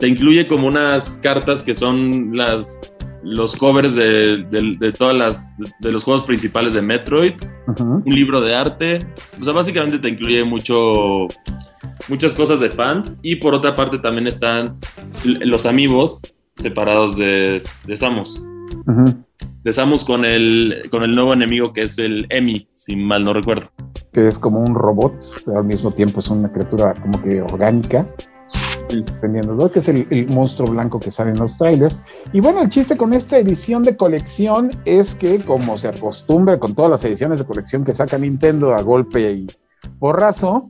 te 0.00 0.08
incluye 0.08 0.46
como 0.46 0.66
unas 0.66 1.14
cartas 1.22 1.62
que 1.62 1.74
son 1.74 2.36
las 2.36 2.80
los 3.22 3.54
covers 3.54 3.96
de, 3.96 4.94
todas 4.96 5.14
las 5.14 5.54
de 5.80 5.92
los 5.92 6.04
juegos 6.04 6.22
principales 6.22 6.72
de 6.72 6.80
Metroid, 6.80 7.34
un 7.78 8.02
libro 8.06 8.40
de 8.40 8.54
arte, 8.54 9.06
o 9.38 9.44
sea, 9.44 9.52
básicamente 9.52 9.98
te 9.98 10.08
incluye 10.08 10.42
mucho 10.42 11.28
muchas 12.08 12.34
cosas 12.34 12.60
de 12.60 12.70
fans. 12.70 13.18
Y 13.20 13.36
por 13.36 13.54
otra 13.54 13.74
parte 13.74 13.98
también 13.98 14.26
están 14.26 14.78
los 15.24 15.66
amigos 15.66 16.22
separados 16.56 17.14
de, 17.16 17.62
de 17.86 17.96
Samus. 17.96 18.42
De 19.62 19.72
Samus 19.72 20.06
con 20.06 20.24
el, 20.24 20.88
con 20.90 21.02
el 21.02 21.12
nuevo 21.12 21.34
enemigo 21.34 21.74
que 21.74 21.82
es 21.82 21.98
el 21.98 22.26
Emi, 22.30 22.68
si 22.72 22.96
mal 22.96 23.22
no 23.22 23.34
recuerdo. 23.34 23.70
Que 24.12 24.28
es 24.28 24.38
como 24.38 24.60
un 24.60 24.74
robot, 24.74 25.12
pero 25.44 25.58
al 25.58 25.64
mismo 25.64 25.90
tiempo 25.90 26.20
es 26.20 26.30
una 26.30 26.50
criatura 26.50 26.94
como 26.94 27.22
que 27.22 27.42
orgánica 27.42 28.06
dependiendo 28.90 29.54
de 29.54 29.64
lo 29.64 29.70
que 29.70 29.78
es 29.78 29.88
el, 29.88 30.28
monstruo 30.30 30.70
blanco 30.70 31.00
que 31.00 31.10
sale 31.10 31.30
en 31.30 31.38
los 31.38 31.56
trailers. 31.56 31.96
Y 32.32 32.40
bueno, 32.40 32.60
el 32.62 32.68
chiste 32.68 32.96
con 32.96 33.12
esta 33.12 33.38
edición 33.38 33.82
de 33.82 33.96
colección 33.96 34.70
es 34.84 35.14
que, 35.14 35.44
como 35.44 35.78
se 35.78 35.88
acostumbra 35.88 36.58
con 36.58 36.74
todas 36.74 36.90
las 36.90 37.04
ediciones 37.04 37.38
de 37.38 37.44
colección 37.44 37.84
que 37.84 37.94
saca 37.94 38.18
Nintendo 38.18 38.74
a 38.74 38.82
golpe 38.82 39.30
y 39.32 39.46
porrazo, 39.98 40.68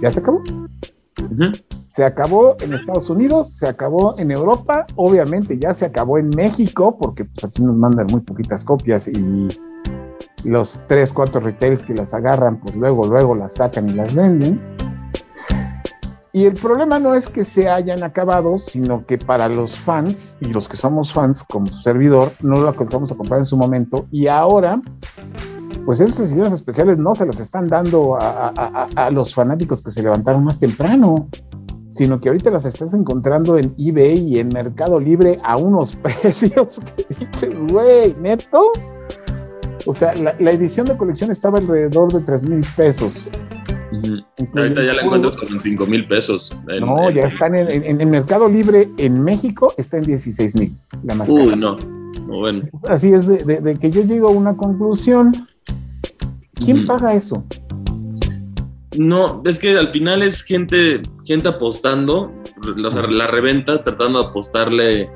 ya 0.00 0.10
se 0.10 0.20
acabó. 0.20 0.42
Se 1.92 2.04
acabó 2.04 2.56
en 2.60 2.72
Estados 2.72 3.10
Unidos, 3.10 3.54
se 3.56 3.68
acabó 3.68 4.18
en 4.18 4.30
Europa, 4.30 4.86
obviamente 4.96 5.58
ya 5.58 5.74
se 5.74 5.84
acabó 5.84 6.18
en 6.18 6.30
México, 6.30 6.96
porque 6.98 7.26
pues 7.26 7.44
aquí 7.44 7.62
nos 7.62 7.76
mandan 7.76 8.06
muy 8.06 8.20
poquitas 8.22 8.64
copias 8.64 9.08
y 9.08 9.48
los 10.44 10.80
tres, 10.88 11.12
cuatro 11.12 11.40
retails 11.40 11.84
que 11.84 11.94
las 11.94 12.14
agarran, 12.14 12.60
pues 12.60 12.74
luego, 12.74 13.06
luego 13.06 13.34
las 13.34 13.54
sacan 13.54 13.88
y 13.88 13.92
las 13.92 14.14
venden. 14.14 14.60
Y 16.34 16.46
el 16.46 16.54
problema 16.54 16.98
no 16.98 17.14
es 17.14 17.28
que 17.28 17.44
se 17.44 17.68
hayan 17.68 18.02
acabado, 18.02 18.56
sino 18.56 19.04
que 19.04 19.18
para 19.18 19.48
los 19.48 19.76
fans 19.76 20.34
y 20.40 20.46
los 20.46 20.66
que 20.66 20.78
somos 20.78 21.12
fans 21.12 21.44
como 21.44 21.66
su 21.66 21.82
servidor, 21.82 22.32
no 22.40 22.58
lo 22.58 22.68
alcanzamos 22.68 23.12
a 23.12 23.16
comprar 23.16 23.40
en 23.40 23.46
su 23.46 23.58
momento 23.58 24.06
y 24.10 24.28
ahora, 24.28 24.80
pues 25.84 26.00
esas 26.00 26.20
ediciones 26.20 26.54
especiales 26.54 26.96
no 26.96 27.14
se 27.14 27.26
las 27.26 27.38
están 27.38 27.66
dando 27.68 28.16
a, 28.18 29.10
los 29.10 29.34
fanáticos 29.34 29.82
que 29.82 29.90
se 29.90 30.02
levantaron 30.02 30.42
más 30.42 30.58
temprano, 30.58 31.28
sino 31.90 32.18
que 32.18 32.30
ahorita 32.30 32.50
las 32.50 32.64
estás 32.64 32.94
encontrando 32.94 33.58
en 33.58 33.74
eBay 33.76 34.18
y 34.20 34.38
en 34.38 34.48
Mercado 34.48 34.98
Libre 34.98 35.38
a 35.44 35.58
unos 35.58 35.94
precios 36.02 36.80
que 36.96 37.14
dices, 37.14 37.50
güey, 37.70 38.16
neto. 38.18 38.72
O 39.84 39.92
sea, 39.92 40.14
la, 40.14 40.34
la 40.38 40.52
edición 40.52 40.86
de 40.86 40.96
colección 40.96 41.30
estaba 41.30 41.58
alrededor 41.58 42.10
de 42.10 42.20
3 42.20 42.44
mil 42.44 42.64
pesos 42.74 43.30
Ahorita 44.54 44.82
ya 44.82 44.94
la 44.94 45.02
encuentras 45.02 45.36
como 45.36 45.52
en 45.52 45.60
5 45.60 45.86
mil 45.86 46.06
pesos. 46.06 46.56
no, 46.80 47.10
ya 47.10 47.26
están 47.26 47.54
en, 47.54 48.00
el 48.00 48.06
Mercado 48.06 48.48
Libre 48.48 48.88
en 48.96 49.22
México, 49.22 49.74
está 49.76 49.98
en 49.98 50.04
16 50.04 50.56
mil. 50.56 50.76
La 51.04 51.14
más 51.14 51.28
Uy, 51.28 51.54
no. 51.56 51.76
Bueno. 52.26 52.68
Así 52.88 53.12
es, 53.12 53.26
de, 53.26 53.78
que 53.78 53.90
yo 53.90 54.02
llego 54.02 54.28
a 54.28 54.30
una 54.30 54.56
conclusión. 54.56 55.32
¿Quién 56.64 56.86
paga 56.86 57.14
eso? 57.14 57.44
No, 58.98 59.42
es 59.44 59.58
que 59.58 59.76
al 59.76 59.90
final 59.90 60.22
es 60.22 60.42
gente, 60.42 61.02
gente 61.24 61.48
apostando, 61.48 62.32
la 62.76 63.26
reventa, 63.26 63.82
tratando 63.82 64.22
de 64.22 64.28
apostarle 64.28 65.10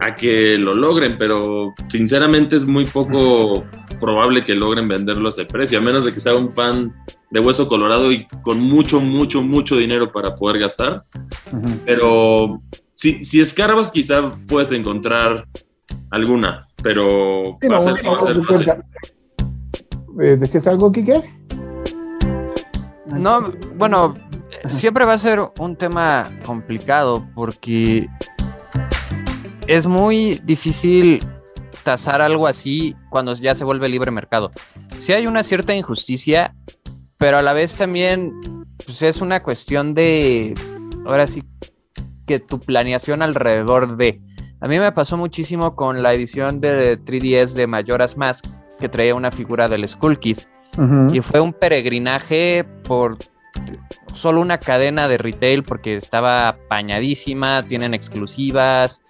a 0.00 0.14
que 0.14 0.58
lo 0.58 0.74
logren, 0.74 1.16
pero 1.18 1.74
sinceramente 1.88 2.56
es 2.56 2.66
muy 2.66 2.84
poco 2.84 3.64
probable 4.00 4.44
que 4.44 4.54
logren 4.54 4.88
venderlo 4.88 5.26
a 5.26 5.30
ese 5.30 5.44
precio, 5.44 5.78
a 5.78 5.82
menos 5.82 6.04
de 6.04 6.12
que 6.12 6.20
sea 6.20 6.34
un 6.34 6.52
fan 6.52 6.94
de 7.30 7.40
Hueso 7.40 7.68
Colorado 7.68 8.12
y 8.12 8.26
con 8.42 8.60
mucho, 8.60 9.00
mucho, 9.00 9.42
mucho 9.42 9.76
dinero 9.76 10.12
para 10.12 10.36
poder 10.36 10.60
gastar. 10.60 11.04
Pero 11.84 12.60
si, 12.94 13.24
si 13.24 13.40
escarbas, 13.40 13.90
quizá 13.90 14.36
puedes 14.46 14.72
encontrar 14.72 15.46
alguna, 16.10 16.58
pero 16.82 17.58
va 17.70 17.76
a 17.76 17.80
ser, 17.80 17.96
eh, 20.20 20.36
¿Decías 20.36 20.66
algo, 20.66 20.90
Kike? 20.90 21.22
No, 23.14 23.52
bueno, 23.76 24.16
siempre 24.68 25.04
va 25.04 25.14
a 25.14 25.18
ser 25.18 25.40
un 25.58 25.76
tema 25.76 26.30
complicado 26.44 27.26
porque 27.34 28.08
es 29.66 29.86
muy 29.86 30.40
difícil 30.44 31.24
tasar 31.82 32.20
algo 32.20 32.46
así 32.46 32.96
cuando 33.10 33.32
ya 33.34 33.54
se 33.54 33.64
vuelve 33.64 33.88
libre 33.88 34.10
mercado. 34.10 34.50
Si 34.98 35.12
hay 35.12 35.26
una 35.26 35.42
cierta 35.42 35.74
injusticia, 35.74 36.54
pero 37.16 37.38
a 37.38 37.42
la 37.42 37.52
vez 37.52 37.76
también 37.76 38.32
pues, 38.84 39.02
es 39.02 39.20
una 39.20 39.42
cuestión 39.42 39.94
de, 39.94 40.54
ahora 41.04 41.26
sí, 41.26 41.44
que 42.26 42.40
tu 42.40 42.60
planeación 42.60 43.22
alrededor 43.22 43.96
de... 43.96 44.20
A 44.60 44.68
mí 44.68 44.78
me 44.78 44.90
pasó 44.92 45.16
muchísimo 45.16 45.76
con 45.76 46.02
la 46.02 46.12
edición 46.14 46.60
de 46.60 46.98
3DS 46.98 47.52
de 47.52 47.66
Mayoras 47.66 48.16
Mask, 48.16 48.46
que 48.80 48.88
traía 48.88 49.14
una 49.14 49.30
figura 49.30 49.68
del 49.68 49.86
Skull 49.86 50.18
Kid. 50.18 50.38
Y 51.10 51.20
fue 51.20 51.40
un 51.40 51.54
peregrinaje 51.54 52.64
por 52.84 53.16
solo 54.16 54.40
una 54.40 54.58
cadena 54.58 55.08
de 55.08 55.18
retail 55.18 55.62
porque 55.62 55.96
estaba 55.96 56.48
apañadísima, 56.48 57.66
tienen 57.66 57.94
exclusivas, 57.94 59.02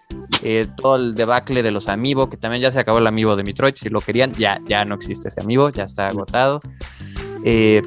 eh, 0.42 0.66
todo 0.76 0.96
el 0.96 1.14
debacle 1.14 1.62
de 1.62 1.70
los 1.70 1.88
Amiibo, 1.88 2.28
que 2.28 2.36
también 2.36 2.62
ya 2.62 2.70
se 2.70 2.80
acabó 2.80 2.98
el 2.98 3.06
Amiibo 3.06 3.36
de 3.36 3.44
Metroid, 3.44 3.74
si 3.76 3.88
lo 3.88 4.00
querían, 4.00 4.32
ya, 4.32 4.60
ya 4.66 4.84
no 4.84 4.94
existe 4.94 5.28
ese 5.28 5.40
Amiibo, 5.40 5.70
ya 5.70 5.84
está 5.84 6.08
agotado. 6.08 6.60
Eh, 7.44 7.82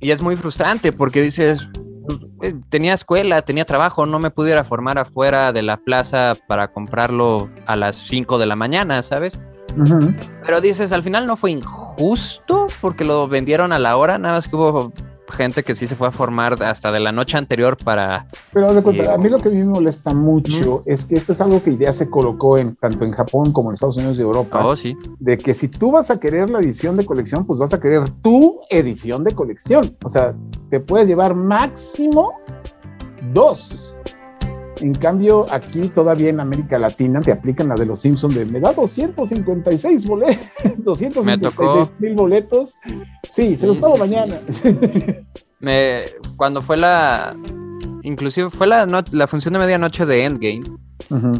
y 0.00 0.10
es 0.10 0.22
muy 0.22 0.36
frustrante 0.36 0.92
porque 0.92 1.22
dices, 1.22 1.68
eh, 2.42 2.54
tenía 2.68 2.94
escuela, 2.94 3.42
tenía 3.42 3.64
trabajo, 3.64 4.06
no 4.06 4.18
me 4.18 4.30
pudiera 4.30 4.64
formar 4.64 4.98
afuera 4.98 5.52
de 5.52 5.62
la 5.62 5.78
plaza 5.78 6.36
para 6.46 6.68
comprarlo 6.68 7.50
a 7.66 7.76
las 7.76 7.96
5 7.96 8.38
de 8.38 8.46
la 8.46 8.56
mañana, 8.56 9.02
¿sabes? 9.02 9.40
Pero 10.44 10.60
dices, 10.60 10.92
al 10.92 11.02
final 11.02 11.26
no 11.26 11.36
fue 11.36 11.50
injusto 11.50 12.66
porque 12.80 13.04
lo 13.04 13.28
vendieron 13.28 13.72
a 13.72 13.78
la 13.78 13.96
hora, 13.96 14.16
nada 14.16 14.36
más 14.36 14.48
que 14.48 14.56
hubo 14.56 14.92
gente 15.28 15.62
que 15.62 15.74
sí 15.74 15.86
se 15.86 15.96
fue 15.96 16.08
a 16.08 16.10
formar 16.10 16.62
hasta 16.62 16.92
de 16.92 17.00
la 17.00 17.12
noche 17.12 17.36
anterior 17.36 17.76
para... 17.76 18.26
Pero 18.52 18.72
de 18.72 18.82
cuenta, 18.82 19.14
a 19.14 19.18
mí 19.18 19.28
lo 19.28 19.38
que 19.38 19.48
a 19.48 19.52
mí 19.52 19.58
me 19.58 19.64
molesta 19.64 20.12
mucho 20.14 20.82
es 20.86 21.04
que 21.04 21.16
esto 21.16 21.32
es 21.32 21.40
algo 21.40 21.62
que 21.62 21.76
ya 21.76 21.92
se 21.92 22.08
colocó 22.08 22.58
en 22.58 22.76
tanto 22.76 23.04
en 23.04 23.12
Japón 23.12 23.52
como 23.52 23.70
en 23.70 23.74
Estados 23.74 23.96
Unidos 23.96 24.18
y 24.18 24.22
Europa. 24.22 24.64
Oh, 24.64 24.76
sí. 24.76 24.96
De 25.18 25.38
que 25.38 25.54
si 25.54 25.68
tú 25.68 25.92
vas 25.92 26.10
a 26.10 26.20
querer 26.20 26.50
la 26.50 26.60
edición 26.60 26.96
de 26.96 27.04
colección, 27.04 27.46
pues 27.46 27.58
vas 27.58 27.74
a 27.74 27.80
querer 27.80 28.08
tu 28.22 28.60
edición 28.70 29.24
de 29.24 29.34
colección. 29.34 29.96
O 30.04 30.08
sea, 30.08 30.34
te 30.70 30.80
puedes 30.80 31.06
llevar 31.06 31.34
máximo 31.34 32.32
dos. 33.32 33.95
En 34.80 34.94
cambio, 34.94 35.46
aquí 35.50 35.88
todavía 35.88 36.30
en 36.30 36.40
América 36.40 36.78
Latina 36.78 37.20
te 37.20 37.32
aplican 37.32 37.68
la 37.68 37.74
de 37.74 37.86
los 37.86 38.00
Simpsons 38.00 38.34
de 38.34 38.44
me 38.46 38.60
da 38.60 38.72
256 38.72 40.06
boletos, 40.06 40.38
256 40.78 41.92
mil 41.98 42.14
boletos. 42.14 42.74
Sí, 43.28 43.56
se 43.56 43.66
los 43.66 43.78
pago 43.78 43.96
mañana. 43.96 44.40
me, 45.60 46.04
cuando 46.36 46.62
fue 46.62 46.76
la, 46.76 47.36
inclusive 48.02 48.50
fue 48.50 48.66
la, 48.66 48.86
la 49.10 49.26
función 49.26 49.54
de 49.54 49.60
medianoche 49.60 50.04
de 50.04 50.24
Endgame 50.24 50.60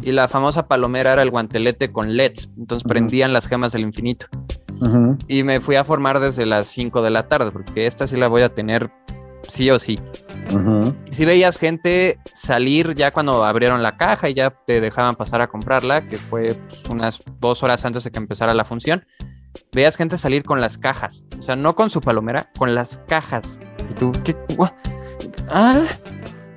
y 0.02 0.12
la 0.12 0.28
famosa 0.28 0.68
palomera 0.68 1.12
era 1.12 1.22
el 1.22 1.30
guantelete 1.30 1.90
con 1.90 2.16
LEDs, 2.16 2.50
entonces 2.56 2.86
prendían 2.86 3.32
las 3.32 3.46
gemas 3.46 3.72
del 3.72 3.82
infinito. 3.82 4.26
Y 5.26 5.42
me 5.42 5.60
fui 5.60 5.76
a 5.76 5.84
formar 5.84 6.20
desde 6.20 6.44
las 6.44 6.68
5 6.68 7.02
de 7.02 7.10
la 7.10 7.28
tarde, 7.28 7.50
porque 7.50 7.86
esta 7.86 8.06
sí 8.06 8.16
la 8.16 8.28
voy 8.28 8.42
a 8.42 8.54
tener 8.54 8.90
sí 9.48 9.70
o 9.70 9.78
sí. 9.78 9.98
Si 11.10 11.24
veías 11.24 11.58
gente 11.58 12.18
salir 12.32 12.94
ya 12.94 13.10
cuando 13.10 13.44
abrieron 13.44 13.82
la 13.82 13.96
caja 13.96 14.28
y 14.28 14.34
ya 14.34 14.50
te 14.50 14.80
dejaban 14.80 15.16
pasar 15.16 15.40
a 15.40 15.48
comprarla, 15.48 16.06
que 16.06 16.18
fue 16.18 16.54
pues, 16.68 16.84
unas 16.88 17.20
dos 17.40 17.62
horas 17.62 17.84
antes 17.84 18.04
de 18.04 18.10
que 18.10 18.18
empezara 18.18 18.54
la 18.54 18.64
función, 18.64 19.04
veías 19.72 19.96
gente 19.96 20.18
salir 20.18 20.44
con 20.44 20.60
las 20.60 20.78
cajas. 20.78 21.26
O 21.38 21.42
sea, 21.42 21.56
no 21.56 21.74
con 21.74 21.90
su 21.90 22.00
palomera, 22.00 22.50
con 22.56 22.74
las 22.74 22.98
cajas. 23.08 23.60
Y 23.90 23.94
tú, 23.94 24.12
¿qué? 24.24 24.36
¿Ah? 25.50 25.82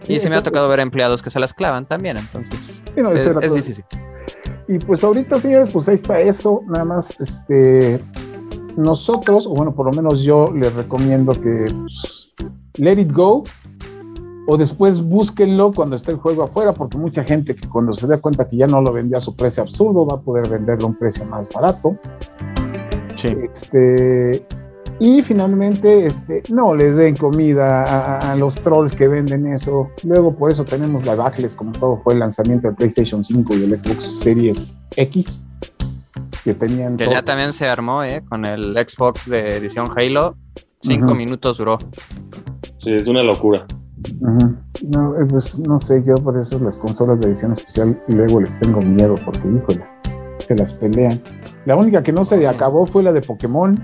Y 0.08 0.20
se 0.20 0.30
me 0.30 0.36
ha 0.36 0.44
tocado 0.44 0.68
ver 0.70 0.80
empleados 0.80 1.22
que 1.22 1.30
se 1.30 1.40
las 1.40 1.54
clavan 1.54 1.86
también, 1.86 2.18
entonces 2.18 2.82
es, 2.96 3.54
difícil. 3.54 3.86
Y 4.68 4.80
pues 4.80 5.04
ahorita, 5.04 5.40
señores, 5.40 5.70
pues 5.72 5.88
ahí 5.88 5.96
está 5.96 6.20
eso. 6.20 6.62
Nada 6.68 6.86
más, 6.86 7.20
este, 7.20 8.04
nosotros, 8.76 9.46
o 9.46 9.52
bueno, 9.52 9.74
por 9.74 9.86
lo 9.86 9.92
menos 9.92 10.24
yo 10.24 10.52
les 10.52 10.74
recomiendo 10.74 11.34
que 11.34 11.72
pues, 11.72 12.19
let 12.80 13.00
it 13.00 13.12
go 13.12 13.44
o 14.48 14.58
después 14.58 15.00
búsquenlo 15.02 15.72
cuando 15.72 15.96
esté 15.96 16.12
el 16.12 16.18
juego 16.18 16.44
afuera, 16.44 16.74
porque 16.74 16.98
mucha 16.98 17.24
gente 17.24 17.56
que 17.56 17.68
cuando 17.68 17.94
se 17.94 18.08
dé 18.08 18.18
cuenta 18.18 18.48
que 18.48 18.58
ya 18.58 18.66
no 18.66 18.82
lo 18.82 18.92
vendía 18.92 19.18
a 19.18 19.22
su 19.22 19.36
precio 19.36 19.62
absurdo 19.62 20.08
va 20.08 20.16
a 20.16 20.22
poder 20.22 20.50
venderlo 20.50 20.86
a 20.86 20.90
un 20.90 20.96
precio 20.96 21.24
más 21.26 21.48
barato. 21.50 21.96
Sí. 23.16 23.36
Este, 23.54 24.44
y 25.00 25.22
finalmente, 25.22 26.08
este, 26.08 26.44
no 26.52 26.74
les 26.74 26.96
den 26.96 27.16
comida 27.16 28.32
a, 28.32 28.36
los 28.36 28.56
trolls 28.56 28.92
que 28.92 29.08
venden 29.08 29.48
eso. 29.48 29.90
Luego, 30.04 30.36
por 30.36 30.52
eso 30.52 30.66
tenemos 30.66 31.06
la 31.06 31.16
backless, 31.16 31.56
como 31.56 31.72
todo 31.72 32.02
fue 32.04 32.14
el 32.14 32.20
lanzamiento 32.20 32.68
del 32.68 32.76
PlayStation 32.76 33.24
5 33.24 33.56
y 33.56 33.64
el 33.64 33.82
Xbox 33.82 34.20
Series 34.20 34.76
X. 34.96 35.42
Que 36.44 36.54
tenían. 36.54 36.98
Que 36.98 37.10
ya 37.10 37.24
también 37.24 37.54
se 37.54 37.68
armó, 37.68 38.04
¿eh? 38.04 38.24
Con 38.28 38.46
el 38.46 38.74
Xbox 38.74 39.30
de 39.30 39.58
edición 39.58 39.90
Halo. 39.96 40.36
Cinco 40.82 41.14
minutos 41.14 41.58
duró. 41.58 41.78
Sí, 42.90 42.96
es 42.96 43.08
una 43.08 43.22
locura. 43.22 43.68
No, 44.20 45.16
eh, 45.16 45.26
pues 45.30 45.60
no 45.60 45.78
sé, 45.78 46.04
yo 46.04 46.16
por 46.16 46.36
eso 46.40 46.58
las 46.58 46.76
consolas 46.76 47.20
de 47.20 47.28
edición 47.28 47.52
especial 47.52 48.02
luego 48.08 48.42
les 48.42 48.60
tengo 48.60 48.82
miedo 48.82 49.14
porque, 49.24 49.48
híjole, 49.48 49.86
se 50.40 50.56
las 50.56 50.74
pelean. 50.74 51.22
La 51.68 51.76
única 51.76 52.02
que 52.02 52.12
no 52.12 52.26
se 52.26 52.48
acabó 52.48 52.88
fue 52.88 53.04
la 53.04 53.14
de 53.14 53.22
Pokémon. 53.22 53.80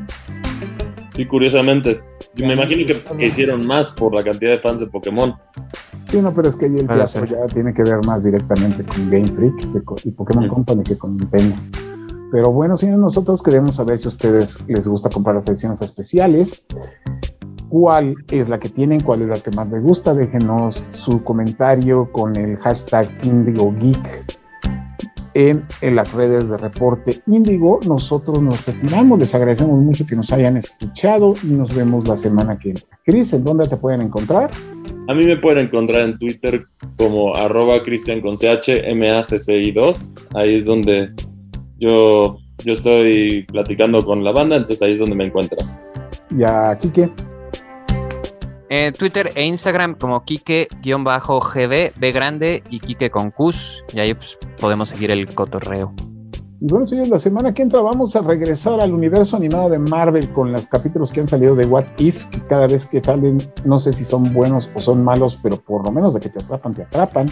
Sí, 1.15 1.27
curiosamente. 1.27 2.01
me 2.35 2.53
imagino 2.53 2.83
que, 2.87 3.25
hicieron 3.27 3.67
más 3.67 3.91
por 3.91 4.15
la 4.15 4.23
cantidad 4.23 4.53
de 4.53 4.59
fans 4.59 4.81
de 4.81 4.87
Pokémon. 4.87 5.35
Sí, 6.05 6.19
no, 6.19 6.33
pero 6.33 6.49
es 6.49 6.55
que 6.55 6.65
ahí 6.65 6.79
el 6.79 6.87
teatro 6.87 7.25
ya 7.25 7.45
tiene 7.53 7.75
que 7.75 7.83
ver 7.83 8.03
más 8.07 8.23
directamente 8.23 8.83
con 8.85 9.07
Game 9.11 9.27
Freak 9.27 10.03
y 10.03 10.09
Pokémon 10.09 10.47
Company 10.47 10.81
que 10.81 10.97
con 10.97 11.15
Nintendo. 11.15 11.55
Pero 12.31 12.51
bueno, 12.51 12.75
señores, 12.75 13.01
nosotros 13.01 13.43
queremos 13.43 13.75
saber 13.75 13.99
si 13.99 14.05
a 14.05 14.09
ustedes 14.09 14.57
les 14.67 14.87
gusta 14.87 15.11
comprar 15.11 15.35
las 15.35 15.47
ediciones 15.47 15.79
especiales 15.83 16.65
cuál 17.75 18.15
es 18.31 18.47
la 18.47 18.57
que 18.57 18.69
tienen, 18.69 19.01
cuál 19.01 19.23
es 19.23 19.27
la 19.27 19.35
que 19.35 19.51
más 19.51 19.69
les 19.69 19.83
gusta. 19.83 20.13
Déjenos 20.13 20.85
su 20.91 21.21
comentario 21.25 22.09
con 22.13 22.33
el 22.37 22.55
hashtag 22.59 23.09
IndigoGeek 23.23 24.37
en, 25.33 25.65
en, 25.81 25.95
las 25.97 26.13
redes 26.13 26.47
de 26.47 26.57
Reporte 26.57 27.21
Índigo. 27.27 27.81
Nosotros 27.85 28.41
nos 28.41 28.65
retiramos, 28.65 29.19
les 29.19 29.35
agradecemos 29.35 29.77
mucho 29.77 30.05
que 30.07 30.15
nos 30.15 30.31
hayan 30.31 30.55
escuchado 30.55 31.33
y 31.43 31.47
nos 31.47 31.75
vemos 31.75 32.07
la 32.07 32.15
semana 32.15 32.57
que 32.57 32.69
viene. 32.69 32.81
Cris, 33.03 33.33
¿en 33.33 33.43
dónde 33.43 33.67
te 33.67 33.75
pueden 33.75 34.03
encontrar? 34.03 34.51
A 35.09 35.13
mí 35.13 35.25
me 35.25 35.35
pueden 35.35 35.65
encontrar 35.65 36.03
en 36.03 36.17
Twitter 36.17 36.65
como 36.97 37.35
arroba 37.35 37.83
cristian 37.83 38.21
con 38.21 38.35
ch, 38.35 38.69
MACCI 38.95 39.73
2. 39.73 40.13
Ahí 40.35 40.55
es 40.55 40.63
donde 40.63 41.09
yo, 41.77 42.37
yo 42.63 42.71
estoy 42.71 43.45
platicando 43.51 44.01
con 44.01 44.23
la 44.23 44.31
banda, 44.31 44.55
entonces 44.55 44.81
ahí 44.81 44.93
es 44.93 44.99
donde 44.99 45.15
me 45.17 45.25
encuentran. 45.25 45.77
Ya, 46.37 46.77
Kike. 46.79 47.34
Eh, 48.69 48.91
Twitter 48.97 49.31
e 49.35 49.45
Instagram 49.45 49.95
como 49.95 50.23
Kike-GD, 50.23 51.93
B 51.97 52.11
grande 52.11 52.63
y 52.69 52.79
Kike 52.79 53.09
con. 53.09 53.33
Y 53.93 53.99
ahí 53.99 54.13
pues, 54.13 54.37
podemos 54.59 54.89
seguir 54.89 55.11
el 55.11 55.33
cotorreo. 55.33 55.93
Y 56.61 56.67
bueno, 56.67 56.87
señores, 56.87 57.09
la 57.09 57.19
semana 57.19 57.53
que 57.53 57.61
entra 57.61 57.81
vamos 57.81 58.15
a 58.15 58.21
regresar 58.21 58.79
al 58.79 58.93
universo 58.93 59.35
animado 59.35 59.69
de 59.69 59.77
Marvel 59.77 60.31
con 60.31 60.53
los 60.53 60.65
capítulos 60.67 61.11
que 61.11 61.19
han 61.19 61.27
salido 61.27 61.53
de 61.53 61.65
What 61.65 61.85
If, 61.97 62.25
que 62.27 62.39
cada 62.47 62.65
vez 62.65 62.85
que 62.85 63.01
salen, 63.01 63.39
no 63.65 63.77
sé 63.77 63.91
si 63.91 64.05
son 64.05 64.33
buenos 64.33 64.71
o 64.73 64.79
son 64.79 65.03
malos, 65.03 65.37
pero 65.43 65.57
por 65.57 65.85
lo 65.85 65.91
menos 65.91 66.13
de 66.13 66.21
que 66.21 66.29
te 66.29 66.39
atrapan, 66.39 66.73
te 66.73 66.83
atrapan. 66.83 67.27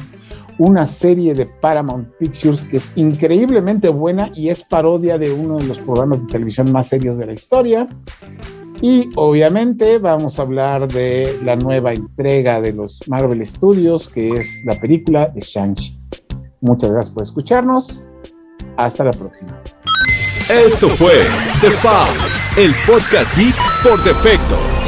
Una 0.59 0.85
serie 0.85 1.33
de 1.33 1.45
Paramount 1.45 2.09
Pictures 2.19 2.65
que 2.65 2.77
es 2.77 2.91
increíblemente 2.95 3.87
buena 3.89 4.29
y 4.35 4.49
es 4.49 4.63
parodia 4.63 5.17
de 5.17 5.31
uno 5.31 5.57
de 5.57 5.65
los 5.65 5.79
programas 5.79 6.21
de 6.21 6.31
televisión 6.31 6.71
más 6.71 6.87
serios 6.87 7.17
de 7.17 7.25
la 7.25 7.33
historia. 7.33 7.87
Y 8.83 9.09
obviamente 9.15 9.97
vamos 9.97 10.37
a 10.37 10.41
hablar 10.41 10.89
de 10.89 11.39
la 11.41 11.55
nueva 11.55 11.93
entrega 11.93 12.59
de 12.59 12.73
los 12.73 12.99
Marvel 13.07 13.47
Studios, 13.47 14.09
que 14.09 14.31
es 14.31 14.59
la 14.65 14.77
película 14.77 15.29
de 15.29 15.39
Shang-Chi. 15.39 15.97
Muchas 16.59 16.91
gracias 16.91 17.13
por 17.13 17.23
escucharnos. 17.23 18.03
Hasta 18.75 19.05
la 19.05 19.11
próxima. 19.11 19.57
Esto 20.49 20.89
fue 20.89 21.13
The 21.61 21.71
Foul, 21.71 22.17
el 22.57 22.73
podcast 22.85 23.33
geek 23.37 23.55
por 23.83 24.03
defecto. 24.03 24.82